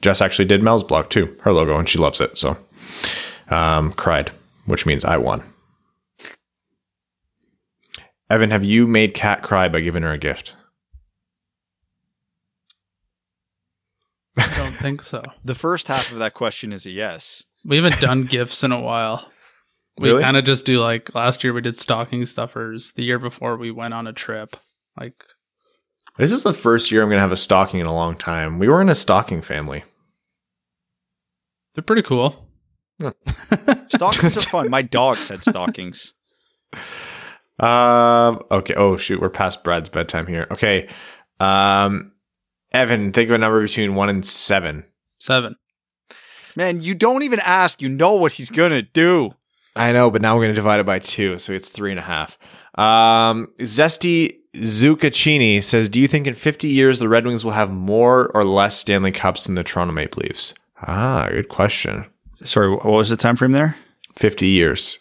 [0.00, 2.38] Jess actually did Mel's blog too, her logo, and she loves it.
[2.38, 2.56] So
[3.50, 4.30] um, cried,
[4.64, 5.42] which means I won.
[8.34, 10.56] Evan, have you made Kat cry by giving her a gift?
[14.36, 15.22] I don't think so.
[15.44, 17.44] the first half of that question is a yes.
[17.64, 19.30] We haven't done gifts in a while.
[19.98, 20.22] We Really?
[20.24, 22.90] kind of just do like last year we did stocking stuffers.
[22.96, 24.56] The year before we went on a trip.
[24.98, 25.22] Like
[26.18, 28.58] This is the first year I'm going to have a stocking in a long time.
[28.58, 29.84] We were in a stocking family.
[31.76, 32.48] they're pretty cool.
[33.00, 33.10] Yeah.
[33.90, 34.70] Stockings are fun.
[34.70, 36.14] My dogs had stockings.
[37.58, 38.42] Um.
[38.50, 38.74] Okay.
[38.74, 40.46] Oh shoot, we're past Brad's bedtime here.
[40.50, 40.88] Okay.
[41.40, 42.12] Um.
[42.72, 44.84] Evan, think of a number between one and seven.
[45.18, 45.56] Seven.
[46.56, 47.80] Man, you don't even ask.
[47.80, 49.34] You know what he's gonna do.
[49.76, 51.98] I know, but now we're going to divide it by two, so it's three and
[51.98, 52.38] a half.
[52.76, 53.48] Um.
[53.60, 58.30] Zesty Zucchini says, "Do you think in 50 years the Red Wings will have more
[58.34, 62.06] or less Stanley Cups than the Toronto Maple Leafs?" Ah, good question.
[62.44, 63.76] Sorry, what was the time frame there?
[64.16, 64.98] 50 years.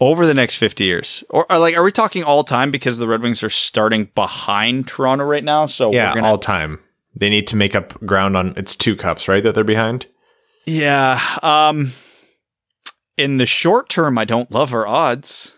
[0.00, 2.70] Over the next fifty years, or, or like, are we talking all time?
[2.70, 5.66] Because the Red Wings are starting behind Toronto right now.
[5.66, 6.80] So Yeah, we're gonna, all time.
[7.14, 8.54] They need to make up ground on.
[8.56, 9.42] It's two cups, right?
[9.42, 10.06] That they're behind.
[10.66, 11.38] yeah.
[11.42, 11.92] Um,
[13.16, 15.52] in the short term, I don't love our odds.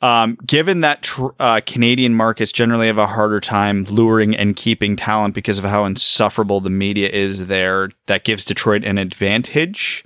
[0.00, 4.94] Um, given that tr- uh, Canadian markets generally have a harder time luring and keeping
[4.94, 10.04] talent because of how insufferable the media is there, that gives Detroit an advantage.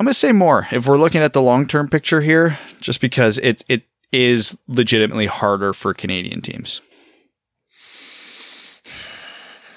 [0.00, 3.00] I'm going to say more if we're looking at the long term picture here, just
[3.02, 6.80] because it it is legitimately harder for Canadian teams.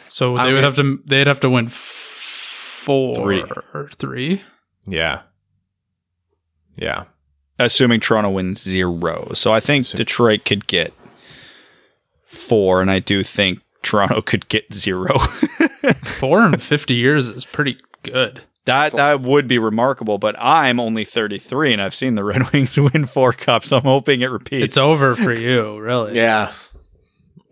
[0.08, 3.44] So I'm they would gonna- have to they'd have to win f- four Three.
[3.74, 4.42] or three.
[4.88, 5.22] Yeah.
[6.76, 7.04] Yeah.
[7.60, 9.32] assuming Toronto wins zero.
[9.34, 10.94] So I think Detroit could get
[12.24, 15.18] four, and I do think Toronto could get zero.
[16.04, 18.42] Four in 50 years is pretty good.
[18.66, 20.18] That that would be remarkable.
[20.18, 23.72] But I'm only 33, and I've seen the Red Wings win four cups.
[23.72, 24.64] I'm hoping it repeats.
[24.66, 26.16] It's over for you, really.
[26.24, 26.52] Yeah.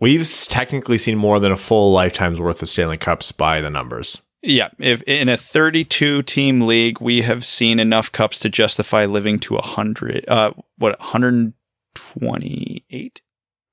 [0.00, 4.22] We've technically seen more than a full lifetime's worth of Stanley Cups by the numbers.
[4.42, 9.38] Yeah, if in a 32 team league, we have seen enough cups to justify living
[9.38, 13.20] to 100 uh what 128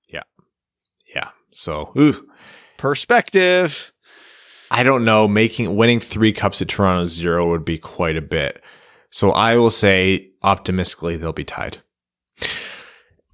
[0.10, 0.22] Yeah.
[1.16, 1.30] Yeah.
[1.52, 2.30] So, ooh,
[2.78, 3.92] perspective.
[4.72, 5.28] I don't know.
[5.28, 8.64] Making winning three cups at Toronto zero would be quite a bit.
[9.12, 11.80] So I will say optimistically they'll be tied.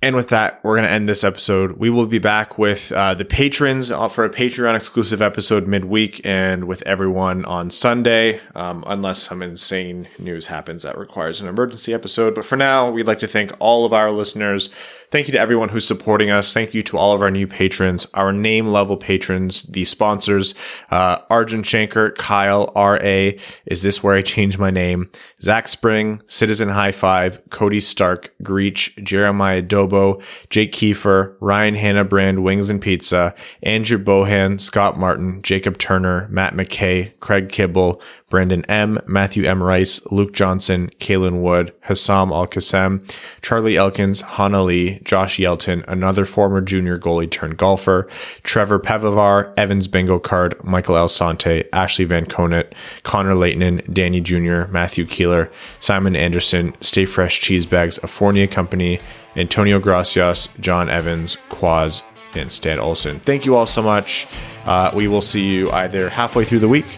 [0.02, 1.78] And with that, we're going to end this episode.
[1.78, 6.22] We will be back with uh, the patrons uh, for a Patreon exclusive episode midweek
[6.24, 11.92] and with everyone on Sunday, um, unless some insane news happens that requires an emergency
[11.92, 12.36] episode.
[12.36, 14.70] But for now, we'd like to thank all of our listeners.
[15.16, 16.52] Thank you to everyone who's supporting us.
[16.52, 20.54] Thank you to all of our new patrons, our name level patrons, the sponsors,
[20.92, 23.40] uh, Arjun Shankar, Kyle, R.A.
[23.66, 25.10] Is This Where I Change My Name?
[25.42, 32.44] Zach Spring, Citizen High Five, Cody Stark, Greach, Jeremiah Dobo, Jake Kiefer, Ryan Hanna Brand,
[32.44, 33.34] Wings and Pizza,
[33.64, 38.02] Andrew Bohan, Scott Martin, Jacob Turner, Matt McKay, Craig Kibble,
[38.36, 39.64] Brandon M., Matthew M.
[39.64, 43.10] Rice, Luke Johnson, Kalen Wood, Hassam Al Qassem,
[43.42, 48.10] Charlie Elkins, Hana Lee, Josh Yelton, another former junior goalie turned golfer,
[48.44, 52.68] Trevor Pevavar, Evans Bingo Card, Michael El Sante, Ashley Van Conant,
[53.04, 55.50] Connor Leighton, Danny Jr., Matthew Keeler,
[55.80, 59.00] Simon Anderson, Stay Fresh Cheese Bags, a Fournier Company,
[59.38, 62.02] Antonio Gracias, John Evans, Quaz,
[62.34, 63.22] and Stan Olson.
[63.22, 64.28] Thank you all so much.
[64.66, 66.98] Uh, we will see you either halfway through the week